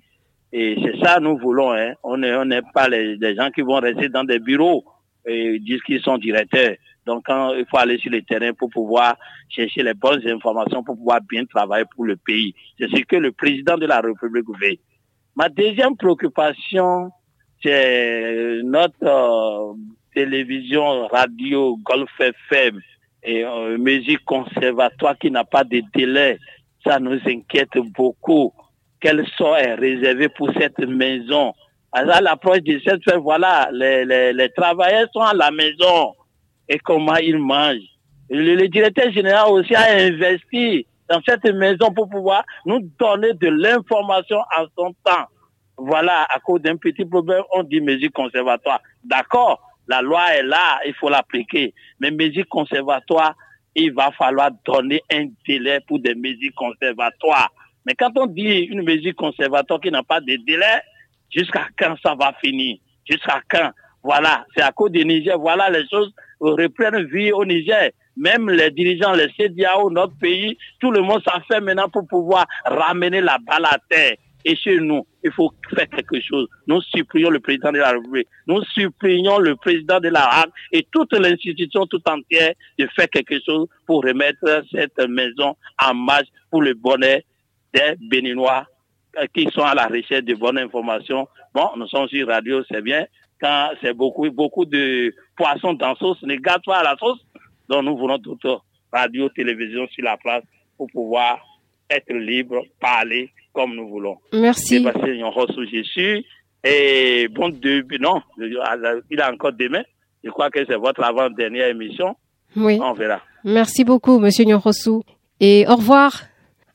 Et 0.53 0.77
c'est 0.83 1.03
ça 1.03 1.19
nous 1.19 1.37
voulons. 1.37 1.71
Hein. 1.71 1.93
On 2.03 2.17
n'est 2.17 2.35
on 2.35 2.47
pas 2.73 2.89
les, 2.89 3.17
des 3.17 3.35
gens 3.35 3.49
qui 3.51 3.61
vont 3.61 3.79
rester 3.79 4.09
dans 4.09 4.23
des 4.23 4.39
bureaux 4.39 4.83
et 5.25 5.59
disent 5.59 5.81
qu'ils 5.83 6.01
sont 6.01 6.17
directeurs. 6.17 6.75
Donc 7.05 7.23
quand, 7.25 7.53
il 7.53 7.65
faut 7.69 7.77
aller 7.77 7.97
sur 7.97 8.11
le 8.11 8.21
terrain 8.21 8.53
pour 8.53 8.69
pouvoir 8.69 9.15
chercher 9.49 9.83
les 9.83 9.93
bonnes 9.93 10.25
informations, 10.27 10.83
pour 10.83 10.97
pouvoir 10.97 11.21
bien 11.21 11.45
travailler 11.45 11.85
pour 11.95 12.05
le 12.05 12.15
pays. 12.15 12.53
C'est 12.77 12.89
ce 12.89 13.01
que 13.03 13.15
le 13.15 13.31
président 13.31 13.77
de 13.77 13.85
la 13.85 14.01
République 14.01 14.45
veut. 14.47 14.77
Ma 15.35 15.49
deuxième 15.49 15.95
préoccupation, 15.95 17.11
c'est 17.63 18.61
notre 18.63 19.03
euh, 19.03 19.73
télévision, 20.13 21.07
radio, 21.07 21.77
Golf 21.83 22.09
FM 22.19 22.79
et 23.23 23.45
euh, 23.45 23.77
musique 23.77 24.23
conservatoire 24.25 25.17
qui 25.17 25.31
n'a 25.31 25.43
pas 25.43 25.63
de 25.63 25.81
délai. 25.93 26.37
Ça 26.85 26.99
nous 26.99 27.19
inquiète 27.25 27.77
beaucoup. 27.95 28.53
Quel 29.01 29.25
sort 29.37 29.57
est 29.57 29.75
réservé 29.75 30.29
pour 30.29 30.49
cette 30.57 30.79
maison 30.79 31.53
À 31.91 32.21
l'approche 32.21 32.61
de 32.61 32.79
cette 32.85 33.03
fête, 33.03 33.17
voilà, 33.17 33.69
les, 33.73 34.05
les, 34.05 34.31
les 34.31 34.49
travailleurs 34.49 35.07
sont 35.11 35.21
à 35.21 35.33
la 35.33 35.51
maison 35.51 36.13
et 36.69 36.77
comment 36.79 37.17
ils 37.17 37.37
mangent. 37.39 37.89
Le, 38.29 38.55
le 38.55 38.67
directeur 38.69 39.11
général 39.11 39.49
aussi 39.49 39.75
a 39.75 39.91
investi 39.97 40.85
dans 41.09 41.21
cette 41.27 41.43
maison 41.53 41.91
pour 41.93 42.07
pouvoir 42.09 42.45
nous 42.65 42.79
donner 42.99 43.33
de 43.33 43.47
l'information 43.47 44.37
en 44.57 44.65
son 44.77 44.93
temps. 45.03 45.25
Voilà, 45.77 46.25
à 46.29 46.39
cause 46.39 46.61
d'un 46.61 46.77
petit 46.77 47.03
problème, 47.03 47.43
on 47.53 47.63
dit 47.63 47.81
mesure 47.81 48.11
conservatoire. 48.13 48.79
D'accord, 49.03 49.59
la 49.87 50.01
loi 50.01 50.21
est 50.35 50.43
là, 50.43 50.79
il 50.85 50.93
faut 50.93 51.09
l'appliquer. 51.09 51.73
Mais 51.99 52.11
mesure 52.11 52.47
conservatoire, 52.47 53.35
il 53.75 53.91
va 53.93 54.11
falloir 54.11 54.51
donner 54.65 55.01
un 55.11 55.25
délai 55.47 55.79
pour 55.87 55.99
des 55.99 56.13
mesures 56.13 56.53
conservatoires. 56.55 57.49
Mais 57.85 57.93
quand 57.95 58.11
on 58.15 58.27
dit 58.27 58.59
une 58.69 58.83
mesure 58.83 59.15
conservatoire 59.15 59.79
qui 59.79 59.91
n'a 59.91 60.03
pas 60.03 60.19
de 60.21 60.35
délai, 60.45 60.81
jusqu'à 61.33 61.67
quand 61.77 61.95
ça 62.03 62.15
va 62.15 62.33
finir? 62.43 62.77
Jusqu'à 63.09 63.41
quand? 63.49 63.71
Voilà, 64.03 64.45
c'est 64.55 64.63
à 64.63 64.71
cause 64.71 64.91
du 64.91 65.05
Niger. 65.05 65.37
Voilà, 65.37 65.69
les 65.69 65.87
choses 65.87 66.11
reprennent 66.39 67.05
vie 67.05 67.31
au 67.31 67.45
Niger. 67.45 67.91
Même 68.17 68.49
les 68.49 68.71
dirigeants, 68.71 69.13
les 69.13 69.29
CDAO, 69.37 69.89
notre 69.89 70.17
pays, 70.17 70.57
tout 70.79 70.91
le 70.91 71.01
monde 71.01 71.21
s'en 71.23 71.39
fait 71.41 71.61
maintenant 71.61 71.89
pour 71.89 72.07
pouvoir 72.07 72.45
ramener 72.65 73.21
la 73.21 73.37
balle 73.37 73.65
à 73.65 73.77
terre. 73.89 74.15
Et 74.43 74.55
chez 74.55 74.77
nous, 74.79 75.05
il 75.23 75.31
faut 75.31 75.51
faire 75.75 75.87
quelque 75.87 76.19
chose. 76.19 76.47
Nous 76.65 76.81
supplions 76.81 77.29
le 77.29 77.39
président 77.39 77.71
de 77.71 77.77
la 77.77 77.91
République, 77.91 78.27
nous 78.47 78.63
supplions 78.73 79.37
le 79.37 79.55
président 79.55 79.99
de 79.99 80.09
la 80.09 80.21
RAC 80.25 80.49
et 80.71 80.85
toute 80.91 81.13
l'institution 81.13 81.85
tout 81.85 82.01
entière 82.09 82.53
de 82.79 82.87
faire 82.95 83.07
quelque 83.07 83.39
chose 83.45 83.67
pour 83.85 84.03
remettre 84.03 84.63
cette 84.71 84.97
maison 85.07 85.55
en 85.79 85.93
marche 85.93 86.27
pour 86.49 86.63
le 86.63 86.73
bonheur 86.73 87.19
des 87.73 87.95
Béninois 87.99 88.65
qui 89.33 89.49
sont 89.51 89.63
à 89.63 89.75
la 89.75 89.87
recherche 89.87 90.23
de 90.23 90.35
bonnes 90.35 90.57
informations. 90.57 91.27
Bon, 91.53 91.69
nous 91.75 91.87
sommes 91.87 92.07
sur 92.07 92.27
radio, 92.27 92.63
c'est 92.69 92.81
bien. 92.81 93.05
Quand 93.41 93.71
c'est 93.81 93.93
beaucoup, 93.93 94.29
beaucoup 94.31 94.65
de 94.65 95.13
poissons 95.35 95.73
dans 95.73 95.89
la 95.89 95.95
sauce, 95.95 96.21
ne 96.23 96.35
gâte 96.35 96.63
pas 96.65 96.83
la 96.83 96.95
sauce. 96.97 97.19
Donc 97.67 97.83
nous 97.83 97.97
voulons 97.97 98.19
toute 98.19 98.45
radio, 98.91 99.29
télévision 99.29 99.87
sur 99.87 100.03
la 100.03 100.17
place 100.17 100.43
pour 100.77 100.87
pouvoir 100.91 101.39
être 101.89 102.13
libre, 102.13 102.63
parler 102.79 103.31
comme 103.53 103.75
nous 103.75 103.89
voulons. 103.89 104.17
Merci. 104.33 104.85
Suis. 105.83 106.25
Et 106.63 107.27
bon 107.29 107.49
début, 107.49 107.97
non, 107.99 108.21
il 108.37 109.19
a 109.19 109.31
encore 109.31 109.53
demain. 109.53 109.83
Je 110.23 110.29
crois 110.29 110.49
que 110.51 110.63
c'est 110.65 110.75
votre 110.75 111.03
avant-dernière 111.03 111.67
émission. 111.67 112.15
Oui. 112.55 112.79
On 112.81 112.93
verra. 112.93 113.21
Merci 113.43 113.83
beaucoup, 113.83 114.19
Monsieur 114.19 114.45
Nyorosu. 114.45 115.01
Et 115.39 115.65
au 115.67 115.75
revoir 115.75 116.21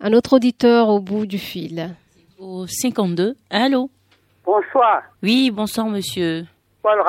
à 0.00 0.11
notre 0.11 0.35
auditeur 0.35 0.88
au 0.88 1.00
bout 1.00 1.26
du 1.26 1.38
fil. 1.38 1.94
Au 2.38 2.66
52. 2.66 3.35
Allô 3.50 3.90
Bonsoir, 4.44 5.02
Oui, 5.22 5.50
bonsoir 5.50 5.87
monsieur. 5.87 6.44
Paul. 6.82 7.02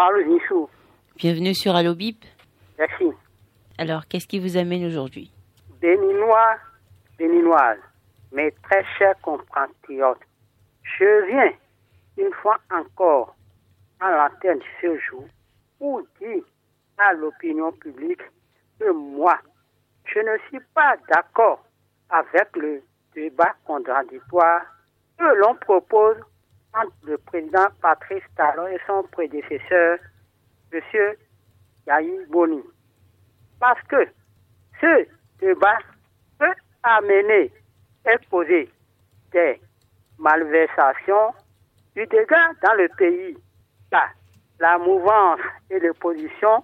Bienvenue 1.17 1.53
sur 1.53 1.75
Allo 1.75 1.93
Bip. 1.93 2.23
Merci. 2.79 3.05
Alors, 3.77 4.07
qu'est-ce 4.07 4.27
qui 4.27 4.39
vous 4.39 4.57
amène 4.57 4.85
aujourd'hui 4.85 5.31
Béninois, 5.79 6.55
Béninoises, 7.19 7.77
mes 8.31 8.51
très 8.63 8.83
chers 8.97 9.19
compatriotes, 9.21 10.17
je 10.83 11.27
viens 11.29 11.51
une 12.17 12.33
fois 12.41 12.57
encore 12.71 13.35
à 13.99 14.09
l'antenne 14.11 14.59
ce 14.81 14.97
jour 15.09 15.25
pour 15.77 16.01
dire 16.19 16.43
à 16.97 17.13
l'opinion 17.13 17.71
publique 17.73 18.21
que 18.79 18.91
moi, 18.91 19.37
je 20.05 20.19
ne 20.19 20.37
suis 20.49 20.65
pas 20.73 20.95
d'accord 21.09 21.63
avec 22.09 22.55
le 22.55 22.81
débat 23.13 23.55
contradictoire 23.65 24.61
que 25.17 25.25
l'on 25.35 25.55
propose 25.55 26.17
entre 26.73 26.93
le 27.03 27.17
président 27.17 27.67
Patrice 27.81 28.23
Talon 28.35 28.67
et 28.67 28.79
son 28.85 29.03
prédécesseur, 29.03 29.97
M. 30.71 30.81
Yahi 31.87 32.25
Boni. 32.29 32.61
Parce 33.59 33.81
que 33.83 34.07
ce 34.79 35.07
débat 35.39 35.77
peut 36.37 36.53
amener 36.83 37.51
et 38.05 38.25
causer 38.29 38.69
des 39.31 39.59
malversations, 40.19 41.33
du 41.95 42.05
dégât 42.05 42.51
dans 42.61 42.73
le 42.73 42.87
pays. 42.97 43.37
Car 43.89 44.09
la 44.59 44.77
mouvance 44.77 45.39
et 45.69 45.79
l'opposition 45.79 46.63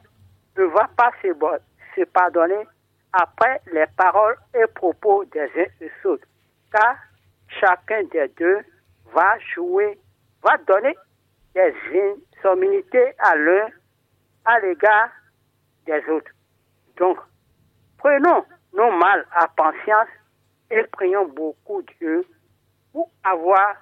ne 0.57 0.63
va 0.65 0.89
pas 0.95 1.11
se 1.21 2.03
pardonner 2.05 2.67
après 3.13 3.61
les 3.71 3.85
paroles 3.95 4.37
et 4.53 4.67
propos 4.73 5.23
des 5.25 5.41
uns 5.41 5.47
et 5.55 5.71
des 5.79 5.91
autres. 6.05 6.27
Car 6.71 6.95
chacun 7.59 8.03
des 8.05 8.27
deux 8.37 8.59
va 9.13 9.37
jouer, 9.53 9.99
va 10.43 10.57
donner 10.67 10.95
des 11.53 11.73
insomnités 12.37 13.13
à 13.19 13.35
l'un 13.35 13.67
à 14.45 14.59
l'égard 14.59 15.09
des 15.85 16.03
autres. 16.09 16.31
Donc, 16.97 17.17
prenons 17.97 18.43
nos 18.73 18.91
mal 18.91 19.25
à 19.31 19.47
patience 19.47 20.09
et 20.71 20.83
prions 20.91 21.27
beaucoup 21.27 21.83
Dieu 21.99 22.25
pour 22.91 23.09
avoir 23.23 23.75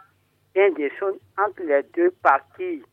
un 0.56 0.70
des 0.72 0.91
entre 1.38 1.63
les 1.63 1.84
deux 1.96 2.12
parties. 2.22 2.84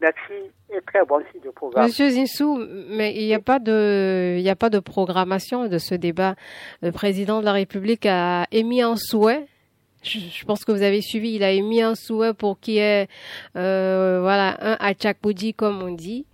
Merci 0.00 0.50
et 0.70 0.80
très 0.86 1.00
suite 1.30 1.44
de 1.44 1.50
programme. 1.50 1.86
Monsieur 1.86 2.10
Zinsou, 2.10 2.58
mais 2.88 3.14
il 3.14 3.26
n'y 3.26 3.34
a 3.34 3.40
pas 3.40 3.58
de, 3.58 4.34
il 4.36 4.42
n'y 4.42 4.50
a 4.50 4.56
pas 4.56 4.70
de 4.70 4.78
programmation 4.78 5.66
de 5.66 5.78
ce 5.78 5.94
débat. 5.94 6.34
Le 6.82 6.92
président 6.92 7.40
de 7.40 7.44
la 7.44 7.52
République 7.52 8.06
a 8.06 8.46
émis 8.50 8.82
un 8.82 8.96
souhait. 8.96 9.46
Je, 10.02 10.18
je 10.18 10.44
pense 10.44 10.64
que 10.64 10.72
vous 10.72 10.82
avez 10.82 11.00
suivi. 11.00 11.34
Il 11.34 11.44
a 11.44 11.50
émis 11.52 11.80
un 11.80 11.94
souhait 11.94 12.34
pour 12.34 12.60
qu'il 12.60 12.74
y 12.74 12.78
ait, 12.78 13.08
euh, 13.56 14.18
voilà, 14.20 14.56
un 14.60 14.76
Achakboudi, 14.80 15.54
comme 15.54 15.82
on 15.82 15.94
dit. 15.94 16.26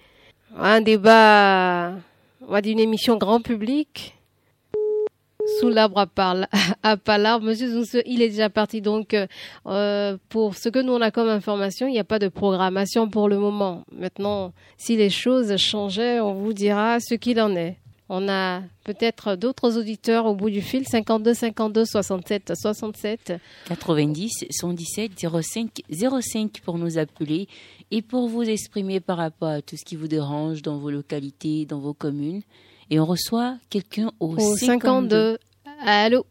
Un 0.57 0.81
débat, 0.81 1.93
on 2.41 2.51
va 2.51 2.61
dire 2.61 2.73
une 2.73 2.81
émission 2.81 3.17
grand 3.17 3.41
public. 3.41 4.17
Sous 5.61 5.69
l'arbre 5.69 5.99
à, 5.99 6.07
parle, 6.07 6.47
à 6.83 6.97
palabre. 6.97 7.45
Monsieur 7.45 7.69
Zinsou, 7.69 7.99
il 8.07 8.23
est 8.23 8.31
déjà 8.31 8.49
parti. 8.49 8.81
Donc, 8.81 9.15
euh, 9.67 10.17
pour 10.29 10.57
ce 10.57 10.69
que 10.69 10.79
nous 10.79 10.93
on 10.93 11.01
a 11.01 11.11
comme 11.11 11.29
information, 11.29 11.87
il 11.87 11.93
n'y 11.93 11.99
a 11.99 12.05
pas 12.05 12.19
de 12.19 12.29
programmation 12.29 13.09
pour 13.09 13.29
le 13.29 13.39
moment. 13.39 13.85
Maintenant, 13.93 14.53
si 14.79 14.97
les 14.97 15.11
choses 15.11 15.57
changeaient, 15.57 16.21
on 16.21 16.35
vous 16.35 16.53
dira 16.53 16.99
ce 17.01 17.15
qu'il 17.15 17.41
en 17.41 17.55
est. 17.57 17.77
On 18.13 18.29
a 18.29 18.63
peut-être 18.83 19.37
d'autres 19.37 19.79
auditeurs 19.79 20.27
au 20.27 20.35
bout 20.35 20.51
du 20.51 20.63
fil, 20.63 20.85
52 20.85 21.33
52 21.33 21.85
67 21.85 22.55
67. 22.61 23.35
90 23.69 24.47
117 24.51 25.13
05 25.43 25.83
05 26.21 26.61
pour 26.65 26.77
nous 26.77 26.99
appeler 26.99 27.47
et 27.93 28.03
pour 28.03 28.29
vous 28.29 28.43
exprimer 28.43 28.99
par 28.99 29.19
rapport 29.19 29.51
à 29.51 29.63
tout 29.63 29.77
ce 29.77 29.85
qui 29.85 29.95
vous 29.95 30.09
dérange 30.09 30.63
dans 30.63 30.79
vos 30.79 30.91
localités, 30.91 31.67
dans 31.67 31.79
vos 31.79 31.95
communes. 31.95 32.43
Et 32.91 32.99
on 32.99 33.07
reçoit 33.07 33.57
quelqu'un 33.71 34.11
au, 34.19 34.35
Au 34.35 34.57
52. 34.57 35.39
Allô 35.85 36.25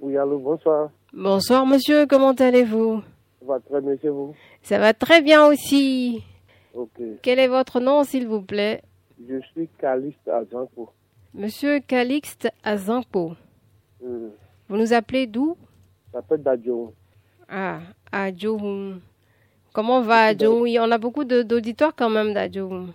Oui, 0.00 0.16
allô, 0.16 0.38
bonsoir. 0.38 0.90
Bonsoir 1.12 1.66
monsieur, 1.66 2.06
comment 2.06 2.32
allez-vous 2.32 3.02
Ça 3.40 3.46
va 3.46 3.60
très 3.60 3.80
bien 3.80 3.96
chez 4.00 4.08
vous 4.08 4.34
Ça 4.62 4.78
va 4.78 4.92
très 4.94 5.22
bien 5.22 5.46
aussi. 5.46 6.22
Ok. 6.74 7.00
Quel 7.22 7.38
est 7.38 7.48
votre 7.48 7.80
nom 7.80 8.04
s'il 8.04 8.26
vous 8.26 8.42
plaît 8.42 8.82
Je 9.28 9.40
suis 9.52 9.68
Caliste 9.78 10.28
à 10.28 10.44
Zancourt. 10.44 10.92
Monsieur 11.34 11.80
Calixte 11.80 12.48
Azanko, 12.64 13.32
Hmm. 14.02 14.28
vous 14.68 14.76
nous 14.76 14.92
appelez 14.92 15.26
d'où 15.26 15.56
Ça 16.12 16.20
peut 16.22 16.36
d'Adjo. 16.38 16.92
Ah, 17.48 17.80
Djohou. 18.36 18.94
Comment 19.72 20.02
va 20.02 20.32
Oui, 20.34 20.78
On 20.80 20.90
a 20.90 20.98
beaucoup 20.98 21.24
d'auditeurs 21.24 21.94
quand 21.94 22.10
même 22.10 22.34
d'Adjohou. 22.34 22.86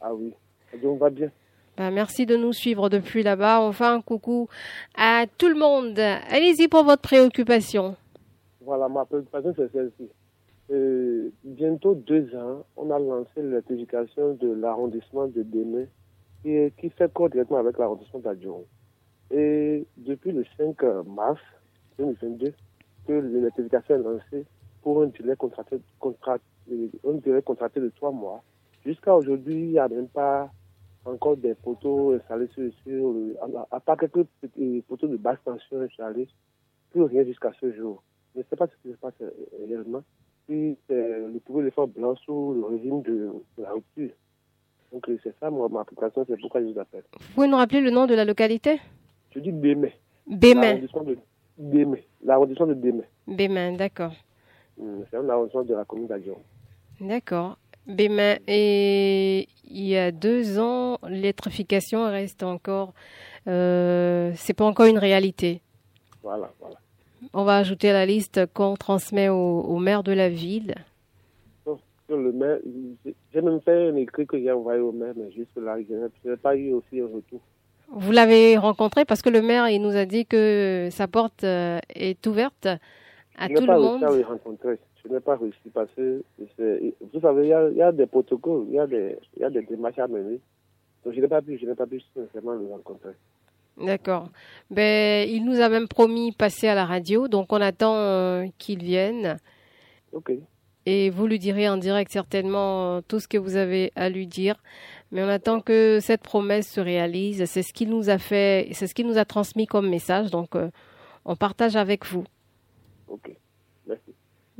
Ah 0.00 0.14
oui. 0.14 0.32
Adjo, 0.74 0.92
on 0.92 0.96
va 0.96 1.10
bien? 1.10 1.30
Ben, 1.80 1.90
merci 1.90 2.26
de 2.26 2.36
nous 2.36 2.52
suivre 2.52 2.90
depuis 2.90 3.22
là-bas. 3.22 3.72
Un 3.80 4.02
coucou 4.02 4.48
à 4.94 5.24
tout 5.38 5.48
le 5.48 5.58
monde. 5.58 5.98
Allez-y 5.98 6.68
pour 6.68 6.84
votre 6.84 7.00
préoccupation. 7.00 7.96
Voilà, 8.60 8.86
ma 8.90 9.06
préoccupation, 9.06 9.54
c'est 9.56 9.72
celle-ci. 9.72 10.10
Euh, 10.70 11.30
bientôt 11.42 11.94
deux 11.94 12.36
ans, 12.36 12.66
on 12.76 12.90
a 12.90 12.98
lancé 12.98 13.30
l'électrification 13.38 14.34
de 14.34 14.52
l'arrondissement 14.52 15.26
de 15.28 15.42
Démé, 15.42 15.88
qui, 16.42 16.90
fait 16.90 17.10
corps 17.14 17.30
directement 17.30 17.60
avec 17.60 17.78
l'arrondissement 17.78 18.20
d'Adjon. 18.20 18.62
Et 19.30 19.86
depuis 19.96 20.32
le 20.32 20.44
5 20.58 20.82
mars 21.06 21.40
2022, 21.98 22.52
que 23.06 23.12
est 23.12 23.98
lancée 23.98 24.44
pour 24.82 25.00
un 25.00 25.06
délai 25.06 25.34
contracté, 25.34 25.76
euh, 26.04 26.88
un 27.08 27.14
délai 27.24 27.40
contracté 27.40 27.80
de 27.80 27.88
trois 27.88 28.12
mois. 28.12 28.42
Jusqu'à 28.84 29.14
aujourd'hui, 29.14 29.54
il 29.54 29.70
n'y 29.70 29.78
a 29.78 29.88
même 29.88 30.08
pas 30.08 30.50
encore 31.04 31.36
des 31.36 31.54
poteaux 31.54 32.12
installés 32.12 32.48
sur, 32.48 32.70
sur 32.84 33.12
le- 33.12 33.36
à, 33.40 33.66
à 33.76 33.80
part 33.80 33.96
quelques 33.96 34.24
poteaux 34.88 35.08
de 35.08 35.16
basse 35.16 35.38
tension 35.44 35.80
installés, 35.80 36.28
plus 36.90 37.02
rien 37.02 37.24
jusqu'à 37.24 37.52
ce 37.60 37.72
jour. 37.72 38.02
Je 38.34 38.40
ne 38.40 38.44
sais 38.48 38.56
pas 38.56 38.66
ce 38.66 38.72
qui 38.82 38.92
se 38.92 38.98
passe 38.98 39.14
euh, 39.22 39.30
réellement. 39.66 40.02
Si 40.48 40.76
c'est 40.88 40.94
le 41.26 41.38
pouvoir 41.44 41.64
l'effort 41.64 41.88
blanc 41.88 42.14
sous 42.16 42.54
le 42.54 42.64
régime 42.64 43.02
de, 43.02 43.30
de 43.58 43.62
la 43.62 43.72
rupture. 43.72 44.10
Donc 44.92 45.08
euh, 45.08 45.18
c'est 45.22 45.34
ça 45.38 45.50
moi, 45.50 45.68
ma 45.68 45.84
préoccupation, 45.84 46.24
c'est 46.28 46.38
pourquoi 46.40 46.60
je 46.60 46.66
vous 46.66 46.78
appelle. 46.78 47.04
Vous 47.18 47.34
pouvez 47.34 47.48
nous 47.48 47.56
rappeler 47.56 47.80
le 47.80 47.90
nom 47.90 48.06
de 48.06 48.14
la 48.14 48.24
localité? 48.24 48.80
Je 49.34 49.38
dis 49.40 49.52
Bémé. 49.52 49.94
Bémin. 50.26 50.60
L'arrondissement 50.62 51.02
de. 51.04 51.18
L'arrondissement 52.24 52.66
Bémé. 52.68 53.02
Bémin, 53.28 53.72
d'accord. 53.76 54.12
Hum, 54.80 55.04
C'est 55.10 55.16
un 55.16 55.28
arrondissement 55.28 55.62
de 55.62 55.74
la 55.74 55.84
commune 55.84 56.06
d'Adjon. 56.08 56.36
D'accord. 57.00 57.56
Bémin. 57.86 58.36
Et 58.46 59.48
il 59.68 59.86
y 59.86 59.96
a 59.96 60.10
deux 60.12 60.58
ans, 60.58 60.98
l'électrification 61.08 62.04
reste 62.04 62.42
encore. 62.42 62.92
Euh, 63.48 64.32
c'est 64.36 64.54
pas 64.54 64.64
encore 64.64 64.86
une 64.86 64.98
réalité. 64.98 65.60
Voilà, 66.22 66.50
voilà. 66.60 66.76
On 67.34 67.44
va 67.44 67.56
ajouter 67.58 67.90
à 67.90 67.92
la 67.92 68.06
liste 68.06 68.46
qu'on 68.54 68.74
transmet 68.76 69.28
au, 69.28 69.60
au 69.60 69.78
maire 69.78 70.02
de 70.02 70.12
la 70.12 70.28
ville. 70.28 70.74
Le 72.08 72.32
maire, 72.32 72.58
j'ai- 73.32 73.40
même 73.40 73.60
fait 73.60 73.88
un 73.88 73.94
écrit 73.94 74.26
que 74.26 74.36
j'ai 74.36 74.50
envoyé 74.50 74.80
au 74.80 74.90
maire, 74.90 75.12
mais 75.16 75.30
juste 75.30 75.56
là, 75.56 75.76
je 75.78 75.94
n'ai- 75.94 76.08
je 76.24 76.34
pas 76.34 76.56
eu 76.56 76.72
aussi 76.72 77.00
un 77.00 77.04
retour. 77.06 77.40
Vous 77.92 78.10
l'avez 78.10 78.56
rencontré 78.56 79.04
parce 79.04 79.22
que 79.22 79.30
le 79.30 79.42
maire, 79.42 79.68
il 79.68 79.80
nous 79.80 79.94
a 79.96 80.06
dit 80.06 80.26
que 80.26 80.88
sa 80.90 81.06
porte 81.06 81.44
euh, 81.44 81.78
est 81.94 82.26
ouverte 82.26 82.66
à 82.66 83.48
je 83.48 83.54
tout 83.54 83.60
n'ai 83.60 83.66
pas 83.66 83.74
le 83.74 83.80
réussi 83.80 83.92
monde. 83.94 84.04
à 84.04 84.16
le 84.16 84.24
rencontrer. 84.24 84.78
Je 85.02 85.12
n'ai 85.12 85.20
pas 85.20 85.36
réussi 85.36 85.70
parce 85.72 85.90
que, 85.96 86.22
vous 86.38 87.20
savez, 87.20 87.46
il 87.46 87.48
y, 87.48 87.52
a, 87.52 87.68
il 87.70 87.76
y 87.76 87.82
a 87.82 87.92
des 87.92 88.06
protocoles, 88.06 88.66
il 88.68 88.74
y 88.74 88.78
a 88.78 88.86
des, 88.86 89.16
y 89.38 89.44
a 89.44 89.50
des 89.50 89.62
démarches 89.62 89.98
à 89.98 90.06
mener. 90.06 90.40
Donc, 91.04 91.14
je 91.14 91.20
n'ai 91.20 91.28
pas 91.28 91.40
pu, 91.40 91.58
je 91.58 91.66
n'ai 91.66 91.74
pas 91.74 91.86
pu 91.86 92.02
sincèrement 92.14 92.52
le 92.52 92.66
rencontrer. 92.66 93.12
D'accord. 93.78 94.28
Ben, 94.70 95.26
il 95.28 95.44
nous 95.44 95.60
a 95.60 95.68
même 95.68 95.88
promis 95.88 96.32
passer 96.32 96.68
à 96.68 96.74
la 96.74 96.84
radio, 96.84 97.28
donc 97.28 97.52
on 97.52 97.60
attend 97.60 97.94
euh, 97.96 98.46
qu'il 98.58 98.82
vienne. 98.82 99.38
Ok. 100.12 100.32
Et 100.86 101.10
vous 101.10 101.26
lui 101.26 101.38
direz 101.38 101.68
en 101.68 101.76
direct 101.76 102.10
certainement 102.10 102.96
euh, 102.96 103.00
tout 103.06 103.20
ce 103.20 103.28
que 103.28 103.38
vous 103.38 103.56
avez 103.56 103.92
à 103.96 104.08
lui 104.10 104.26
dire. 104.26 104.56
Mais 105.12 105.22
on 105.22 105.28
attend 105.28 105.60
que 105.60 105.98
cette 106.00 106.22
promesse 106.22 106.68
se 106.68 106.80
réalise. 106.80 107.44
C'est 107.46 107.62
ce 107.62 107.72
qu'il 107.72 107.90
nous 107.90 108.10
a 108.10 108.18
fait, 108.18 108.68
c'est 108.72 108.86
ce 108.86 108.94
qu'il 108.94 109.06
nous 109.06 109.18
a 109.18 109.24
transmis 109.24 109.66
comme 109.66 109.88
message. 109.88 110.30
Donc, 110.30 110.56
euh, 110.56 110.70
on 111.24 111.36
partage 111.36 111.76
avec 111.76 112.06
vous. 112.06 112.24
Ok. 113.08 113.34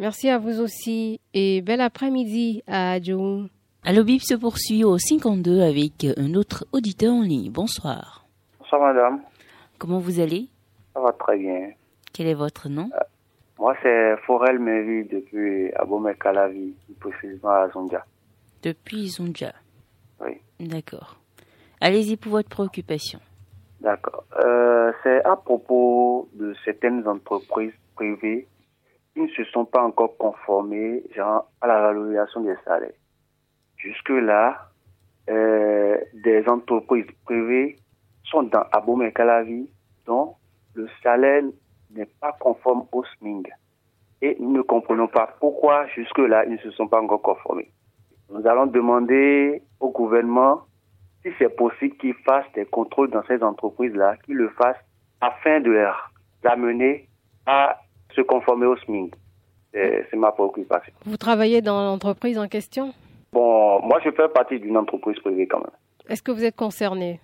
Merci. 0.00 0.30
À 0.30 0.38
vous 0.38 0.62
aussi 0.62 1.20
et 1.34 1.60
bel 1.60 1.82
après-midi 1.82 2.62
à 2.66 2.98
Joe. 3.02 3.50
Allo 3.84 4.02
Bip 4.02 4.22
se 4.22 4.34
poursuit 4.34 4.82
au 4.82 4.96
52 4.96 5.60
avec 5.60 6.06
un 6.16 6.32
autre 6.32 6.64
auditeur 6.72 7.12
en 7.12 7.20
ligne. 7.20 7.50
Bonsoir. 7.50 8.24
Bonsoir 8.58 8.80
madame, 8.80 9.20
Comment 9.78 9.98
vous 9.98 10.18
allez? 10.18 10.48
Ça 10.94 11.00
va 11.00 11.12
très 11.12 11.36
bien. 11.36 11.72
Quel 12.14 12.28
est 12.28 12.34
votre 12.34 12.70
nom? 12.70 12.88
Moi 13.58 13.76
c'est 13.82 14.16
Forel 14.24 14.58
Mevi 14.58 15.06
depuis 15.06 15.70
Abomey-Calavi, 15.74 16.72
plus 16.86 16.94
précisément 16.94 17.50
à 17.50 17.68
Zondia. 17.68 18.02
Depuis 18.62 19.08
Zonja. 19.08 19.52
Oui. 20.24 20.40
D'accord. 20.60 21.18
Allez-y 21.82 22.16
pour 22.16 22.32
votre 22.32 22.48
préoccupation. 22.48 23.20
D'accord. 23.82 24.24
Euh, 24.42 24.92
c'est 25.02 25.22
à 25.24 25.36
propos 25.36 26.30
de 26.32 26.54
certaines 26.64 27.06
entreprises 27.06 27.74
privées 27.94 28.48
ne 29.20 29.28
se 29.28 29.44
sont 29.44 29.64
pas 29.64 29.82
encore 29.82 30.16
conformées 30.16 31.02
genre, 31.14 31.50
à 31.60 31.66
la 31.66 31.80
valorisation 31.80 32.40
des 32.40 32.54
salaires. 32.64 32.92
Jusque-là, 33.76 34.70
euh, 35.28 35.96
des 36.12 36.46
entreprises 36.48 37.06
privées 37.24 37.76
sont 38.24 38.42
dans 38.44 38.64
Abomey-Calavi 38.72 39.68
dont 40.06 40.34
le 40.74 40.88
salaire 41.02 41.42
n'est 41.92 42.08
pas 42.20 42.32
conforme 42.38 42.86
au 42.92 43.04
SMING. 43.04 43.48
Et 44.22 44.36
nous 44.38 44.52
ne 44.52 44.62
comprenons 44.62 45.08
pas 45.08 45.34
pourquoi 45.40 45.86
jusque-là 45.88 46.44
ils 46.44 46.52
ne 46.52 46.58
se 46.58 46.70
sont 46.72 46.88
pas 46.88 47.00
encore 47.00 47.22
conformés. 47.22 47.70
Nous 48.30 48.46
allons 48.46 48.66
demander 48.66 49.62
au 49.80 49.90
gouvernement 49.90 50.62
si 51.22 51.30
c'est 51.38 51.54
possible 51.54 51.96
qu'ils 51.96 52.14
fassent 52.14 52.50
des 52.54 52.64
contrôles 52.64 53.10
dans 53.10 53.24
ces 53.24 53.42
entreprises-là, 53.42 54.16
qu'ils 54.24 54.36
le 54.36 54.50
fassent 54.50 54.84
afin 55.20 55.60
de 55.60 55.70
les 55.70 55.90
amener 56.48 57.08
à 57.46 57.80
se 58.20 58.26
conformer 58.26 58.66
au 58.66 58.76
SMIC. 58.76 59.14
C'est 59.72 60.16
ma 60.16 60.32
préoccupation. 60.32 60.92
Vous 61.06 61.16
travaillez 61.16 61.62
dans 61.62 61.82
l'entreprise 61.84 62.38
en 62.38 62.48
question? 62.48 62.92
Bon, 63.32 63.80
moi 63.82 64.00
je 64.04 64.10
fais 64.10 64.28
partie 64.28 64.58
d'une 64.58 64.76
entreprise 64.76 65.18
privée 65.20 65.46
quand 65.46 65.58
même. 65.58 65.70
Est-ce 66.08 66.22
que 66.22 66.32
vous 66.32 66.44
êtes 66.44 66.56
concerné? 66.56 67.20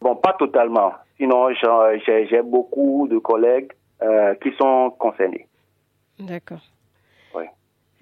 Bon, 0.00 0.16
pas 0.16 0.32
totalement. 0.32 0.94
Sinon, 1.18 1.48
j'ai 2.06 2.42
beaucoup 2.42 3.06
de 3.08 3.18
collègues 3.18 3.70
euh, 4.02 4.34
qui 4.36 4.50
sont 4.58 4.94
concernés. 4.98 5.46
D'accord. 6.18 6.62
Oui. 7.34 7.44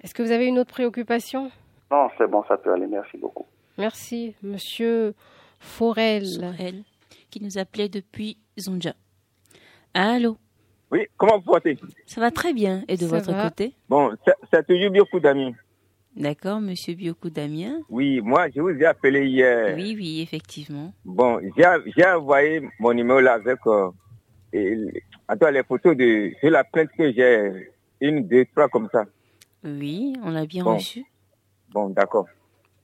Est-ce 0.01 0.13
que 0.13 0.23
vous 0.23 0.31
avez 0.31 0.47
une 0.47 0.59
autre 0.59 0.71
préoccupation? 0.71 1.51
Non, 1.91 2.07
c'est 2.17 2.27
bon, 2.27 2.43
ça 2.47 2.57
peut 2.57 2.71
aller. 2.71 2.87
Merci 2.87 3.17
beaucoup. 3.17 3.45
Merci, 3.77 4.33
monsieur 4.43 5.13
Forel. 5.59 6.25
Sorel, 6.25 6.83
qui 7.29 7.43
nous 7.43 7.57
appelait 7.57 7.89
depuis 7.89 8.37
Zonja. 8.57 8.93
Allô? 9.93 10.37
Oui, 10.91 11.05
comment 11.17 11.37
vous 11.37 11.43
portez? 11.51 11.77
Ça 12.05 12.19
va 12.21 12.31
très 12.31 12.53
bien. 12.53 12.83
Et 12.87 12.95
de 12.97 13.05
Ça 13.05 13.17
votre 13.17 13.31
va. 13.31 13.49
côté? 13.49 13.73
Bon, 13.87 14.11
c'est- 14.25 14.33
c'est 14.51 14.65
toujours 14.65 14.91
beaucoup 14.91 15.19
d'amis. 15.19 15.53
D'accord, 16.15 16.59
monsieur 16.59 16.95
Bioku 16.95 17.29
Damien 17.29 17.81
Oui, 17.89 18.19
moi, 18.21 18.49
je 18.49 18.59
vous 18.59 18.69
ai 18.71 18.85
appelé 18.85 19.27
hier. 19.27 19.75
Oui, 19.75 19.95
oui, 19.95 20.21
effectivement. 20.21 20.91
Bon, 21.05 21.39
j'ai 21.55 21.63
j'ai 21.95 22.05
envoyé 22.05 22.61
mon 22.79 22.93
numéro 22.93 23.19
là 23.19 23.33
avec 23.33 23.59
euh, 23.67 23.91
et- 24.51 25.03
attends, 25.27 25.51
les 25.51 25.63
photos 25.63 25.95
de, 25.95 26.31
de 26.43 26.49
la 26.49 26.63
plainte 26.63 26.89
que 26.97 27.11
j'ai. 27.13 27.69
Une, 28.01 28.25
deux, 28.27 28.45
trois 28.45 28.69
comme 28.69 28.87
ça. 28.91 29.03
Oui, 29.63 30.13
on 30.23 30.31
l'a 30.31 30.45
bien 30.45 30.63
Bon. 30.63 30.75
reçu. 30.75 31.03
Bon, 31.69 31.89
d'accord. 31.89 32.25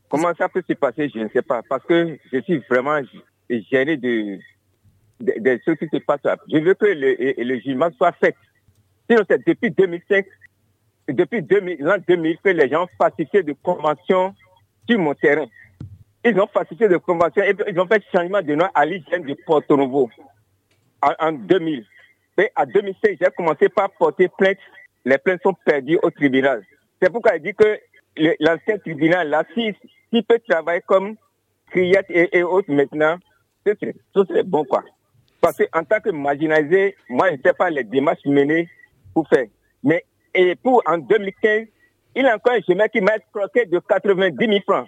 Comment 0.10 0.34
ça 0.38 0.48
peut 0.50 0.62
se 0.68 0.74
passer, 0.74 1.10
je 1.10 1.20
ne 1.20 1.30
sais 1.30 1.42
pas. 1.42 1.62
Parce 1.68 1.84
que 1.86 2.18
je 2.32 2.42
suis 2.42 2.58
vraiment 2.70 3.00
gêné 3.50 3.96
de, 3.98 4.38
de, 5.20 5.34
de 5.38 5.60
ce 5.66 5.72
qui 5.72 5.88
se 5.88 5.98
passe. 5.98 6.20
Je 6.52 6.58
veux 6.58 6.74
que 6.74 6.86
le, 6.86 7.44
le 7.44 7.60
jugement 7.60 7.90
soit 7.98 8.12
fait. 8.14 8.36
Sinon, 9.10 9.24
c'est 9.30 9.46
depuis 9.46 9.72
2005, 9.72 10.26
depuis 11.10 11.42
2000, 11.42 11.78
l'an 11.80 11.98
2000 12.08 12.38
que 12.44 12.50
les 12.50 12.70
gens 12.70 12.84
ont 12.84 12.90
falsifié 12.98 13.44
de 13.44 13.54
conventions 13.54 14.34
sur 14.90 15.00
mon 15.00 15.14
terrain. 15.14 15.46
Ils 16.24 16.40
ont 16.40 16.48
falsifié 16.48 16.88
de 16.88 16.98
conventions 16.98 17.44
et 17.44 17.54
ils 17.68 17.80
ont 17.80 17.86
fait 17.86 18.04
changement 18.12 18.42
de 18.42 18.56
nom 18.56 18.68
à 18.74 18.86
l'hygiène 18.86 19.24
de 19.24 19.36
Porto 19.46 19.78
Novo 19.78 20.10
en, 21.02 21.12
en 21.20 21.32
2000. 21.32 21.86
Et 22.38 22.50
en 22.56 22.66
2016, 22.66 23.18
j'ai 23.22 23.28
commencé 23.38 23.70
par 23.70 23.92
porter 23.92 24.28
plainte. 24.28 24.58
Les 25.06 25.18
plaintes 25.20 25.42
sont 25.44 25.54
perdues 25.54 26.00
au 26.02 26.10
tribunal. 26.10 26.64
C'est 27.02 27.12
pourquoi 27.12 27.36
il 27.36 27.44
dit 27.44 27.54
que 27.54 27.80
l'ancien 28.40 28.78
tribunal, 28.80 29.30
là, 29.30 29.44
s'il 29.54 29.76
s'il 30.10 30.24
peut 30.24 30.40
travailler 30.48 30.82
comme 30.82 31.16
criette 31.70 32.08
et, 32.10 32.38
et 32.38 32.44
autres 32.44 32.72
maintenant, 32.72 33.18
ce 33.66 33.74
serait, 33.76 33.96
ce 34.16 34.24
serait 34.26 34.44
bon, 34.44 34.64
quoi. 34.66 34.84
Parce 35.46 35.58
qu'en 35.58 35.84
tant 35.84 36.00
que 36.00 36.10
marginalisé, 36.10 36.96
moi, 37.08 37.30
je 37.30 37.36
ne 37.36 37.42
sais 37.46 37.54
pas 37.54 37.70
les 37.70 37.84
démarches 37.84 38.26
menées 38.26 38.68
pour 39.14 39.28
faire. 39.28 39.46
Mais, 39.84 40.04
et 40.34 40.56
pour 40.56 40.82
en 40.88 40.98
2015, 40.98 41.68
il 42.16 42.26
a 42.26 42.34
encore 42.36 42.54
un 42.54 42.62
chemin 42.68 42.88
qui 42.88 43.00
m'a 43.00 43.20
croqué 43.32 43.68
de 43.68 43.78
90 43.78 44.44
000 44.44 44.60
francs. 44.68 44.88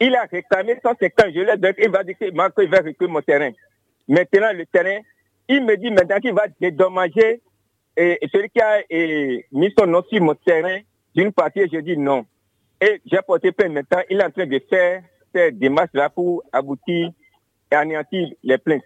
Il 0.00 0.16
a 0.16 0.22
réclamé 0.22 0.78
150, 0.82 1.34
je 1.34 1.40
l'ai 1.40 1.56
donné, 1.58 1.74
il 1.82 1.90
va 1.90 2.02
dire 2.02 2.16
qu'il 2.16 2.34
va 2.34 2.50
récupérer 2.56 3.12
mon 3.12 3.20
terrain. 3.20 3.50
Maintenant, 4.08 4.54
le 4.54 4.64
terrain, 4.64 5.00
il 5.48 5.66
me 5.66 5.76
dit 5.76 5.90
maintenant 5.90 6.18
qu'il 6.18 6.32
va 6.32 6.46
dédommager 6.58 7.42
et, 7.94 8.18
celui 8.32 8.48
qui 8.48 8.60
a 8.62 8.78
mis 9.52 9.74
son 9.78 9.86
nom 9.86 10.02
sur 10.10 10.22
mon 10.22 10.34
terrain 10.34 10.78
d'une 11.14 11.30
partie, 11.30 11.68
je 11.70 11.78
dis 11.78 11.98
non. 11.98 12.24
Et 12.80 13.02
j'ai 13.04 13.18
porté 13.26 13.52
plainte 13.52 13.72
maintenant, 13.72 14.00
il 14.08 14.18
est 14.18 14.24
en 14.24 14.30
train 14.30 14.46
de 14.46 14.62
faire 14.66 15.02
ces 15.34 15.52
démarches-là 15.52 16.08
pour 16.08 16.42
aboutir 16.54 17.10
et 17.70 17.74
anéantir 17.74 18.30
les 18.42 18.56
plaintes. 18.56 18.84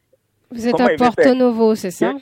Vous 0.54 0.66
êtes 0.68 0.72
Comment 0.72 0.86
à 0.88 0.96
Porto 0.96 1.34
Novo, 1.34 1.74
c'est 1.74 1.90
ça 1.90 2.14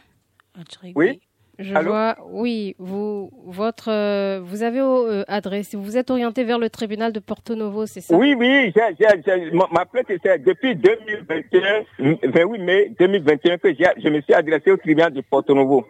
Oui. 0.97 1.21
Je 1.59 1.75
Allô 1.75 1.91
vois, 1.91 2.17
oui, 2.31 2.75
vous, 2.79 3.31
votre, 3.45 3.91
euh, 3.91 4.41
vous 4.43 4.63
avez 4.63 4.81
euh, 4.81 5.23
adressé, 5.29 5.77
vous 5.77 5.97
êtes 5.99 6.11
orienté 6.11 6.45
vers 6.45 6.59
le 6.59 6.71
tribunal 6.71 7.13
de 7.13 7.21
Porto 7.21 7.55
Novo, 7.55 7.85
c'est 7.87 8.01
ça 8.01 8.17
Oui, 8.17 8.35
oui, 8.37 8.73
j'ai- 8.75 8.97
j'ai- 8.99 9.23
j'ai- 9.25 9.51
ma 9.53 9.67
ma 9.71 9.85
plainte 9.85 10.07
c'est 10.25 10.43
depuis 10.43 10.75
2021, 10.75 11.85
28 11.99 12.59
mai 12.59 12.93
2021 12.99 13.59
que 13.59 13.69
j'ai- 13.75 13.85
je 14.03 14.09
me 14.09 14.21
suis 14.23 14.33
adressé 14.33 14.71
au 14.73 14.77
tribunal 14.79 15.13
de 15.13 15.21
Porto 15.21 15.55
Novo. 15.55 15.87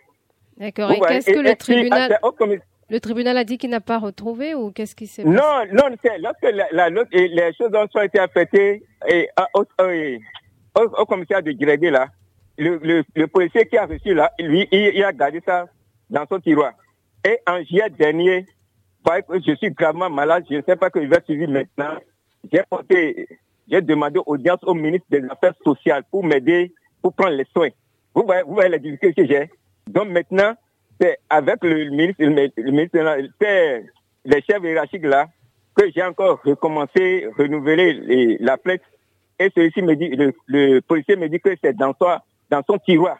D'accord. 0.58 0.90
Et 0.92 1.00
qu'est-ce 1.00 1.30
que 1.30 1.38
et- 1.38 1.42
le 1.42 1.54
tribunal, 1.54 2.18
le 2.90 3.00
tribunal 3.00 3.36
a 3.38 3.44
dit 3.44 3.56
qu'il 3.56 3.70
n'a 3.70 3.80
pas 3.80 3.98
retrouvé 3.98 4.54
ou 4.54 4.72
qu'est-ce 4.72 4.96
qui 4.96 5.06
s'est 5.06 5.22
passé 5.22 5.34
Non, 5.34 5.64
non, 5.72 5.94
c'est 6.04 6.18
lorsque 6.18 6.42
la, 6.42 6.66
la- 6.72 6.90
les 6.90 7.52
choses 7.56 7.70
ont 7.72 8.00
été 8.02 8.18
affectées 8.18 8.82
et, 9.08 9.28
à- 9.36 9.48
au, 9.54 9.60
au- 9.80 10.82
au, 10.82 11.00
au 11.02 11.06
commissariat 11.06 11.40
de 11.42 11.52
Grédé, 11.52 11.88
là, 11.88 12.08
le, 12.62 13.26
policier 13.26 13.66
qui 13.66 13.76
a 13.76 13.86
reçu 13.86 14.14
là, 14.14 14.30
lui, 14.38 14.68
il, 14.70 15.02
a 15.04 15.12
gardé 15.12 15.42
ça 15.44 15.66
dans 16.10 16.26
son 16.30 16.40
tiroir. 16.40 16.72
Et 17.24 17.38
en 17.46 17.62
juillet 17.62 17.90
dernier, 17.90 18.46
je 19.06 19.54
suis 19.56 19.70
gravement 19.70 20.10
malade, 20.10 20.44
je 20.50 20.56
ne 20.56 20.62
sais 20.62 20.76
pas 20.76 20.90
que 20.90 21.02
je 21.02 21.08
vais 21.08 21.22
suivre 21.24 21.50
maintenant, 21.50 21.96
j'ai 22.50 22.62
porté, 22.68 23.28
j'ai 23.70 23.80
demandé 23.80 24.20
audience 24.26 24.60
au 24.62 24.74
ministre 24.74 25.06
des 25.10 25.22
Affaires 25.28 25.54
sociales 25.64 26.04
pour 26.10 26.24
m'aider, 26.24 26.72
pour 27.00 27.12
prendre 27.12 27.36
les 27.36 27.46
soins. 27.52 27.70
Vous 28.14 28.24
voyez, 28.24 28.42
vous 28.42 28.54
voyez 28.54 28.68
la 28.68 28.78
difficulté 28.78 29.14
que 29.14 29.26
j'ai. 29.26 29.50
Donc 29.86 30.08
maintenant, 30.08 30.54
c'est 31.00 31.18
avec 31.30 31.62
le 31.62 31.90
ministre, 31.90 32.22
le, 32.22 32.70
ministre, 32.70 32.98
c'est 33.40 33.84
les 34.24 34.42
chefs 34.42 34.62
hiérarchiques 34.62 35.06
là, 35.06 35.26
que 35.74 35.90
j'ai 35.90 36.02
encore 36.02 36.40
recommencé, 36.44 37.28
renouvelé 37.38 38.36
la 38.40 38.56
plainte. 38.58 38.82
Et 39.38 39.50
celui-ci 39.54 39.82
me 39.82 39.96
dit, 39.96 40.08
le, 40.10 40.32
le 40.46 40.80
policier 40.80 41.16
me 41.16 41.28
dit 41.28 41.40
que 41.40 41.50
c'est 41.62 41.74
dans 41.76 41.94
son, 42.00 42.18
dans 42.52 42.62
son 42.68 42.78
tiroir. 42.78 43.16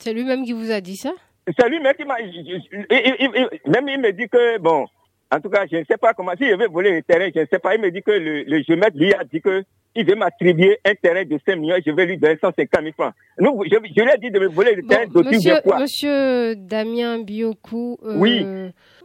C'est 0.00 0.12
lui-même 0.12 0.44
qui 0.44 0.52
vous 0.52 0.70
a 0.72 0.80
dit 0.80 0.96
ça? 0.96 1.12
C'est 1.56 1.68
lui-même 1.68 1.94
qui 1.94 2.04
m'a, 2.04 2.16
même 2.18 3.88
il 3.88 4.00
me 4.00 4.12
dit 4.12 4.28
que, 4.28 4.58
bon, 4.58 4.86
en 5.30 5.40
tout 5.40 5.48
cas, 5.48 5.64
je 5.70 5.76
ne 5.76 5.84
sais 5.84 5.96
pas 5.96 6.12
comment, 6.12 6.32
si 6.36 6.48
je 6.48 6.54
vais 6.56 6.66
voler 6.66 6.90
le 6.92 7.02
terrain, 7.02 7.28
je 7.34 7.40
ne 7.40 7.46
sais 7.46 7.58
pas, 7.60 7.74
il 7.76 7.80
me 7.80 7.90
dit 7.90 8.02
que 8.02 8.10
le, 8.10 8.42
le 8.42 8.62
géomètre 8.62 8.96
lui 8.96 9.14
a 9.14 9.24
dit 9.24 9.40
que 9.40 9.62
il 9.94 10.06
veut 10.06 10.14
m'attribuer 10.14 10.78
un 10.86 10.94
terrain 10.94 11.24
de 11.24 11.38
5 11.46 11.56
millions, 11.56 11.76
je 11.84 11.92
vais 11.92 12.06
lui 12.06 12.16
donner 12.16 12.38
150 12.40 12.66
000 12.82 12.92
francs. 12.96 13.12
Nous, 13.38 13.62
je, 13.64 13.70
je 13.70 14.02
lui 14.02 14.10
ai 14.10 14.18
dit 14.18 14.30
de 14.30 14.40
me 14.40 14.46
voler 14.48 14.74
le 14.74 14.82
terrain 14.84 15.06
d'autant 15.06 15.30
Monsieur, 15.30 15.54
de 15.56 15.60
quoi? 15.60 15.78
Monsieur 15.80 16.56
Damien 16.56 17.22
Biokou, 17.22 17.98
euh, 18.02 18.16
Oui. 18.16 18.44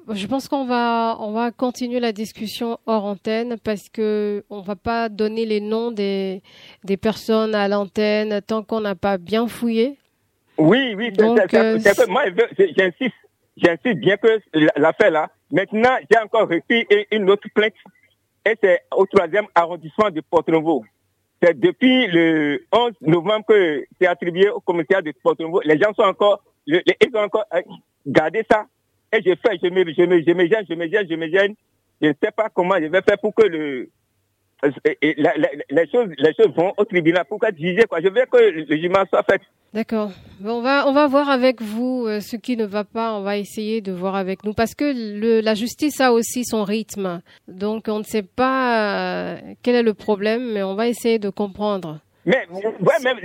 Je 0.09 0.25
pense 0.25 0.47
qu'on 0.47 0.65
va 0.65 1.17
on 1.19 1.31
va 1.33 1.51
continuer 1.51 1.99
la 1.99 2.13
discussion 2.13 2.77
hors 2.85 3.03
antenne 3.03 3.57
parce 3.61 3.89
que 3.89 4.43
on 4.49 4.61
va 4.61 4.75
pas 4.77 5.09
donner 5.09 5.45
les 5.45 5.59
noms 5.59 5.91
des 5.91 6.41
des 6.85 6.95
personnes 6.97 7.53
à 7.53 7.67
l'antenne 7.67 8.41
tant 8.41 8.63
qu'on 8.63 8.79
n'a 8.81 8.95
pas 8.95 9.17
bien 9.17 9.47
fouillé. 9.47 9.97
Oui, 10.57 10.95
oui, 10.95 11.11
Donc, 11.11 11.37
c'est- 11.39 11.49
c'est- 11.79 11.89
euh, 11.89 11.93
c'est 11.93 12.07
moi, 12.09 12.23
j'insiste, 12.57 13.15
j'insiste 13.57 13.99
bien 13.99 14.17
que 14.17 14.39
la- 14.53 14.71
l'affaire 14.77 15.11
là, 15.11 15.29
maintenant, 15.51 15.95
j'ai 16.09 16.17
encore 16.19 16.47
reçu 16.47 16.87
une- 17.11 17.29
autre 17.29 17.47
plainte, 17.53 17.73
et 18.45 18.55
c'est 18.63 18.81
au 18.95 19.05
troisième 19.05 19.45
arrondissement 19.53 20.09
de 20.09 20.21
Porto-Novo. 20.21 20.83
C'est 21.43 21.59
depuis 21.59 22.07
le 22.07 22.65
11 22.71 22.93
novembre 23.01 23.45
que 23.47 23.85
c'est 24.01 24.07
attribué 24.07 24.49
au 24.49 24.59
commissariat 24.61 25.03
de 25.03 25.11
Porto-Novo. 25.21 25.61
Les 25.63 25.77
gens 25.77 25.93
sont 25.93 26.01
encore, 26.03 26.41
ils 26.65 26.81
ont 27.13 27.19
encore 27.19 27.45
euh, 27.53 27.61
gardé 28.07 28.43
ça, 28.49 28.65
et 29.11 29.21
je 29.21 29.33
fais, 29.35 29.57
je 29.61 29.69
me, 29.69 29.83
je 29.93 30.03
me, 30.03 30.21
je 30.21 30.33
me 30.33 30.47
gêne, 30.47 30.65
je 30.69 30.75
me 30.75 30.87
gêne, 30.89 31.07
je 31.09 31.15
me 31.15 31.29
gêne. 31.29 31.55
Je 32.01 32.07
ne 32.07 32.13
sais 32.21 32.31
pas 32.31 32.49
comment 32.53 32.75
je 32.79 32.85
vais 32.85 33.01
faire 33.01 33.17
pour 33.19 33.33
que 33.33 33.45
le, 33.45 33.89
les 34.63 35.87
choses, 35.91 36.09
les 36.17 36.33
choses 36.33 36.53
vont 36.55 36.73
au 36.77 36.85
tribunal 36.85 37.25
pour 37.25 37.43
être 37.43 37.57
jugées, 37.57 37.85
quoi. 37.89 38.01
Je 38.01 38.07
veux 38.07 38.25
que 38.31 38.37
le 38.37 38.65
jugement 38.65 39.03
soit 39.09 39.23
fait. 39.29 39.41
D'accord. 39.73 40.11
Bon, 40.39 40.59
on 40.59 40.61
va 40.61 40.87
on 40.87 40.93
va 40.93 41.07
voir 41.07 41.29
avec 41.29 41.61
vous 41.61 42.05
euh, 42.07 42.21
ce 42.21 42.35
qui 42.37 42.55
ne 42.55 42.65
va 42.65 42.83
pas. 42.83 43.13
On 43.13 43.21
va 43.21 43.37
essayer 43.37 43.81
de 43.81 43.91
voir 43.91 44.15
avec 44.15 44.43
nous 44.43 44.53
parce 44.53 44.73
que 44.73 44.85
le, 44.85 45.41
la 45.41 45.55
justice 45.55 45.99
a 45.99 46.13
aussi 46.13 46.45
son 46.45 46.63
rythme. 46.63 47.21
Donc 47.47 47.85
on 47.87 47.99
ne 47.99 48.03
sait 48.03 48.23
pas 48.23 49.33
euh, 49.35 49.37
quel 49.63 49.75
est 49.75 49.83
le 49.83 49.93
problème, 49.93 50.53
mais 50.53 50.63
on 50.63 50.75
va 50.75 50.87
essayer 50.87 51.19
de 51.19 51.29
comprendre. 51.29 51.99
Mais, 52.27 52.45
ouais, 52.51 52.99
même 53.03 53.17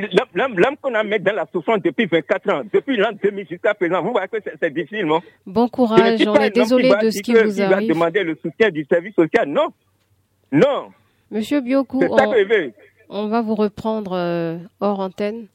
l'homme- 0.54 0.76
qu'on 0.80 0.94
a 0.94 1.02
mis 1.02 1.18
dans 1.18 1.34
la 1.34 1.44
souffrance 1.52 1.82
depuis 1.82 2.06
24 2.06 2.50
ans, 2.52 2.62
depuis 2.72 2.96
l'an 2.96 3.10
2000 3.20 3.46
jusqu'à 3.50 3.74
présent, 3.74 4.00
vous 4.00 4.12
voyez 4.12 4.28
que 4.28 4.36
c'est- 4.44 4.54
c'est 4.62 4.72
difficile, 4.72 5.06
non? 5.06 5.20
Bon 5.44 5.68
courage. 5.68 6.22
On 6.24 6.34
est 6.36 6.50
désolé 6.50 6.88
va 6.88 7.02
de 7.02 7.10
ce 7.10 7.20
qui 7.20 7.32
que- 7.32 7.44
vous 7.44 7.52
qui 7.52 7.60
va 7.60 7.72
arrive. 7.74 7.88
demander 7.88 8.22
le 8.22 8.36
soutien 8.40 8.70
du 8.70 8.86
service 8.88 9.14
social. 9.16 9.48
Non. 9.48 9.66
Non. 10.52 10.92
Monsieur 11.32 11.60
ça 11.60 11.66
on, 13.08 13.26
va 13.26 13.40
vous 13.42 13.54
reprendre 13.56 14.12
euh, 14.12 14.58
hors 14.80 15.00
antenne. 15.00 15.46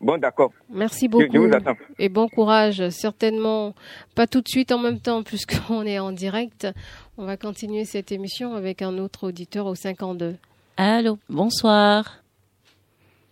Bon, 0.00 0.18
d'accord. 0.18 0.52
Merci 0.68 1.06
Je- 1.06 1.10
beaucoup. 1.10 1.32
je 1.32 1.38
vous 1.38 1.54
attends. 1.54 1.76
Et 1.98 2.08
bon 2.08 2.28
courage. 2.28 2.88
Certainement 2.90 3.74
pas 4.14 4.26
tout 4.26 4.40
de 4.42 4.48
suite 4.48 4.70
en 4.70 4.78
même 4.78 5.00
temps 5.00 5.22
puisqu'on 5.24 5.86
est 5.86 5.98
en 5.98 6.12
direct. 6.12 6.68
On 7.16 7.24
va 7.24 7.36
continuer 7.36 7.84
cette 7.86 8.12
émission 8.12 8.54
avec 8.54 8.82
un 8.82 8.98
autre 8.98 9.28
auditeur 9.28 9.66
au 9.66 9.74
52. 9.74 10.36
Allô, 10.76 11.18
bonsoir. 11.30 12.21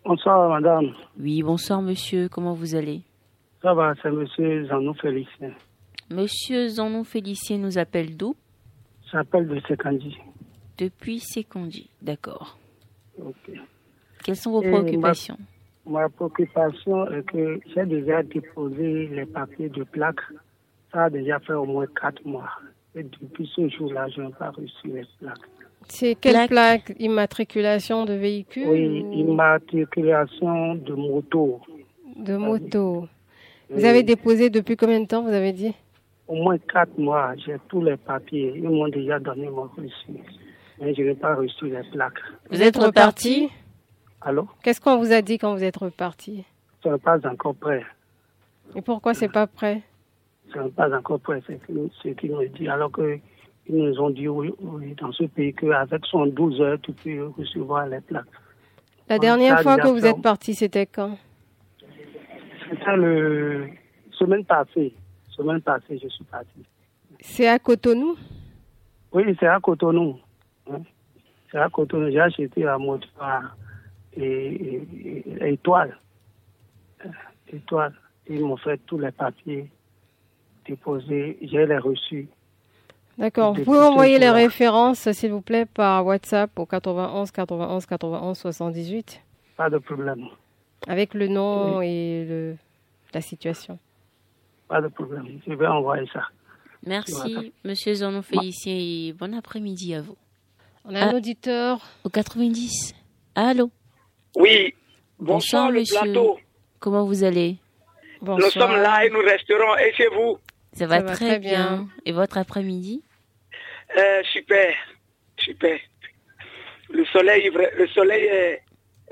Bonsoir, 0.05 0.49
madame. 0.49 0.93
Oui, 1.19 1.43
bonsoir, 1.43 1.83
monsieur. 1.83 2.29
Comment 2.29 2.55
vous 2.55 2.75
allez? 2.75 3.03
Ça 3.63 3.75
va, 3.75 3.93
c'est 4.03 4.11
monsieur 4.11 4.67
Zanou 4.67 4.95
Félicien. 4.95 5.53
Monsieur 6.11 6.69
Zanon 6.69 7.05
Félicien 7.05 7.59
nous 7.59 7.79
appelle 7.79 8.17
d'où? 8.17 8.35
J'appelle 9.13 9.47
de 9.47 9.61
Sekandi. 9.69 10.17
Depuis 10.79 11.21
Sekondi. 11.21 11.91
D'accord. 12.01 12.57
Ok. 13.23 13.53
Quelles 14.25 14.37
sont 14.37 14.53
vos 14.53 14.63
Et 14.63 14.71
préoccupations? 14.71 15.37
Ma, 15.85 16.01
ma 16.03 16.09
préoccupation 16.09 17.11
est 17.11 17.23
que 17.31 17.61
j'ai 17.75 17.85
déjà 17.85 18.23
déposé 18.23 19.09
les 19.09 19.27
papiers 19.27 19.69
de 19.69 19.85
plaque. 19.85 20.21
Ça 20.93 21.05
a 21.05 21.11
déjà 21.11 21.39
fait 21.41 21.53
au 21.53 21.67
moins 21.67 21.87
quatre 22.01 22.25
mois. 22.25 22.49
Et 22.95 23.03
depuis 23.03 23.51
ce 23.55 23.69
jour-là, 23.69 24.09
je 24.09 24.23
n'ai 24.23 24.33
pas 24.33 24.51
reçu 24.51 24.87
les 24.89 25.07
plaques. 25.21 25.39
C'est 25.89 26.15
quelle 26.15 26.47
plaque, 26.49 26.93
Immatriculation 26.99 28.05
de 28.05 28.13
véhicule 28.15 28.69
Oui, 28.69 29.03
ou 29.03 29.13
immatriculation 29.13 30.75
de 30.77 30.95
moto. 30.95 31.61
de 32.17 32.37
moto 32.37 33.09
Vous 33.71 33.85
avez 33.85 34.03
déposé 34.03 34.51
depuis 34.51 34.77
combien 34.77 35.01
de 35.01 35.07
temps, 35.07 35.23
vous 35.23 35.33
avez 35.33 35.53
dit? 35.53 35.75
Au 36.29 36.35
moins 36.35 36.59
quatre 36.59 36.97
mois, 36.97 37.35
j'ai 37.45 37.57
tous 37.69 37.83
les 37.83 37.97
papiers. 37.97 38.53
Ils 38.57 38.69
m'ont 38.69 38.89
déjà 38.89 39.19
donné 39.19 39.49
mon 39.51 39.63
reçu. 39.77 40.21
Mais 40.81 40.95
je 40.95 41.03
n'ai 41.03 41.15
pas 41.15 41.35
reçu 41.35 41.67
les 41.69 41.83
plaques. 41.91 42.19
Vous 42.51 42.63
êtes 42.63 42.77
reparti? 42.77 43.49
Allô? 44.21 44.47
Qu'est-ce 44.63 44.81
qu'on 44.81 44.99
vous 44.99 45.13
a 45.13 45.23
dit 45.23 45.39
quand 45.39 45.55
vous 45.55 45.65
êtes 45.65 45.77
reparti? 45.77 46.45
Ce 46.85 46.89
n'est 46.89 46.99
pas 46.99 47.19
encore 47.27 47.55
prêt. 47.57 47.83
Et 48.77 48.83
pourquoi 48.83 49.13
c'est 49.15 49.29
pas 49.29 49.47
prêt? 49.49 49.83
Ce 50.53 50.59
n'est 50.59 50.71
pas 50.71 50.97
encore 50.97 51.21
prêt, 51.21 51.43
c'est 51.47 51.59
ce 52.03 52.09
qu'ils 52.11 52.33
me 52.33 52.47
dit. 52.49 52.69
Alors 52.69 52.93
qu'ils 53.71 53.83
nous 53.85 54.01
ont 54.01 54.11
dit, 54.11 54.29
oui, 54.29 54.53
oui, 54.61 54.95
dans 55.01 55.13
ce 55.13 55.25
pays, 55.25 55.55
qu'avec 55.55 56.05
son 56.07 56.27
12 56.27 56.61
heures, 56.61 56.79
tu 56.83 56.93
peux 56.93 57.29
recevoir 57.39 57.87
les 57.87 58.01
plaques. 58.01 58.25
La 59.09 59.19
dernière 59.19 59.61
fois 59.63 59.77
que 59.79 59.89
vous 59.89 60.05
êtes 60.07 60.23
parti, 60.23 60.55
c'était 60.55 60.87
quand? 60.87 61.17
C'était 62.69 62.97
le 62.97 63.69
semaine 64.13 64.45
passée. 64.45 64.95
Semaine 65.31 65.61
passée, 65.61 65.99
je 66.03 66.09
suis 66.09 66.25
parti. 66.25 66.65
C'est 67.21 67.49
à 67.49 67.59
Cotonou? 67.59 68.17
Oui, 69.13 69.25
c'est 69.39 69.47
à 69.47 69.59
Cotonou. 69.61 70.19
hein. 70.71 70.81
C'est 71.51 71.59
à 71.59 71.69
Cotonou. 71.69 72.11
J'ai 72.11 72.21
acheté 72.21 72.63
la 72.63 72.79
moto 72.79 73.09
à 73.21 73.41
et, 74.17 74.83
et- 74.85 75.53
Étoile. 75.53 75.97
Étoile. 77.53 77.93
Ils 78.29 78.45
m'ont 78.45 78.57
fait 78.57 78.79
tous 78.87 78.99
les 78.99 79.11
papiers 79.11 79.69
déposés. 80.67 81.37
J'ai 81.43 81.67
les 81.67 81.79
reçus. 81.79 82.29
D'accord. 83.21 83.55
Vous 83.55 83.65
pouvez 83.65 83.79
envoyer 83.79 84.19
les 84.19 84.31
références, 84.31 85.11
s'il 85.13 85.31
vous 85.31 85.43
plaît, 85.43 85.67
par 85.67 86.05
WhatsApp 86.07 86.51
au 86.59 86.65
91 86.67 87.31
91 87.31 87.85
91 87.87 88.37
78 88.39 89.21
Pas 89.57 89.69
de 89.71 89.79
problème. 89.79 90.25
avec 90.89 91.13
le 91.15 91.29
nom 91.29 91.83
et 91.83 92.25
le, 92.27 92.57
la 93.15 93.21
situation. 93.21 93.79
Pas 94.69 94.81
de 94.81 94.89
problème. 94.89 95.27
Je 95.47 95.53
vais 95.53 95.67
envoyer 95.67 96.09
ça. 96.13 96.23
Merci, 96.87 97.53
monsieur 97.63 97.93
Zanon 97.93 98.23
Félicien, 98.23 98.73
et 98.75 99.13
bon 99.13 99.37
après-midi 99.37 99.95
à 99.95 100.01
vous. 100.01 100.17
On 100.87 100.95
a 100.95 101.01
un 101.11 101.15
auditeur. 101.15 101.79
Au 102.05 102.09
90. 102.09 102.95
Allô? 103.35 103.71
Oui, 104.37 104.73
Bonsoir, 105.19 105.65
bonsoir 105.67 105.71
le 105.71 105.81
monsieur. 105.81 106.01
plateau. 106.01 106.39
Comment 106.79 107.05
vous 107.05 107.23
allez? 107.23 107.59
Nous 108.23 108.41
sommes 108.51 108.77
là 108.77 109.05
et 109.05 109.11
nous 109.11 109.19
resterons. 109.21 109.77
Et 109.77 109.93
chez 109.93 110.07
vous? 110.09 110.39
Ça 110.73 110.87
va, 110.87 111.01
Ça 111.01 111.03
va 111.05 111.13
très, 111.13 111.27
très 111.27 111.39
bien. 111.39 111.51
bien. 111.77 111.89
Et 112.07 112.13
votre 112.13 112.39
après-midi? 112.39 113.03
Euh, 113.97 114.23
Super, 114.33 114.75
super. 115.39 115.79
Le 116.91 117.05
soleil, 117.07 117.51
le 117.77 117.87
soleil 117.89 118.25
est 118.25 118.63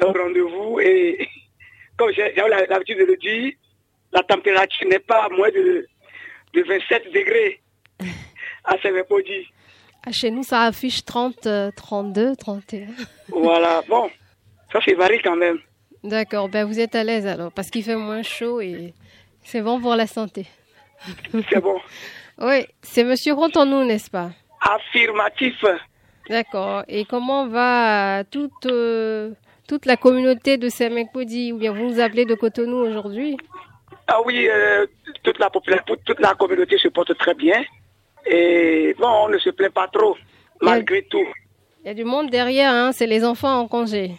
au 0.03 0.13
rendez-vous 0.13 0.81
et 0.81 1.29
comme 1.97 2.13
j'ai 2.13 2.33
l'habitude 2.69 2.99
de 2.99 3.05
le 3.05 3.17
dire, 3.17 3.53
la 4.13 4.23
température 4.23 4.89
n'est 4.89 4.99
pas 4.99 5.29
moins 5.31 5.51
de, 5.51 5.87
de 6.55 6.63
27 6.63 7.13
degrés 7.13 7.61
à 8.65 8.77
Sévépodi. 8.81 9.47
Ah, 10.07 10.13
chez 10.13 10.31
nous, 10.31 10.43
ça 10.43 10.63
affiche 10.63 11.05
30, 11.05 11.47
euh, 11.47 11.71
32, 11.77 12.37
31. 12.37 12.87
Voilà, 13.29 13.83
bon, 13.89 14.11
ça 14.73 14.81
c'est 14.85 14.95
varie 14.95 15.21
quand 15.23 15.37
même. 15.37 15.59
D'accord, 16.05 16.49
ben 16.49 16.65
vous 16.65 16.79
êtes 16.81 16.95
à 16.95 17.05
l'aise 17.05 17.27
alors, 17.27 17.53
parce 17.53 17.71
qu'il 17.71 17.83
fait 17.83 17.97
moins 17.97 18.23
chaud 18.23 18.61
et 18.61 18.95
c'est 19.43 19.61
bon 19.61 19.81
pour 19.81 19.97
la 19.97 20.07
santé. 20.07 20.47
C'est 21.33 21.61
bon. 21.61 21.79
Oui, 22.41 22.65
c'est 22.83 23.03
Monsieur 23.03 23.33
Rontonou, 23.33 23.83
n'est-ce 23.85 24.09
pas? 24.09 24.31
Affirmatif. 24.61 25.65
D'accord. 26.29 26.83
Et 26.89 27.05
comment 27.05 27.47
va 27.47 28.23
toute, 28.31 28.67
euh, 28.67 29.31
toute 29.69 29.87
la 29.87 29.97
communauté 29.97 30.57
de 30.59 30.69
Semekodi, 30.69 31.53
ou 31.53 31.59
bien 31.59 31.73
vous 31.73 31.85
nous 31.85 32.01
appelez 32.01 32.25
de 32.27 32.35
Cotonou 32.35 32.77
aujourd'hui? 32.79 33.37
Ah 34.07 34.19
oui, 34.25 34.49
euh, 34.51 34.87
toute, 35.23 35.39
la 35.39 35.51
population, 35.51 35.85
toute 36.05 36.21
la 36.21 36.35
communauté 36.35 36.79
se 36.79 36.89
porte 36.89 37.17
très 37.19 37.35
bien. 37.35 37.63
Et 38.27 38.95
bon, 38.99 39.09
on 39.25 39.29
ne 39.29 39.39
se 39.39 39.51
plaint 39.51 39.73
pas 39.73 39.89
trop, 39.89 40.17
malgré 40.61 41.03
tout. 41.03 41.27
Il 41.85 41.89
y 41.89 41.91
a 41.91 41.95
du 41.95 42.05
monde 42.05 42.29
derrière, 42.31 42.73
hein, 42.73 42.93
c'est 42.93 43.07
les 43.07 43.25
enfants 43.25 43.61
en 43.61 43.69
congé. 43.69 44.13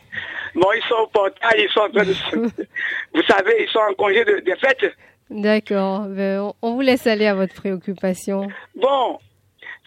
Bon, 0.56 0.68
ils 0.76 0.82
sont 0.88 0.96
au 1.04 1.08
portail, 1.08 1.64
ils 1.68 1.70
sont 1.70 1.82
en 1.82 1.90
train 1.90 2.06
de... 2.06 2.14
se- 2.14 2.36
Vous 3.14 3.24
savez, 3.28 3.64
ils 3.64 3.70
sont 3.72 3.80
en 3.80 3.94
congé 3.94 4.26
de, 4.26 4.40
de 4.40 4.56
fête. 4.56 4.94
D'accord, 5.30 6.06
ben, 6.08 6.52
on 6.64 6.74
vous 6.74 6.82
laisse 6.82 7.06
aller 7.06 7.28
à 7.28 7.36
votre 7.36 7.54
préoccupation. 7.54 8.48
Bon, 8.76 9.20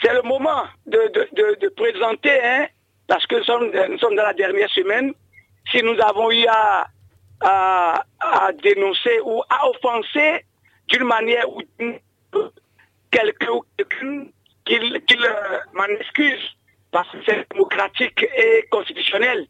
c'est 0.02 0.12
le 0.12 0.22
moment 0.22 0.64
de, 0.86 0.98
de, 1.12 1.58
de, 1.60 1.68
présenter, 1.68 2.38
hein, 2.42 2.66
parce 3.06 3.26
que 3.26 3.36
nous 3.36 3.98
sommes, 3.98 4.16
dans 4.16 4.22
la 4.22 4.34
dernière 4.34 4.70
semaine. 4.70 5.12
Si 5.70 5.82
nous 5.82 5.96
avons 6.02 6.30
eu 6.30 6.44
à, 6.48 6.86
à, 7.40 8.04
à 8.20 8.52
dénoncer 8.52 9.20
ou 9.24 9.42
à 9.48 9.68
offenser 9.68 10.44
d'une 10.88 11.04
manière 11.04 11.48
ou 11.48 11.62
d'une 11.78 11.98
quelqu'un 13.12 13.60
qu'il 14.64 14.80
euh, 14.80 15.58
m'en 15.74 15.84
excuse, 16.00 16.40
parce 16.90 17.08
que 17.10 17.18
c'est 17.26 17.46
démocratique 17.50 18.22
et 18.22 18.66
constitutionnel. 18.70 19.46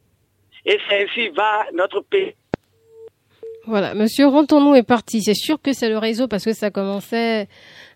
Et 0.65 0.79
c'est 0.89 1.05
ainsi 1.05 1.29
va 1.31 1.67
notre 1.73 2.01
pays. 2.03 2.35
Voilà, 3.67 3.95
Monsieur 3.95 4.27
Rontonou 4.27 4.75
est 4.75 4.83
parti. 4.83 5.23
C'est 5.23 5.35
sûr 5.35 5.61
que 5.63 5.73
c'est 5.73 5.89
le 5.89 5.99
réseau 5.99 6.27
parce 6.27 6.45
que 6.45 6.53
ça 6.53 6.71
commençait 6.71 7.47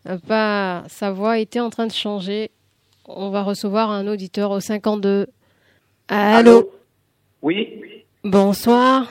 euh, 0.08 0.18
pas, 0.26 0.84
sa 0.88 1.10
voix 1.10 1.38
était 1.38 1.60
en 1.60 1.70
train 1.70 1.86
de 1.86 1.92
changer. 1.92 2.50
On 3.06 3.30
va 3.30 3.42
recevoir 3.42 3.90
un 3.90 4.06
auditeur 4.06 4.50
au 4.50 4.60
52. 4.60 5.26
Allô. 6.08 6.70
Oui. 7.42 8.04
Bonsoir. 8.24 9.06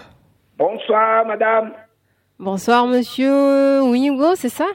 Bonsoir, 0.58 1.26
madame. 1.26 1.74
Bonsoir, 2.38 2.86
Monsieur 2.88 3.82
Wingo, 3.84 4.36
c'est 4.36 4.50
ça? 4.50 4.68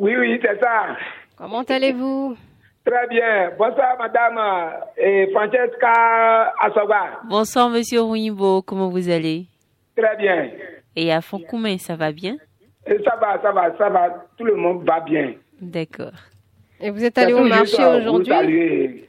Oui, 0.00 0.14
oui, 0.16 0.38
c'est 0.42 0.60
ça. 0.60 0.96
Comment 1.36 1.62
allez-vous? 1.62 2.36
Très 2.84 3.06
bien. 3.08 3.50
Bonsoir, 3.58 3.96
madame 3.98 4.38
euh, 4.38 4.70
et 4.98 5.30
Francesca 5.32 6.52
Asoba. 6.60 7.20
Bonsoir, 7.24 7.70
monsieur 7.70 8.02
Rouimbo. 8.02 8.60
Comment 8.60 8.90
vous 8.90 9.08
allez? 9.08 9.46
Très 9.96 10.16
bien. 10.16 10.50
Et 10.94 11.10
à 11.10 11.22
Fonkoumen, 11.22 11.78
ça 11.78 11.96
va 11.96 12.12
bien? 12.12 12.36
Et 12.86 12.98
ça 13.02 13.16
va, 13.16 13.40
ça 13.40 13.52
va, 13.52 13.76
ça 13.78 13.88
va. 13.88 14.26
Tout 14.36 14.44
le 14.44 14.54
monde 14.56 14.84
va 14.84 15.00
bien. 15.00 15.32
D'accord. 15.60 16.12
Et 16.80 16.90
vous 16.90 17.04
êtes 17.04 17.16
allé 17.18 17.32
au 17.32 17.44
marché 17.44 17.82
aujourd'hui 17.84 18.32
Vous 18.32 18.38
saluer 18.38 19.08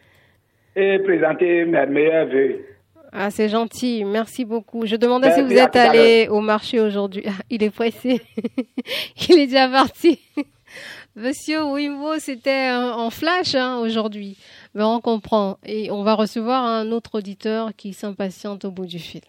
et 0.76 1.00
présenter 1.00 1.66
mes 1.66 1.86
meilleurs 1.86 2.28
vœux. 2.28 2.66
Ah, 3.12 3.32
c'est 3.32 3.48
gentil, 3.48 4.04
merci 4.04 4.44
beaucoup. 4.44 4.86
Je 4.86 4.98
demandais 4.98 5.30
Ben, 5.30 5.36
si 5.36 5.42
vous 5.42 5.58
êtes 5.58 5.76
allé 5.76 6.28
au 6.30 6.42
marché 6.42 6.82
aujourd'hui. 6.82 7.24
Ah, 7.26 7.42
il 7.50 7.64
est 7.64 7.70
pressé. 7.74 8.22
il 9.30 9.40
est 9.40 9.46
déjà 9.48 9.70
parti. 9.70 10.20
Monsieur 11.16 11.64
Wimbo, 11.64 12.20
c'était 12.20 12.72
en 12.72 13.10
flash 13.10 13.56
hein, 13.56 13.78
aujourd'hui. 13.78 14.38
Mais 14.74 14.84
on 14.84 15.00
comprend. 15.00 15.58
Et 15.66 15.90
on 15.92 16.04
va 16.04 16.14
recevoir 16.14 16.66
un 16.66 16.92
autre 16.92 17.16
auditeur 17.20 17.70
qui 17.78 17.94
s'impatiente 17.94 18.66
au 18.66 18.72
bout 18.72 18.86
du 18.86 19.00
fil. 19.00 19.22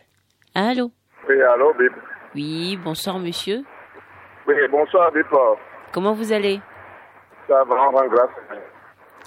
Allô? 0.53 0.91
Oui, 1.29 1.41
allô, 1.41 1.73
Bip. 1.79 1.93
Oui, 2.35 2.77
bonsoir, 2.83 3.21
monsieur. 3.21 3.63
Oui, 4.49 4.55
bonsoir, 4.69 5.13
Bip. 5.13 5.27
Comment 5.93 6.13
vous 6.13 6.33
allez? 6.33 6.61
Ça 7.49 7.65
va, 7.65 7.75
on 7.75 7.91
rend 7.91 8.07
grâce. 8.09 8.31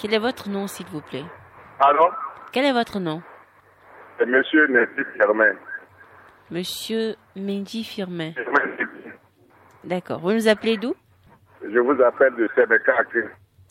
Quel 0.02 0.14
est 0.14 0.20
votre 0.20 0.50
nom, 0.50 0.68
s'il 0.68 0.86
vous 0.88 1.02
plaît 1.02 1.26
Allô 1.80 2.10
Quel 2.52 2.66
est 2.66 2.74
votre 2.74 3.00
nom 3.00 3.22
C'est 4.18 4.26
Monsieur 4.26 4.68
Nessie 4.68 5.08
Germain. 5.18 5.54
Monsieur 6.52 7.16
Mendy 7.36 7.84
Firmin. 7.84 8.32
D'accord. 9.84 10.20
Vous 10.20 10.34
nous 10.34 10.48
appelez 10.48 10.78
d'où 10.78 10.94
Je 11.64 11.80
vous 11.80 12.02
appelle 12.02 12.36
de 12.36 12.50
Sénécac. 12.56 13.08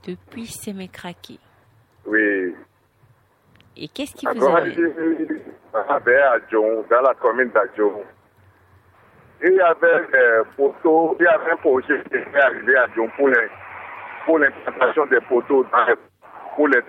Depuis 0.07 0.47
Sémécraqué. 0.47 1.39
Oui. 2.07 2.55
Et 3.77 3.89
qu'est-ce 3.89 4.15
qui 4.15 4.27
vous 4.27 4.35
Djon, 6.51 6.85
dans 6.91 7.01
la 7.03 7.15
commune 7.15 7.51
d'Adjon. 7.51 8.03
Il 9.43 9.53
y 9.53 9.61
avait 9.61 10.07
poteaux, 10.57 11.17
il 11.21 11.25
y 11.25 11.27
avait 11.27 11.53
un 11.53 11.57
projet 11.57 12.03
qui 12.11 12.17
était 12.17 12.41
arrivé 12.41 12.77
à 12.77 12.87
Djon 12.95 13.09
pour 14.29 14.39
l'implantation 14.39 15.07
des 15.07 15.21
poteaux 15.23 15.65
dans 15.73 15.87
les- 15.87 15.97
pour 16.55 16.69
les. 16.69 16.83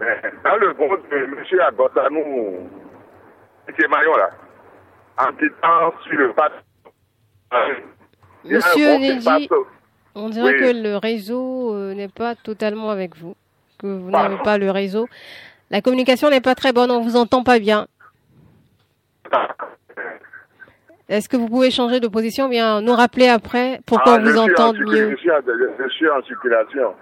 Mais 0.00 0.22
Dans 0.44 0.56
le 0.56 0.72
groupe 0.74 1.10
de 1.10 1.16
M. 1.16 1.60
Agotanou, 1.66 2.70
qui 3.76 3.82
est 3.82 3.88
Maillon 3.88 4.16
là, 4.16 4.30
en 5.18 5.32
quittant 5.32 5.92
sur 6.04 6.16
le 6.16 6.32
pas. 6.32 6.52
il 8.44 8.52
y 8.52 8.54
a 8.54 8.58
un 8.58 8.60
Monsieur 8.60 9.24
passe- 9.24 9.58
on 10.14 10.28
dirait 10.28 10.52
Oui. 10.52 10.58
que 10.60 10.82
le 10.88 10.96
réseau 10.96 11.74
euh, 11.74 11.94
n'est 11.94 12.06
pas 12.08 12.36
totalement 12.36 12.90
avec 12.90 13.16
vous, 13.16 13.34
que 13.80 13.88
vous 13.88 14.10
n'avez 14.10 14.38
pas 14.38 14.58
le 14.58 14.70
réseau. 14.70 15.08
La 15.70 15.80
communication 15.82 16.30
n'est 16.30 16.40
pas 16.40 16.54
très 16.54 16.72
bonne, 16.72 16.92
on 16.92 17.00
vous 17.00 17.16
entend 17.16 17.42
pas 17.42 17.58
bien. 17.58 17.88
Est-ce 21.08 21.28
que 21.28 21.36
vous 21.38 21.48
pouvez 21.48 21.70
changer 21.70 22.00
de 22.00 22.08
position 22.08 22.46
ou 22.46 22.48
bien 22.50 22.82
nous 22.82 22.92
rappeler 22.94 23.28
après 23.28 23.80
pour 23.86 24.00
qu'on 24.02 24.12
Ah, 24.12 24.18
vous 24.18 24.36
en 24.36 24.44
entende 24.50 24.76
mieux 24.78 25.10
Je 25.12 25.16
suis, 25.16 25.30
en, 25.30 25.40
je 25.78 25.88
suis 25.90 26.08
en 26.08 26.22
circulation. 26.22 26.94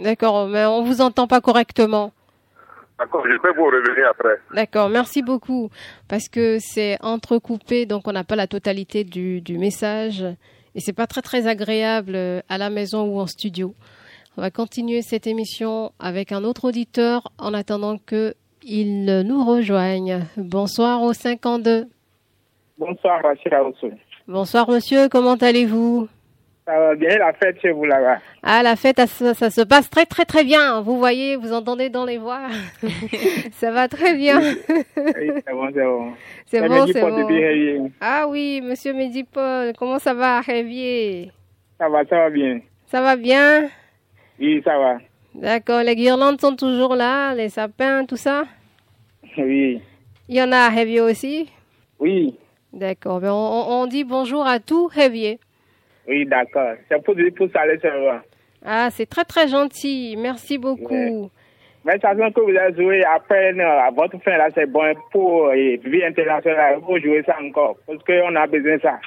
D'accord, 0.00 0.48
mais 0.48 0.64
on 0.64 0.82
vous 0.84 1.00
entend 1.00 1.26
pas 1.26 1.40
correctement. 1.40 2.12
D'accord, 2.98 3.24
je 3.30 3.36
peux 3.36 3.52
vous 3.54 3.66
revenir 3.66 4.08
après. 4.10 4.40
D'accord, 4.54 4.88
merci 4.88 5.22
beaucoup. 5.22 5.70
Parce 6.08 6.28
que 6.28 6.58
c'est 6.60 6.96
entrecoupé, 7.02 7.84
donc 7.84 8.08
on 8.08 8.12
n'a 8.12 8.24
pas 8.24 8.36
la 8.36 8.46
totalité 8.46 9.04
du, 9.04 9.40
du 9.40 9.58
message. 9.58 10.24
Et 10.74 10.80
c'est 10.80 10.92
pas 10.94 11.06
très 11.06 11.22
très 11.22 11.46
agréable 11.46 12.14
euh, 12.14 12.40
à 12.48 12.56
la 12.56 12.70
maison 12.70 13.04
ou 13.04 13.20
en 13.20 13.26
studio. 13.26 13.74
On 14.36 14.40
va 14.40 14.50
continuer 14.50 15.02
cette 15.02 15.26
émission 15.26 15.92
avec 15.98 16.32
un 16.32 16.44
autre 16.44 16.68
auditeur 16.68 17.32
en 17.38 17.52
attendant 17.52 17.98
que 17.98 18.34
il 18.62 19.04
nous 19.22 19.44
rejoigne. 19.44 20.24
Bonsoir 20.36 21.02
au 21.02 21.12
52. 21.12 21.86
Bonsoir. 22.78 23.20
Bonsoir 24.28 24.70
monsieur, 24.70 25.08
comment 25.08 25.34
allez-vous? 25.34 26.08
Ça 26.64 26.78
va 26.78 26.94
bien, 26.94 27.18
la 27.18 27.32
fête 27.32 27.60
chez 27.60 27.72
vous 27.72 27.84
là-bas. 27.84 28.18
Ah, 28.42 28.62
la 28.62 28.76
fête, 28.76 29.00
ça, 29.06 29.34
ça 29.34 29.50
se 29.50 29.62
passe 29.62 29.90
très 29.90 30.06
très 30.06 30.24
très 30.24 30.44
bien. 30.44 30.80
Vous 30.82 30.96
voyez, 30.96 31.34
vous 31.34 31.52
entendez 31.52 31.88
dans 31.88 32.04
les 32.04 32.18
voix. 32.18 32.42
ça 33.52 33.72
va 33.72 33.88
très 33.88 34.14
bien. 34.14 34.38
Oui, 34.38 34.54
c'est 34.96 35.52
bon, 35.52 35.70
c'est 35.74 35.84
bon. 35.84 36.12
C'est 36.46 36.68
bon, 36.68 36.86
c'est 36.86 37.00
bon. 37.00 37.90
Ah 38.00 38.26
oui, 38.28 38.60
monsieur 38.62 38.94
Medipol, 38.94 39.72
comment 39.76 39.98
ça 39.98 40.14
va, 40.14 40.40
Révier? 40.40 41.32
Ça 41.78 41.88
va, 41.88 42.04
ça 42.04 42.16
va 42.16 42.30
bien. 42.30 42.60
Ça 42.86 43.02
va 43.02 43.16
bien? 43.16 43.68
Oui, 44.38 44.62
ça 44.64 44.78
va. 44.78 44.98
D'accord, 45.34 45.82
les 45.82 45.96
guirlandes 45.96 46.40
sont 46.40 46.54
toujours 46.54 46.94
là, 46.94 47.34
les 47.34 47.48
sapins, 47.48 48.06
tout 48.06 48.16
ça? 48.16 48.44
Oui. 49.36 49.82
Il 50.28 50.36
y 50.36 50.42
en 50.42 50.52
a 50.52 50.58
à 50.58 50.68
Révier 50.68 51.00
aussi? 51.00 51.50
Oui. 51.98 52.34
D'accord, 52.78 53.20
ben 53.20 53.32
on, 53.32 53.82
on- 53.82 53.86
dit 53.86 54.04
bonjour 54.04 54.46
à 54.46 54.60
tout 54.60 54.86
Révier. 54.86 55.40
Oui, 56.06 56.24
d'accord. 56.26 56.74
C'est 56.88 57.02
pour, 57.02 57.14
pour 57.36 57.48
saluer 57.52 57.78
seulement. 57.80 58.20
Ah, 58.64 58.88
c'est 58.92 59.06
très 59.06 59.24
très 59.24 59.48
gentil, 59.48 60.16
merci 60.16 60.58
beaucoup. 60.58 61.28
Mais 61.84 61.98
ça 62.00 62.14
sent 62.14 62.32
que 62.34 62.40
vous 62.40 62.56
avez 62.56 62.74
joué 62.74 63.02
après, 63.04 63.52
non, 63.54 63.64
à 63.64 63.90
votre 63.90 64.18
fin 64.22 64.36
là, 64.36 64.48
c'est 64.54 64.70
bon 64.70 64.94
pour 65.10 65.46
euh, 65.46 65.54
vie 65.54 66.04
internationale. 66.04 66.80
Pour 66.80 66.98
jouer 67.00 67.22
ça 67.26 67.36
encore. 67.42 67.76
Parce 67.86 68.02
qu'on 68.04 68.34
a 68.36 68.46
besoin 68.46 68.76
de 68.76 68.80
ça. 68.80 68.98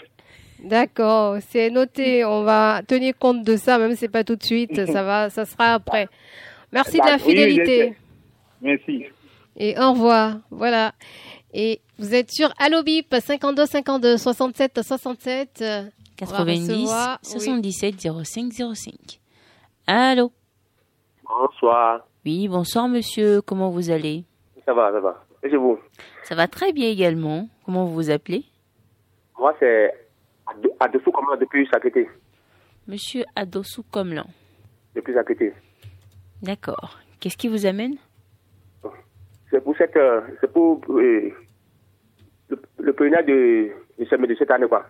D'accord, 0.64 1.38
c'est 1.40 1.70
noté, 1.70 2.26
on 2.26 2.44
va 2.44 2.82
tenir 2.88 3.14
compte 3.18 3.44
de 3.44 3.56
ça, 3.56 3.78
même 3.78 3.92
si 3.92 3.98
c'est 3.98 4.12
pas 4.12 4.24
tout 4.24 4.36
de 4.36 4.44
suite, 4.44 4.86
ça 4.92 5.04
va, 5.04 5.30
ça 5.30 5.46
sera 5.46 5.74
après. 5.76 6.08
Merci 6.74 7.00
de 7.00 7.06
la. 7.06 7.14
Oui, 7.16 7.20
fidélité. 7.20 7.78
sais. 7.78 7.94
Merci. 8.62 9.06
Et 9.58 9.76
au 9.80 9.92
revoir. 9.94 10.40
Voilà. 10.50 10.92
Et 11.54 11.82
vous 12.02 12.14
êtes 12.16 12.32
sur 12.32 12.50
Allo 12.60 12.84
Bip 12.84 13.14
52 13.14 13.66
52 13.66 14.18
67 14.18 14.82
67. 14.84 15.62
euh, 15.62 15.82
on 16.22 16.26
va 16.26 16.38
90 16.38 16.70
recevoir- 16.72 17.20
oui. 17.24 17.30
77 17.30 17.96
05 18.24 18.52
05. 18.76 18.94
Allô 19.88 20.32
Bonsoir. 21.28 22.06
Oui, 22.26 22.48
bonsoir 22.48 22.88
monsieur, 22.88 23.42
comment 23.42 23.70
vous 23.70 23.90
allez? 23.90 24.26
Ça 24.66 24.74
va, 24.74 24.92
ça 24.92 25.00
va. 25.00 25.24
Et 25.44 25.50
chez 25.50 25.58
vous? 25.58 25.80
Ça 26.24 26.36
va 26.36 26.48
très 26.48 26.72
bien 26.74 26.90
également. 26.90 27.48
Comment 27.66 27.86
vous 27.86 27.94
vous 27.96 28.10
appelez? 28.12 28.44
Moi, 29.40 29.56
c'est 29.60 29.92
Ado- 30.46 30.76
Adolfo 30.80 31.12
Comment 31.12 31.36
depuis 31.38 31.68
Sakété. 31.72 32.08
Monsieur 32.88 33.24
Adossou 33.36 33.84
Comlan. 33.92 34.26
Depuis 34.96 35.14
Sakété. 35.14 35.54
D'accord. 36.42 37.00
Qu'est-ce 37.20 37.38
qui 37.38 37.48
vous 37.48 37.66
amène? 37.66 37.96
C'est 39.50 39.64
pour 39.64 39.76
cette. 39.78 39.96
euh, 39.96 40.22
C'est 40.42 40.52
pour. 40.52 40.82
euh, 40.90 41.32
le 42.82 42.94
président 42.94 43.22
de, 43.22 43.70
de, 44.00 44.06
ce- 44.06 44.16
de 44.16 44.36
cette 44.36 44.52
année, 44.52 44.68
quoi. 44.68 44.84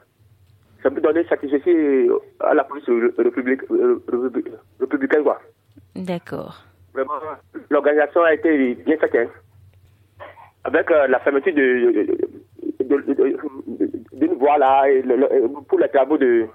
Ça 0.83 0.89
peut 0.89 1.01
donner 1.01 1.23
satisfaction 1.25 1.73
à 2.39 2.53
la 2.53 2.63
police 2.63 2.85
république, 3.17 3.61
euh, 3.71 4.01
républicaine, 4.79 5.23
quoi. 5.23 5.39
D'accord. 5.95 6.63
Vraiment, 6.93 7.13
l'organisation 7.69 8.23
a 8.23 8.33
été 8.33 8.73
bien 8.75 8.97
faite, 8.97 9.15
hein. 9.15 9.27
Avec 10.63 10.89
euh, 10.91 11.07
la 11.07 11.19
fermeture 11.19 11.53
de, 11.53 12.05
d'une 14.13 14.33
voie 14.35 14.57
là, 14.57 14.87
et 14.89 15.01
le- 15.01 15.15
le- 15.17 15.61
pour 15.67 15.79
les 15.79 15.89
travaux 15.89 16.17
de. 16.17 16.45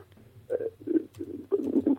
euh, 0.52 0.56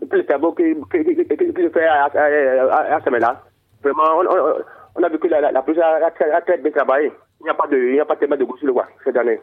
pour 0.07 0.15
les 0.17 0.25
travaux 0.25 0.53
qui, 0.53 0.73
se 0.73 1.69
fait 1.73 1.85
à, 1.85 2.05
à, 2.05 2.07
à, 2.07 2.95
à 2.95 2.99
ce 3.01 3.05
moment-là. 3.09 3.43
Vraiment, 3.83 4.03
on, 4.19 4.25
on, 4.25 4.53
on 4.95 5.03
a 5.03 5.09
vu 5.09 5.19
que 5.19 5.27
la, 5.27 5.41
la, 5.41 5.51
la 5.51 5.61
police 5.61 5.81
a, 5.81 5.97
a 6.07 6.35
a 6.37 6.41
très 6.41 6.57
bien 6.57 6.71
travaillé. 6.71 7.11
Il 7.39 7.43
n'y 7.43 7.49
a 7.49 7.53
pas 7.53 7.67
de, 7.67 7.77
il 7.77 7.93
n'y 7.93 7.99
a 7.99 8.05
pas 8.05 8.15
tellement 8.15 8.35
de 8.37 8.43
gauche 8.43 8.59
sur 8.59 8.67
le 8.67 8.73
quoi, 8.73 8.87
cette 9.03 9.15
année. 9.17 9.39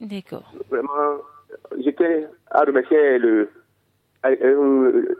D'accord. 0.00 0.52
Vraiment, 0.70 1.18
j'étais 1.82 2.26
à 2.50 2.62
remercier 2.62 3.18
le, 3.18 3.48
euh, 4.24 4.36
euh, 4.42 5.16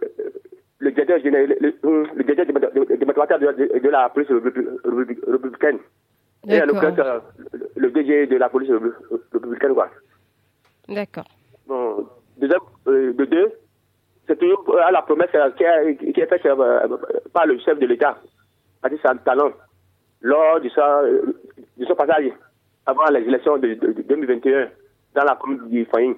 le 0.78 0.90
directeur 0.92 1.18
général, 1.20 1.56
le, 1.60 1.74
le, 1.82 2.06
le 2.14 2.24
directeur 2.24 2.46
de, 2.46 3.78
de, 3.78 3.88
la 3.88 4.08
police 4.10 4.28
républi- 4.30 4.80
républi- 4.84 5.30
républicaine. 5.30 5.78
Et 6.48 6.60
l'occurrence, 6.60 6.98
euh, 6.98 7.18
le, 7.52 7.68
le 7.76 7.90
DG 7.90 8.26
de 8.28 8.36
la 8.36 8.48
police 8.48 8.70
républi- 8.70 8.94
républicaine, 9.32 9.74
quoi. 9.74 9.88
D'accord. 10.88 11.26
Bon, 11.66 12.06
deuxième, 12.36 12.60
de 12.86 13.24
deux, 13.24 13.52
c'est 14.28 14.38
toujours 14.38 14.78
à 14.78 14.90
la 14.92 15.02
promesse 15.02 15.30
qui, 15.56 15.64
est 16.20 16.26
faite 16.26 16.46
par 17.32 17.46
le 17.46 17.58
chef 17.58 17.78
de 17.78 17.86
l'État, 17.86 18.18
Patrice 18.80 19.00
Talon, 19.24 19.52
lors 20.22 20.60
de, 20.60 20.68
son 20.68 21.94
passage 21.94 22.30
avant 22.86 23.06
les 23.10 23.20
élections 23.22 23.58
de, 23.58 23.74
de- 23.74 23.92
de 23.92 24.02
2021 24.02 24.68
dans 25.14 25.24
la 25.24 25.36
commune 25.36 25.68
du 25.68 25.84
Fayin. 25.86 26.14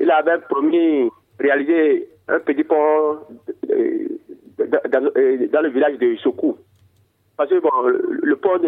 Il 0.00 0.10
avait 0.10 0.38
promis 0.48 1.10
réaliser 1.38 2.08
un 2.28 2.38
petit 2.40 2.64
pont 2.64 3.18
euh, 3.70 4.08
dans, 4.58 5.60
le 5.62 5.68
village 5.70 5.98
de 5.98 6.16
Sokou. 6.16 6.56
Parce 7.36 7.50
que 7.50 7.58
bon, 7.60 7.70
le, 7.86 8.36
pont 8.36 8.58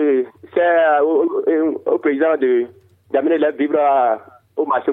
c'est 0.55 1.01
au, 1.03 1.43
au- 1.87 1.99
d'amener 3.13 3.39
les 3.39 3.53
vivres 3.53 4.19
au 4.57 4.67
marché. 4.67 4.93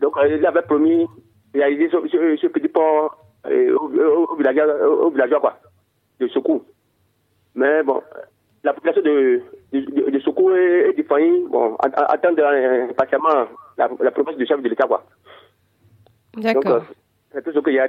Donc 0.00 0.16
euh, 0.16 0.28
il 0.28 0.46
avait 0.46 0.62
promis 0.62 1.06
réaliser 1.54 1.88
ce, 1.90 2.46
petit 2.48 2.68
pont 2.68 3.10
euh, 3.46 3.74
au, 3.76 3.90
au, 4.32 4.36
villageois, 4.36 5.58
de 6.20 6.28
Sokou. 6.28 6.64
Mais 7.54 7.82
bon, 7.82 8.02
la 8.64 8.72
population 8.72 9.02
de, 9.02 9.42
de, 9.72 9.78
de, 9.80 10.56
et, 10.56 10.90
et 10.90 10.92
du 10.94 11.04
Fayin, 11.04 11.46
bon, 11.50 11.76
att- 11.76 11.94
attendent 12.08 12.40
euh, 12.40 12.92
patiemment 12.94 13.46
la, 13.78 13.88
la 14.02 14.10
promesse 14.10 14.36
du 14.36 14.46
chef 14.46 14.60
de 14.62 14.68
l'État 14.68 14.88
D'accord. 16.36 16.72
euh, 16.72 16.80
c'est 17.32 17.44
tout 17.44 17.52
ce 17.52 17.58
qu'il 17.60 17.74
y 17.74 17.78
a 17.78 17.88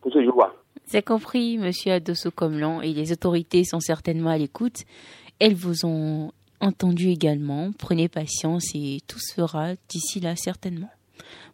pour 0.00 0.12
ce 0.12 0.22
jour. 0.24 0.46
C'est 0.86 1.02
compris, 1.04 1.58
monsieur 1.58 1.92
Adosso 1.92 2.30
Comlan, 2.30 2.80
et 2.82 2.92
les 2.92 3.12
autorités 3.12 3.64
sont 3.64 3.80
certainement 3.80 4.30
à 4.30 4.38
l'écoute. 4.38 4.84
Elles 5.40 5.54
vous 5.54 5.84
ont 5.84 6.30
entendu 6.60 7.08
également. 7.08 7.70
Prenez 7.78 8.08
patience 8.08 8.70
et 8.74 8.98
tout 9.08 9.18
se 9.18 9.34
fera 9.34 9.74
d'ici 9.88 10.20
là, 10.20 10.36
certainement. 10.36 10.90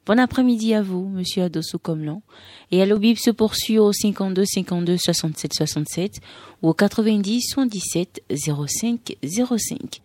Bon 0.07 0.19
après-midi 0.19 0.75
à 0.75 0.83
vous, 0.83 1.09
monsieur 1.09 1.45
Adosso 1.45 1.79
Comlan. 1.79 2.23
Et 2.71 2.81
Allo 2.83 2.99
Bib 2.99 3.17
se 3.17 3.31
poursuit 3.31 3.79
au 3.79 3.93
52 3.93 4.45
52 4.45 4.97
67 4.97 5.55
67 5.55 6.21
ou 6.63 6.69
au 6.69 6.75
90 6.75 7.43
77 7.49 8.23
05 8.31 9.17
05. 9.23 10.03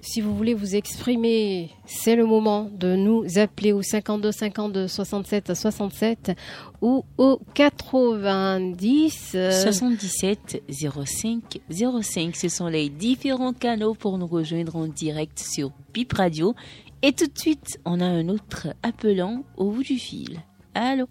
Si 0.00 0.20
vous 0.20 0.36
voulez 0.36 0.54
vous 0.54 0.76
exprimer, 0.76 1.70
c'est 1.84 2.14
le 2.14 2.24
moment 2.24 2.70
de 2.72 2.94
nous 2.94 3.38
appeler 3.38 3.72
au 3.72 3.82
52 3.82 4.30
52 4.30 4.86
67 4.86 5.54
67 5.54 6.36
ou 6.80 7.04
au 7.16 7.40
90 7.54 9.32
euh, 9.34 9.50
77 9.50 10.62
05 10.70 11.60
05. 11.68 12.36
Ce 12.36 12.48
sont 12.48 12.68
les 12.68 12.90
différents 12.90 13.52
canaux 13.52 13.94
pour 13.94 14.18
nous 14.18 14.28
rejoindre 14.28 14.76
en 14.76 14.86
direct 14.86 15.40
sur 15.40 15.72
Bip 15.92 16.12
Radio. 16.12 16.54
Et 17.02 17.12
tout 17.12 17.26
de 17.26 17.38
suite, 17.38 17.78
on 17.84 18.00
a 18.00 18.04
un 18.04 18.28
autre 18.28 18.68
appelant 18.82 19.44
au 19.56 19.70
bout 19.70 19.82
du 19.82 19.98
fil. 19.98 20.40
Allô 20.74 21.06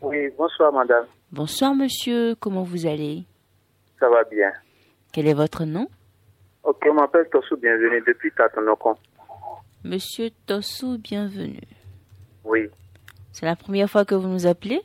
Oui, 0.00 0.28
bonsoir 0.38 0.72
madame. 0.72 1.06
Bonsoir 1.32 1.74
monsieur, 1.74 2.34
comment 2.36 2.62
vous 2.62 2.86
allez 2.86 3.24
Ça 3.98 4.08
va 4.08 4.22
bien. 4.24 4.52
Quel 5.12 5.26
est 5.26 5.34
votre 5.34 5.64
nom 5.64 5.88
Ok, 6.62 6.86
on 6.88 6.94
m'appelle 6.94 7.28
Tossou 7.32 7.56
Bienvenue 7.56 8.02
depuis 8.06 8.30
Tatonokon. 8.32 8.94
Monsieur 9.82 10.30
Tosso, 10.46 10.98
bienvenue. 10.98 11.60
Oui. 12.44 12.68
C'est 13.32 13.46
la 13.46 13.56
première 13.56 13.88
fois 13.90 14.04
que 14.04 14.14
vous 14.14 14.28
nous 14.28 14.46
appelez 14.46 14.80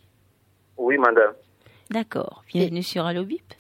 Oui, 0.78 0.98
madame. 0.98 1.34
D'accord. 1.92 2.44
Bienvenue 2.48 2.82
sur 2.84 3.06
Allo 3.06 3.26
Bip. 3.26 3.54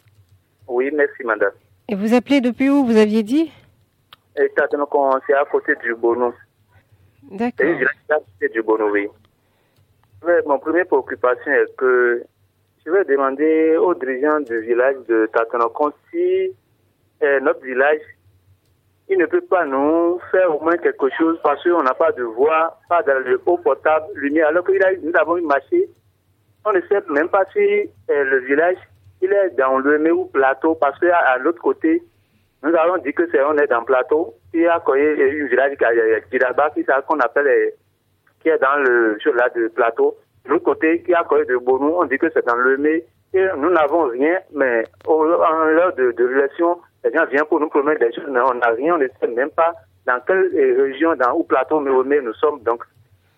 Oui, 0.68 0.90
merci 0.94 1.24
madame. 1.24 1.52
Et 1.88 1.94
vous 1.96 2.14
appelez 2.16 2.42
depuis 2.42 2.70
où 2.72 2.84
vous 2.86 2.98
aviez 2.98 3.22
dit 3.22 3.52
Et 4.38 4.50
Tatonokon, 4.56 5.12
c'est 5.28 5.36
à 5.36 5.46
côté 5.46 5.74
du 5.84 5.94
Bono. 5.94 6.34
D'accord. 7.32 7.66
À 8.10 8.16
côté 8.16 8.50
du 8.54 8.62
Bono, 8.62 8.90
oui. 8.92 9.08
Mais 10.26 10.42
mon 10.46 10.60
première 10.60 10.88
préoccupation 10.88 11.52
est 11.52 11.76
que 11.76 12.24
je 12.86 12.92
vais 12.92 13.04
demander 13.06 13.78
aux 13.78 13.94
dirigeants 13.96 14.40
du 14.42 14.60
village 14.62 14.98
de 15.08 15.30
Tatonokon 15.34 15.92
si 16.12 16.52
euh, 17.24 17.40
notre 17.40 17.62
village, 17.64 18.02
il 19.10 19.18
ne 19.18 19.26
peut 19.26 19.42
pas 19.42 19.66
nous 19.66 20.20
faire 20.32 20.56
au 20.56 20.64
moins 20.64 20.78
quelque 20.78 21.10
chose 21.18 21.40
parce 21.44 21.64
qu'on 21.64 21.84
n'a 21.84 21.94
pas 21.94 22.12
de 22.12 22.24
voie, 22.24 22.80
pas 22.90 23.02
le 23.02 23.42
eau 23.46 23.58
potable, 23.58 24.06
lumière. 24.16 24.48
Alors 24.48 24.64
que 24.64 24.72
nous 24.72 25.14
avons 25.16 25.38
une 25.38 25.48
marché, 25.48 25.90
on 26.66 26.74
ne 26.74 26.82
sait 26.82 27.02
même 27.10 27.30
pas 27.30 27.46
si 27.54 27.60
euh, 27.60 28.24
le 28.24 28.40
village, 28.40 28.78
il 29.22 29.32
est 29.32 29.52
dans 29.52 29.78
le 29.78 30.12
ou 30.14 30.26
plateau 30.26 30.76
parce 30.76 31.00
qu'à 31.00 31.38
l'autre 31.38 31.62
côté, 31.62 32.04
nous 32.66 32.76
avons 32.76 32.98
dit 32.98 33.14
que 33.14 33.28
c'est 33.32 33.42
on 33.44 33.58
est 33.58 33.68
dans 33.68 33.80
le 33.80 33.86
plateau. 33.86 34.34
Il 34.54 34.62
y 34.62 34.68
a 34.68 34.80
quoi, 34.80 34.98
il 35.00 35.04
y 35.04 35.22
a 35.22 35.26
un 35.26 35.48
village 35.48 35.78
qu'on 37.08 37.20
appelle, 37.20 37.48
euh, 37.48 37.70
qui 38.42 38.50
est 38.50 38.58
dans 38.58 38.76
le 38.84 39.18
sur 39.20 39.34
là 39.36 39.50
de 39.56 39.68
plateau. 39.70 40.18
De 40.46 40.50
l'autre 40.52 40.66
côté, 40.66 41.02
qui 41.04 41.14
a 41.14 41.24
quoi 41.24 41.44
de 41.46 41.58
Bonou, 41.58 41.94
on 41.98 42.06
dit 42.06 42.18
que 42.18 42.30
c'est 42.34 42.46
dans 42.46 42.56
le 42.56 42.78
mai. 42.78 43.06
Et 43.34 43.46
nous 43.58 43.70
n'avons 43.70 44.04
rien, 44.08 44.40
mais 44.54 44.84
en 45.08 45.24
l'heure 45.24 45.94
de, 45.96 46.12
de 46.12 46.26
l'élection, 46.26 46.80
les 47.04 47.12
gens 47.12 47.26
viennent 47.26 47.46
pour 47.46 47.60
nous 47.60 47.68
promettre 47.70 48.00
des 48.00 48.14
choses, 48.14 48.30
mais 48.30 48.40
on 48.40 48.54
n'a 48.54 48.70
rien, 48.70 48.96
on 48.96 48.98
ne 48.98 49.08
sait 49.20 49.28
même 49.28 49.50
pas 49.52 49.74
dans 50.06 50.20
quelle 50.26 50.50
euh, 50.56 50.84
région, 50.84 51.16
dans 51.16 51.34
où 51.34 51.44
plateau 51.44 51.80
mais 51.80 52.22
nous 52.22 52.34
sommes. 52.36 52.62
Donc, 52.62 52.84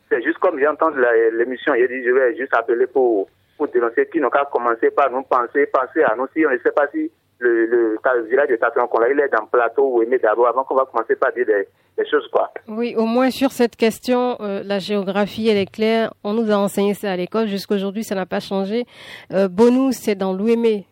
c'est 0.10 0.22
juste 0.22 0.38
comme 0.38 0.60
j'entends 0.60 0.90
la- 0.92 1.30
l'émission, 1.32 1.74
il 1.74 1.88
dit, 1.88 2.04
je 2.04 2.12
vais 2.12 2.36
juste 2.36 2.54
appeler 2.56 2.86
pour, 2.88 3.28
pour 3.58 3.68
dénoncer 3.70 4.08
qui 4.08 4.20
n'ont 4.20 4.30
qu'à 4.30 4.46
commencer 4.52 4.92
par 4.92 5.10
nous 5.10 5.24
penser, 5.24 5.66
penser 5.68 6.04
à 6.04 6.16
nous 6.16 6.28
si 6.34 6.46
on 6.46 6.52
ne 6.52 6.58
sait 6.60 6.72
pas 6.72 6.88
si 6.94 7.12
le, 7.40 7.66
le, 7.68 7.98
le 8.04 8.24
village 8.30 8.50
de 8.50 8.56
Tatlon, 8.56 8.88
là, 9.00 9.08
il 9.12 9.20
est 9.20 9.30
dans 9.30 9.44
le 9.44 9.50
plateau 9.52 9.96
ou 9.98 10.02
aimé 10.02 10.18
d'abord 10.22 10.48
avant 10.48 10.64
qu'on 10.64 10.76
va 10.76 10.86
commencer 10.86 11.16
par 11.16 11.32
dire 11.34 11.46
des, 11.46 11.68
des 11.98 12.10
choses, 12.10 12.28
quoi. 12.32 12.52
Oui, 12.68 12.96
au 12.98 13.06
moins 13.06 13.30
sur 13.30 13.52
cette 13.52 13.76
question, 13.76 14.38
euh, 14.42 14.64
la 14.66 14.80
géographie, 14.80 15.48
elle 15.48 15.58
est 15.58 15.72
claire. 15.72 16.14
On 16.24 16.34
nous 16.34 16.52
a 16.52 16.56
enseigné 16.56 16.94
ça 16.94 17.12
à 17.12 17.16
l'école. 17.18 17.48
Jusqu'aujourd'hui, 17.48 18.04
ça 18.04 18.16
n'a 18.16 18.26
pas 18.26 18.40
changé. 18.40 18.86
Euh, 19.32 19.48
Bonou, 19.48 19.92
c'est 19.92 20.16
dans 20.16 20.34
l'Ouémé. 20.34 20.86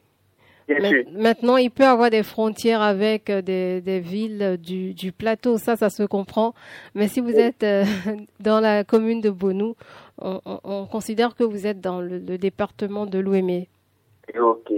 Bien 0.67 0.79
Ma- 0.79 0.89
sûr. 0.89 1.03
Maintenant, 1.13 1.57
il 1.57 1.69
peut 1.69 1.83
avoir 1.85 2.09
des 2.09 2.23
frontières 2.23 2.81
avec 2.81 3.29
euh, 3.29 3.41
des, 3.41 3.81
des 3.81 3.99
villes 3.99 4.57
du, 4.59 4.93
du 4.93 5.11
plateau. 5.11 5.57
Ça, 5.57 5.75
ça 5.75 5.89
se 5.89 6.03
comprend. 6.03 6.53
Mais 6.95 7.07
si 7.07 7.21
vous 7.21 7.35
êtes 7.37 7.63
euh, 7.63 7.83
dans 8.39 8.59
la 8.59 8.83
commune 8.83 9.21
de 9.21 9.29
Bonou, 9.29 9.75
on, 10.19 10.39
on- 10.45 10.59
on 10.63 10.85
considère 10.85 11.35
que 11.35 11.43
vous 11.43 11.67
êtes 11.67 11.81
dans 11.81 12.01
le, 12.01 12.17
le 12.19 12.37
département 12.37 13.05
de 13.05 13.19
l'Ouémé. 13.19 13.67
Ok. 14.39 14.71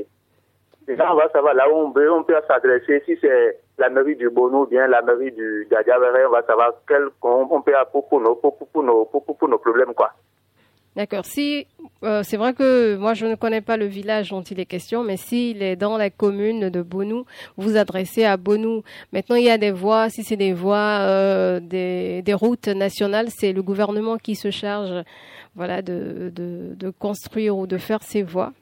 Déjà, 0.87 1.11
on 1.11 1.17
va 1.17 1.29
savoir 1.29 1.53
là 1.53 1.69
où 1.69 1.75
on 1.75 1.91
peut, 1.91 2.09
on 2.09 2.23
peut 2.23 2.35
s'adresser. 2.47 3.03
Si 3.05 3.17
c'est 3.19 3.59
la 3.77 3.89
mairie 3.89 4.15
du 4.15 4.29
Bono 4.29 4.65
bien 4.65 4.87
la 4.87 5.01
mairie 5.01 5.33
du 5.33 5.67
d'Adiabere, 5.69 6.27
on 6.29 6.31
va 6.31 6.43
savoir 6.43 6.73
quel 6.87 7.09
on, 7.21 7.61
peut 7.61 7.73
pour, 7.91 8.07
pour, 8.07 8.21
nos, 8.21 8.35
pour, 8.35 8.83
nos, 8.83 9.05
pour, 9.05 9.49
nos 9.49 9.57
problèmes, 9.57 9.93
quoi. 9.93 10.13
D'accord. 10.95 11.25
Si 11.25 11.67
euh, 12.03 12.23
c'est 12.23 12.37
vrai 12.37 12.53
que 12.53 12.95
moi 12.95 13.13
je 13.13 13.27
ne 13.27 13.35
connais 13.35 13.61
pas 13.61 13.77
le 13.77 13.85
village 13.85 14.31
dont 14.31 14.41
il 14.41 14.59
est 14.59 14.65
question, 14.65 15.03
mais 15.03 15.17
s'il 15.17 15.61
est 15.61 15.75
dans 15.75 15.95
la 15.97 16.09
commune 16.09 16.69
de 16.69 16.81
Bonou, 16.81 17.25
vous 17.57 17.77
adressez 17.77 18.23
à 18.23 18.35
Bonou. 18.37 18.81
Maintenant 19.13 19.35
il 19.35 19.43
y 19.43 19.51
a 19.51 19.59
des 19.59 19.71
voies, 19.71 20.09
si 20.09 20.23
c'est 20.23 20.37
des 20.37 20.53
voies, 20.53 21.01
euh, 21.01 21.59
des, 21.59 22.33
routes 22.33 22.67
nationales, 22.69 23.27
c'est 23.29 23.53
le 23.53 23.61
gouvernement 23.61 24.17
qui 24.17 24.35
se 24.35 24.49
charge, 24.49 25.03
voilà, 25.55 25.83
de, 25.83 26.31
de 26.33 26.89
construire 26.89 27.57
ou 27.57 27.67
de 27.67 27.77
faire 27.77 28.01
ces 28.01 28.23
voies. 28.23 28.53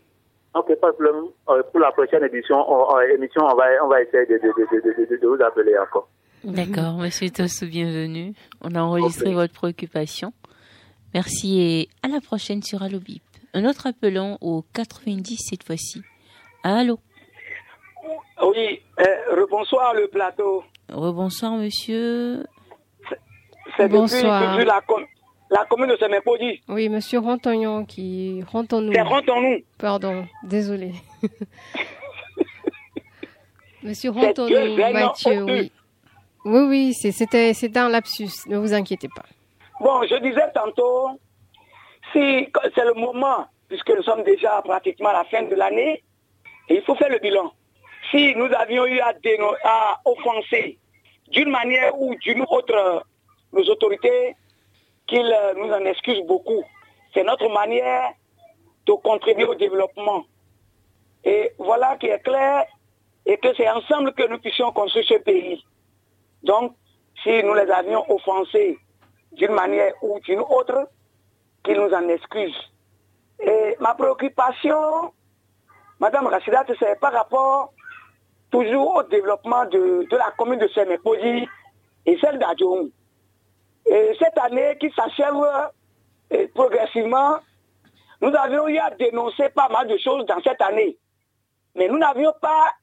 Ok, 0.55 0.67
pas 0.79 0.87
de 0.91 0.95
problème. 0.95 1.25
Euh, 1.49 1.63
pour 1.71 1.79
la 1.81 1.91
prochaine 1.91 2.23
édition, 2.23 2.55
on, 2.55 2.95
on- 2.95 2.99
émission, 3.01 3.43
on 3.43 3.55
va, 3.55 3.65
on 3.83 3.87
va 3.89 4.01
essayer 4.01 4.25
de, 4.25 4.33
de, 4.35 4.47
de, 4.47 4.81
de, 4.81 5.05
de, 5.15 5.21
de 5.21 5.27
vous 5.27 5.41
appeler 5.43 5.77
encore. 5.77 6.07
D'accord, 6.43 6.93
monsieur 6.97 7.29
Tosso, 7.29 7.65
bienvenue. 7.65 8.33
On 8.61 8.73
a 8.75 8.81
enregistré 8.81 9.33
votre 9.33 9.53
préoccupation. 9.53 10.31
Merci 11.13 11.59
et 11.61 11.89
à 12.03 12.07
la 12.07 12.21
prochaine 12.21 12.61
sur 12.61 12.83
Allo 12.83 12.99
Bip. 12.99 13.23
Un 13.53 13.65
autre 13.65 13.87
appelant 13.87 14.37
au 14.41 14.63
90 14.73 15.37
cette 15.49 15.63
fois-ci. 15.63 16.01
Allô 16.63 16.99
Oui, 18.43 18.81
euh, 18.99 19.41
rebonsoir 19.41 19.93
le 19.93 20.07
plateau. 20.07 20.63
Rebonsoir 20.91 21.53
monsieur. 21.53 22.45
C'est 23.77 23.89
depuis 23.89 24.21
la, 24.65 24.81
la 25.55 25.65
commune 25.65 25.89
de 25.89 25.97
Semepodi. 25.97 26.61
Oui, 26.67 26.89
monsieur 26.89 27.19
Rantognon 27.19 27.85
qui 27.85 28.43
Rantons-nous. 28.51 28.93
C'est 28.93 29.01
Rantons-nous. 29.01 29.59
Pardon, 29.77 30.25
désolé. 30.43 30.91
monsieur 33.83 34.11
C'est 34.13 34.25
Rantons-nous, 34.25 34.49
deux 34.49 34.79
N 34.79 34.93
Mathieu, 34.93 35.43
oui. 35.43 35.71
Oui, 36.43 36.59
oui, 36.67 36.93
c'était 36.93 37.77
un 37.77 37.89
lapsus, 37.89 38.47
ne 38.47 38.57
vous 38.57 38.73
inquiétez 38.73 39.07
pas. 39.15 39.23
Bon, 39.79 40.03
je 40.03 40.15
disais 40.21 40.51
tantôt, 40.53 41.19
si 42.13 42.47
c'est 42.75 42.85
le 42.85 42.93
moment, 42.93 43.47
puisque 43.67 43.89
nous 43.89 44.03
sommes 44.03 44.23
déjà 44.23 44.61
pratiquement 44.61 45.09
à 45.09 45.13
la 45.13 45.23
fin 45.25 45.43
de 45.43 45.55
l'année, 45.55 46.03
il 46.69 46.81
faut 46.83 46.95
faire 46.95 47.09
le 47.09 47.17
bilan. 47.19 47.51
Si 48.11 48.35
nous 48.35 48.49
avions 48.57 48.85
eu 48.85 48.99
à, 48.99 49.13
offenser 50.05 50.77
d'une 51.29 51.49
manière 51.49 51.99
ou 51.99 52.13
d'une 52.15 52.43
autre 52.47 53.03
nos 53.51 53.63
autorités, 53.63 54.35
qu'ils 55.07 55.31
euh, 55.31 55.53
nous 55.55 55.71
en 55.71 55.85
excusent 55.85 56.25
beaucoup. 56.25 56.63
C'est 57.13 57.23
notre 57.23 57.47
manière 57.49 58.11
de 58.85 58.93
contribuer 58.93 59.45
au 59.45 59.55
développement. 59.55 60.25
Et 61.23 61.51
voilà 61.57 61.97
qui 61.97 62.07
est 62.07 62.19
clair, 62.19 62.65
et 63.25 63.37
que 63.37 63.53
c'est 63.55 63.69
ensemble 63.69 64.13
que 64.13 64.27
nous 64.27 64.39
puissions 64.39 64.71
construire 64.71 65.05
ce 65.07 65.15
pays. 65.15 65.63
Donc, 66.43 66.73
si 67.23 67.41
nous 67.43 67.53
les 67.53 67.69
avions 67.71 68.03
offensés 68.11 68.77
d'une 69.31 69.51
manière 69.51 69.93
ou 70.03 70.19
d'une 70.21 70.41
autre, 70.41 70.87
qu'ils 71.63 71.77
nous 71.77 71.93
en 71.93 72.07
excusent. 72.09 72.71
Et 73.39 73.75
ma 73.79 73.95
préoccupation, 73.95 75.11
Madame 75.99 76.27
Rachidat, 76.27 76.65
c'est 76.79 76.99
par 76.99 77.11
rapport 77.13 77.73
toujours 78.51 78.95
au 78.95 79.03
développement 79.03 79.65
de, 79.65 80.07
la 80.11 80.31
commune 80.37 80.59
de 80.59 80.67
Sémépodi 80.69 81.47
et 82.05 82.17
celle 82.19 82.37
d'Adjoum. 82.37 82.91
Et 83.86 84.11
cette 84.19 84.38
année 84.38 84.77
qui 84.79 84.91
s'achève 84.91 85.36
euh, 86.33 86.47
progressivement, 86.53 87.38
nous 88.21 88.33
avions 88.36 88.67
eu 88.67 88.77
à 88.77 88.89
dénoncer 88.91 89.49
pas 89.49 89.69
mal 89.69 89.88
de 89.88 89.97
choses 89.97 90.25
dans 90.25 90.41
cette 90.41 90.61
année. 90.61 90.97
Mais 91.75 91.88
nous 91.88 91.97
n'avions 91.97 92.33
pas 92.41 92.73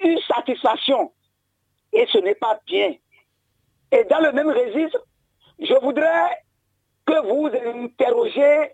eu 0.00 0.18
satisfaction. 0.28 1.12
Et 1.92 2.06
ce 2.12 2.18
n'est 2.18 2.34
pas 2.34 2.60
bien. 2.66 2.94
Et 3.90 4.04
dans 4.04 4.20
le 4.20 4.32
même 4.32 4.50
registre, 4.50 4.98
je 5.58 5.74
voudrais 5.80 6.42
que 7.06 7.26
vous 7.26 7.46
interrogiez 7.84 8.72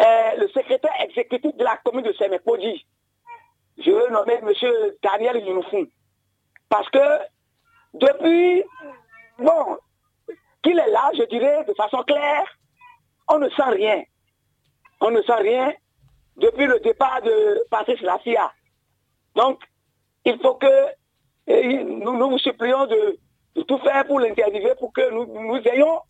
euh, 0.00 0.30
le 0.38 0.48
secrétaire 0.48 0.92
exécutif 1.00 1.54
de 1.56 1.64
la 1.64 1.76
commune 1.78 2.04
de 2.04 2.12
Sémépodi. 2.12 2.86
Je 3.78 3.90
veux 3.90 4.10
nommer 4.10 4.34
M. 4.34 4.52
Daniel 5.02 5.44
Yunoufou. 5.46 5.86
Parce 6.68 6.88
que 6.90 6.98
depuis, 7.94 8.64
bon, 9.38 9.78
qu'il 10.68 10.78
est 10.78 10.90
là, 10.90 11.10
je 11.16 11.22
dirais 11.24 11.64
de 11.66 11.74
façon 11.74 12.02
claire, 12.02 12.44
on 13.28 13.38
ne 13.38 13.48
sent 13.50 13.70
rien. 13.70 14.02
On 15.00 15.10
ne 15.10 15.22
sent 15.22 15.40
rien 15.40 15.72
depuis 16.36 16.66
le 16.66 16.78
départ 16.80 17.22
de 17.22 17.64
Patrice 17.70 18.00
Lafia. 18.02 18.52
Donc, 19.34 19.60
il 20.24 20.38
faut 20.40 20.54
que 20.54 20.66
euh, 20.66 21.82
nous, 21.84 22.16
nous 22.16 22.30
vous 22.30 22.38
supplions 22.38 22.86
de, 22.86 23.18
tout 23.66 23.78
faire 23.78 24.06
pour 24.06 24.20
l'interviewer, 24.20 24.74
pour 24.78 24.92
que 24.92 25.10
nous, 25.10 25.56
ayons, 25.72 26.00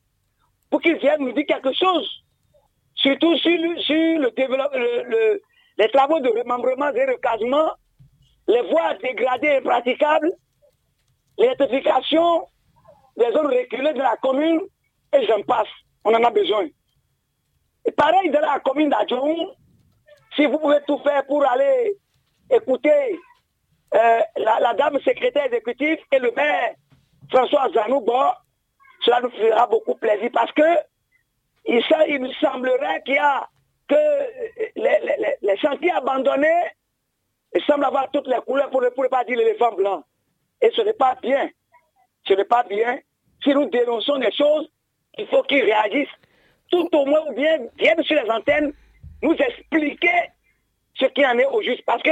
pour 0.70 0.80
qu'il 0.82 0.96
vienne 0.98 1.20
nous 1.20 1.32
dire 1.32 1.46
quelque 1.46 1.72
chose. 1.72 2.09
Surtout 2.94 3.36
sur, 3.38 3.59
sur 3.82 4.18
le 4.20 4.30
développement, 4.32 4.68
le- 4.74 5.40
les 5.78 5.88
travaux 5.90 6.20
de 6.20 6.28
remembrement 6.28 6.90
et 6.92 7.06
recasement, 7.06 7.70
les 8.48 8.62
voies 8.62 8.94
dégradées 9.02 9.59
et 9.59 9.61
praticables, 9.61 10.32
l'électrification 11.38 12.46
des 13.18 13.32
zones 13.32 13.46
reculées 13.48 13.92
de 13.92 13.98
la 13.98 14.16
commune, 14.16 14.60
et 15.12 15.26
j'en 15.26 15.42
passe. 15.42 15.68
On 16.04 16.14
en 16.14 16.22
a 16.24 16.30
besoin. 16.30 16.66
Et 17.84 17.92
pareil 17.92 18.30
de 18.30 18.38
la 18.38 18.60
commune 18.60 18.90
d'Adjoum, 18.90 19.50
si 20.36 20.46
vous 20.46 20.58
pouvez 20.58 20.78
tout 20.86 20.98
faire 20.98 21.26
pour 21.26 21.44
aller 21.44 21.96
écouter 22.50 23.18
euh, 23.94 24.20
la, 24.36 24.74
dame 24.74 24.98
secrétaire 25.00 25.46
exécutive 25.46 25.98
et 26.12 26.18
le 26.18 26.30
maire 26.32 26.74
François 27.30 27.68
Zanoubo, 27.72 28.12
cela 29.00 29.20
nous 29.22 29.30
fera 29.30 29.66
beaucoup 29.66 29.94
plaisir 29.94 30.30
parce 30.32 30.52
que 30.52 30.62
il, 31.66 31.82
il 32.08 32.20
me 32.20 32.32
semblerait 32.34 33.02
qu'il 33.04 33.14
y 33.14 33.18
a 33.18 33.48
que 33.88 33.94
les, 34.76 34.98
les- 35.02 35.36
les- 35.42 35.56
chantiers 35.58 35.90
abandonnés 35.92 36.62
semblent 37.66 37.84
avoir 37.84 38.10
toutes 38.10 38.26
les 38.28 38.40
couleurs 38.46 38.70
pour 38.70 38.82
ne 38.82 38.88
pas 39.08 39.24
dire 39.24 39.38
l'éléphant 39.38 39.72
blanc. 39.72 40.02
Et 40.60 40.70
ce 40.74 40.82
n'est 40.82 40.92
pas 40.92 41.14
bien. 41.22 41.48
Ce 42.26 42.34
n'est 42.34 42.44
pas 42.44 42.64
bien. 42.64 42.98
Si 43.43 43.51
nous 43.51 43.68
dénonçons 43.70 44.18
des 44.18 44.32
choses, 44.32 44.68
il 45.16 45.26
faut 45.28 45.43
qu'ils 45.45 45.62
réagissent 45.64 46.09
tout 46.70 46.89
au 46.93 47.07
moins 47.07 47.20
ou 47.28 47.34
bien 47.34 47.59
viennent 47.78 48.03
sur 48.05 48.20
les 48.22 48.30
antennes 48.30 48.72
nous 49.22 49.34
expliquer 49.34 50.30
ce 50.99 51.07
qui 51.07 51.24
en 51.24 51.39
est 51.39 51.47
au 51.47 51.62
juste. 51.62 51.82
Parce 51.86 52.03
que 52.03 52.11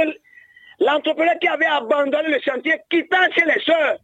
l'entrepreneur 0.79 1.35
qui 1.39 1.47
avait 1.47 1.65
abandonné 1.65 2.29
le 2.29 2.39
chantier, 2.39 2.79
quittant 2.89 3.17
chez 3.35 3.45
les 3.45 3.61
sœurs, 3.63 3.97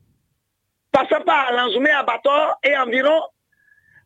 passant 0.91 1.21
par 1.25 1.51
Lanzoumé 1.53 1.89
à 1.89 2.03
Bator 2.03 2.59
et 2.63 2.75
environ, 2.77 3.21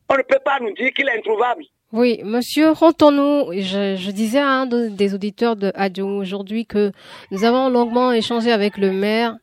on 0.10 0.16
ne 0.16 0.22
peut 0.22 0.40
pas 0.44 0.60
nous 0.62 0.74
dire 0.74 0.94
qu'il 0.94 1.08
est 1.08 1.18
introuvable. 1.18 1.64
Oui, 1.94 2.22
monsieur 2.24 2.72
Rantons-nous, 2.72 3.54
je, 3.54 3.96
je 3.98 4.12
disais 4.12 4.40
à 4.40 4.48
un 4.48 4.66
de- 4.66 4.90
des 4.90 5.14
auditeurs 5.14 5.56
de 5.56 5.72
Adjoum 5.76 6.18
aujourd'hui 6.18 6.66
que 6.66 6.92
nous 7.32 7.44
avons 7.46 7.70
longuement 7.70 8.12
échangé 8.12 8.52
avec 8.52 8.78
le 8.78 8.92
maire. 8.92 9.36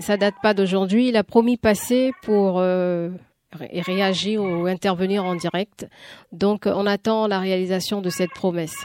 Ça 0.00 0.16
date 0.16 0.34
pas 0.42 0.54
d'aujourd'hui. 0.54 1.08
Il 1.08 1.16
a 1.16 1.24
promis 1.24 1.56
passer 1.56 2.12
pour 2.22 2.58
euh, 2.60 3.10
ré- 3.52 3.80
réagir 3.84 4.42
ou 4.42 4.66
intervenir 4.66 5.24
en 5.24 5.34
direct. 5.34 5.86
Donc, 6.32 6.66
on 6.66 6.86
attend 6.86 7.26
la 7.26 7.38
réalisation 7.38 8.00
de 8.00 8.10
cette 8.10 8.30
promesse. 8.30 8.76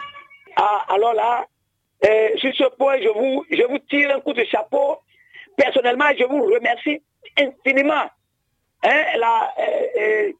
Ah, 0.56 0.86
alors 0.90 1.14
là, 1.14 1.46
euh, 2.06 2.30
sur 2.38 2.54
ce 2.56 2.64
point, 2.78 2.98
je 3.02 3.10
vous, 3.10 3.46
je 3.52 3.64
vous 3.70 3.80
tire 3.90 4.16
un 4.16 4.20
coup 4.22 4.34
de 4.34 4.44
chapeau. 4.44 4.98
Personnellement, 5.58 6.06
je 6.18 6.26
vous 6.26 6.44
remercie 6.44 7.02
infiniment. 7.40 8.06
Hein, 8.84 9.04
la, 9.18 9.54
euh, 10.00 10.32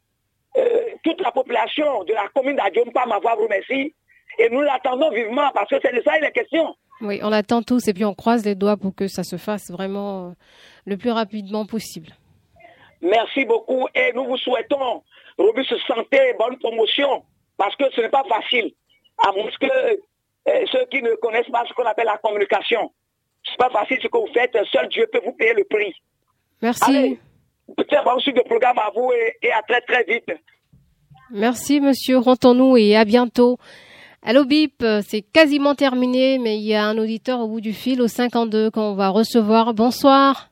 toute 1.04 1.22
la 1.22 1.32
population 1.32 2.04
de 2.04 2.14
la 2.14 2.28
commune 2.36 2.56
d'Adjompa 2.56 3.06
m'avoir 3.06 3.38
remercié. 3.38 3.94
Et 4.40 4.50
nous 4.50 4.62
l'attendons 4.62 5.12
vivement 5.12 5.50
parce 5.54 5.70
que 5.70 5.76
c'est 5.82 5.96
de 5.96 6.02
ça 6.04 6.18
il 6.18 6.24
est 6.26 6.32
question. 6.32 6.76
Oui, 7.04 7.20
on 7.22 7.34
attend 7.34 7.62
tous 7.62 7.88
et 7.90 7.94
puis 7.94 8.06
on 8.06 8.14
croise 8.14 8.46
les 8.46 8.56
doigts 8.56 8.78
pour 8.78 8.96
que 8.96 9.08
ça 9.10 9.24
se 9.24 9.36
fasse 9.36 9.70
vraiment 9.70 10.30
euh, 10.30 10.32
le 10.86 10.96
plus 10.96 11.12
rapidement 11.12 11.66
possible. 11.66 12.08
Merci 13.02 13.44
beaucoup 13.44 13.88
et 13.94 14.14
nous 14.16 14.24
vous 14.26 14.38
souhaitons 14.38 15.04
robuste 15.38 15.76
santé, 15.86 16.18
bonne 16.40 16.58
promotion 16.60 17.24
parce 17.58 17.76
que 17.76 17.84
ce 17.94 18.02
n'est 18.02 18.10
pas 18.10 18.24
facile. 18.24 18.72
À 19.18 19.34
moins 19.34 19.50
que 19.60 19.66
euh, 19.66 20.66
ceux 20.72 20.86
qui 20.90 21.02
ne 21.02 21.14
connaissent 21.16 21.52
pas 21.52 21.66
ce 21.68 21.74
qu'on 21.74 21.84
appelle 21.84 22.06
la 22.06 22.18
communication, 22.18 22.92
c'est 23.44 23.58
pas 23.58 23.70
facile 23.70 24.00
ce 24.02 24.08
que 24.08 24.18
vous 24.18 24.34
faites. 24.34 24.58
Seul 24.72 24.88
Dieu 24.88 25.06
peut 25.12 25.22
vous 25.26 25.34
payer 25.34 25.54
le 25.54 25.66
prix. 25.66 25.94
Merci. 26.62 26.84
Allez, 26.86 27.20
très 27.90 28.04
bon 28.06 28.18
suite 28.20 28.38
de 28.38 28.44
programme 28.44 28.80
à 28.80 28.92
vous 28.96 29.12
et, 29.12 29.46
et 29.46 29.52
à 29.52 29.62
très 29.64 29.82
très 29.82 30.06
vite. 30.06 30.32
Merci, 31.32 31.82
monsieur 31.82 32.20
Rantons-nous 32.20 32.78
et 32.78 32.96
à 32.96 33.04
bientôt. 33.04 33.58
Allô 34.26 34.46
Bip, 34.46 34.82
euh, 34.84 35.02
c'est 35.02 35.22
quasiment 35.22 35.76
terminé, 35.76 36.40
mais 36.40 36.58
il 36.58 36.64
y 36.64 36.74
a 36.74 36.86
un 36.86 36.98
auditeur 36.98 37.42
au 37.42 37.50
bout 37.50 37.60
du 37.60 37.74
fil 37.74 38.02
au 38.02 38.08
52 38.08 38.72
qu'on 38.72 38.94
va 38.94 39.10
recevoir. 39.10 39.74
Bonsoir. 39.74 40.48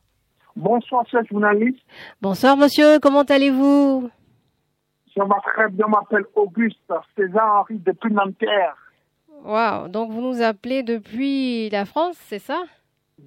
Bonsoir, 0.54 1.06
chers 1.08 1.24
journalistes. 1.24 1.80
Bonsoir, 2.20 2.58
monsieur. 2.58 2.98
Comment 3.00 3.22
allez-vous? 3.22 4.10
Je 5.16 5.22
m'appelle, 5.22 5.74
je 5.78 5.86
m'appelle 5.86 6.24
Auguste 6.34 6.78
César 7.16 7.60
Henri 7.60 7.78
depuis 7.78 8.12
Nanterre. 8.12 8.76
Waouh. 9.42 9.88
Donc, 9.88 10.10
vous 10.10 10.20
nous 10.20 10.42
appelez 10.42 10.82
depuis 10.82 11.70
la 11.70 11.86
France, 11.86 12.16
c'est 12.28 12.40
ça? 12.40 12.64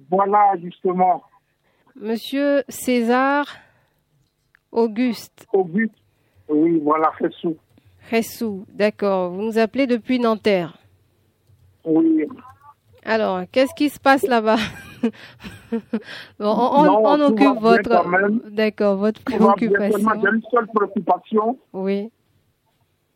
Voilà, 0.08 0.52
justement. 0.62 1.24
Monsieur 1.96 2.62
César 2.68 3.46
Auguste. 4.70 5.44
Auguste. 5.52 5.92
Oui, 6.48 6.78
voilà, 6.84 7.10
Ressou. 7.20 7.56
Ressou, 8.10 8.66
d'accord. 8.72 9.30
Vous 9.30 9.42
nous 9.42 9.58
appelez 9.58 9.86
depuis 9.86 10.18
Nanterre. 10.18 10.78
Oui. 11.84 12.24
Alors, 13.04 13.42
qu'est-ce 13.52 13.74
qui 13.74 13.88
se 13.88 14.00
passe 14.00 14.22
là-bas 14.26 14.56
Bon, 15.72 15.80
on, 16.40 16.84
Non, 16.84 17.26
occupe 17.26 17.60
votre, 17.60 18.50
d'accord, 18.50 18.96
votre 18.96 19.22
préoccupation. 19.22 19.98
J'ai 20.20 20.28
une 20.28 20.42
seule 20.50 20.66
préoccupation. 20.74 21.58
Oui. 21.72 22.10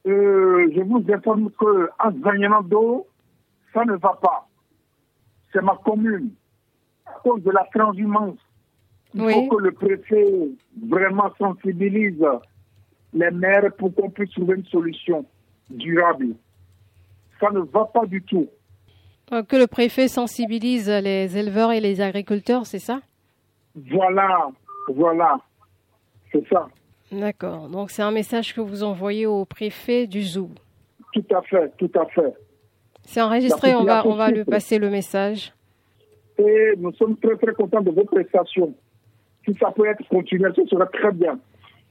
Euh, 0.07 0.71
je 0.75 0.81
vous 0.83 1.05
informe 1.13 1.51
que 1.59 1.91
en 1.99 2.13
Zagnanado, 2.23 3.07
ça 3.75 3.85
ne 3.85 3.93
va 3.97 4.19
pas. 4.23 4.49
C'est 5.53 5.63
ma 5.63 5.77
commune. 5.85 6.31
À 7.07 7.19
cause 7.25 7.43
de 7.43 7.51
la 7.51 7.67
transhumance, 7.75 8.39
il 9.15 9.23
Oui. 9.23 9.33
faut 9.49 9.57
que 9.57 9.63
le 9.63 9.73
préfet 9.73 10.49
vraiment 10.89 11.31
sensibilise 11.39 12.25
les 13.13 13.31
maires 13.31 13.73
pour 13.77 13.95
qu'on 13.95 14.11
puisse 14.11 14.31
trouver 14.31 14.57
une 14.57 14.65
solution 14.67 15.25
durable. 15.69 16.35
Ça 17.41 17.51
ne 17.51 17.61
va 17.61 17.85
pas 17.87 18.07
du 18.07 18.23
tout. 18.23 18.49
Euh, 19.33 19.43
Que 19.43 19.57
le 19.57 19.67
préfet 19.67 20.09
sensibilise 20.09 20.89
les 20.89 21.37
éleveurs 21.37 21.73
et 21.73 21.81
les 21.81 22.01
agriculteurs, 22.01 22.67
c'est 22.67 22.79
ça? 22.79 23.01
Voilà, 23.75 24.49
voilà. 24.89 25.39
C'est 26.33 26.47
ça. 26.49 26.69
D'accord. 27.13 27.69
Donc 27.69 27.91
c'est 27.91 28.03
un 28.03 28.11
message 28.11 28.55
que 28.55 28.61
vous 28.61 28.83
envoyez 28.85 29.27
au 29.27 29.45
préfet 29.45 30.07
du 30.07 30.23
zoo. 30.23 30.51
Tout 31.13 31.25
à 31.35 31.43
fait, 31.43 31.73
tout 31.77 31.91
à 31.99 32.07
fait. 32.07 32.33
C'est 33.05 33.21
enregistré, 33.21 33.75
on 33.75 33.83
va, 33.85 34.07
on 34.07 34.15
va 34.15 34.31
lui 34.31 34.45
passer 34.45 34.79
le 34.79 34.91
message. 34.91 35.53
Et 36.39 36.73
nous 36.79 36.93
sommes 36.95 37.17
très 37.17 37.37
très 37.37 37.53
contents 37.53 37.81
de 37.81 37.91
vos 37.91 38.05
prestations. 38.05 38.73
Si 39.45 39.55
ça 39.59 39.71
peut 39.73 39.87
être 39.87 40.07
continué, 40.09 40.49
ce 40.55 40.65
serait 40.67 40.87
très 40.93 41.11
bien. 41.13 41.39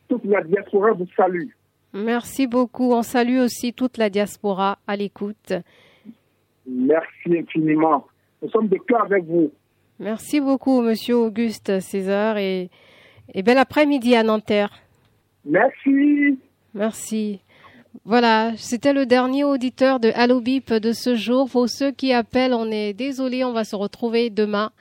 Toute 0.10 0.26
la 0.26 0.44
diaspora 0.44 0.92
vous 0.92 1.08
salue. 1.16 1.48
Merci 1.94 2.48
beaucoup. 2.48 2.92
On 2.92 3.04
salue 3.04 3.40
aussi 3.40 3.74
toute 3.74 3.98
la 3.98 4.10
diaspora 4.10 4.80
à 4.86 4.96
l'écoute. 4.96 5.54
Merci 6.68 7.38
infiniment. 7.38 8.06
Nous 8.42 8.50
sommes 8.50 8.68
de 8.68 8.78
cœur 8.78 9.04
avec 9.04 9.24
vous. 9.26 9.52
Merci 10.00 10.40
beaucoup, 10.40 10.82
Monsieur 10.82 11.18
Auguste 11.18 11.80
César, 11.80 12.38
et, 12.38 12.70
et 13.34 13.44
bel 13.44 13.58
après-midi 13.58 14.16
à 14.16 14.24
Nanterre. 14.24 14.72
Merci. 15.46 16.40
Merci. 16.74 17.42
Voilà, 18.06 18.54
c'était 18.56 18.94
le 18.94 19.06
dernier 19.06 19.44
auditeur 19.44 20.00
de 20.00 20.12
Allo 20.16 20.42
Bip 20.42 20.72
de 20.72 20.94
ce 20.94 21.16
jour. 21.16 21.50
Pour 21.50 21.68
ceux 21.70 21.92
qui 21.92 22.14
appellent, 22.14 22.54
on 22.54 22.72
est 22.72 22.94
désolé, 22.94 23.44
on 23.44 23.52
va 23.52 23.64
se 23.64 23.76
retrouver 23.76 24.30
demain. 24.30 24.72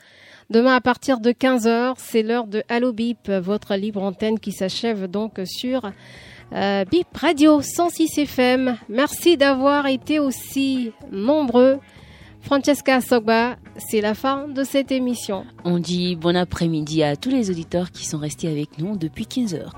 Demain 0.50 0.76
à 0.76 0.80
partir 0.80 1.20
de 1.20 1.30
15h, 1.30 1.96
c'est 1.98 2.22
l'heure 2.22 2.46
de 2.46 2.62
Allo 2.70 2.92
Bip, 2.94 3.28
votre 3.30 3.74
libre 3.76 4.02
antenne 4.02 4.38
qui 4.38 4.52
s'achève 4.52 5.06
donc 5.06 5.40
sur 5.44 5.90
euh, 6.54 6.84
Bip 6.86 7.06
Radio 7.14 7.60
106 7.60 8.16
FM. 8.16 8.78
Merci 8.88 9.36
d'avoir 9.36 9.86
été 9.86 10.18
aussi 10.18 10.92
nombreux. 11.12 11.78
Francesca 12.40 13.02
Sogba, 13.02 13.56
c'est 13.76 14.00
la 14.00 14.14
fin 14.14 14.48
de 14.48 14.64
cette 14.64 14.90
émission. 14.90 15.44
On 15.64 15.78
dit 15.78 16.16
bon 16.16 16.34
après-midi 16.34 17.02
à 17.02 17.16
tous 17.16 17.28
les 17.28 17.50
auditeurs 17.50 17.90
qui 17.90 18.06
sont 18.06 18.18
restés 18.18 18.48
avec 18.48 18.78
nous 18.78 18.96
depuis 18.96 19.26
15 19.26 19.54
heures. 19.54 19.74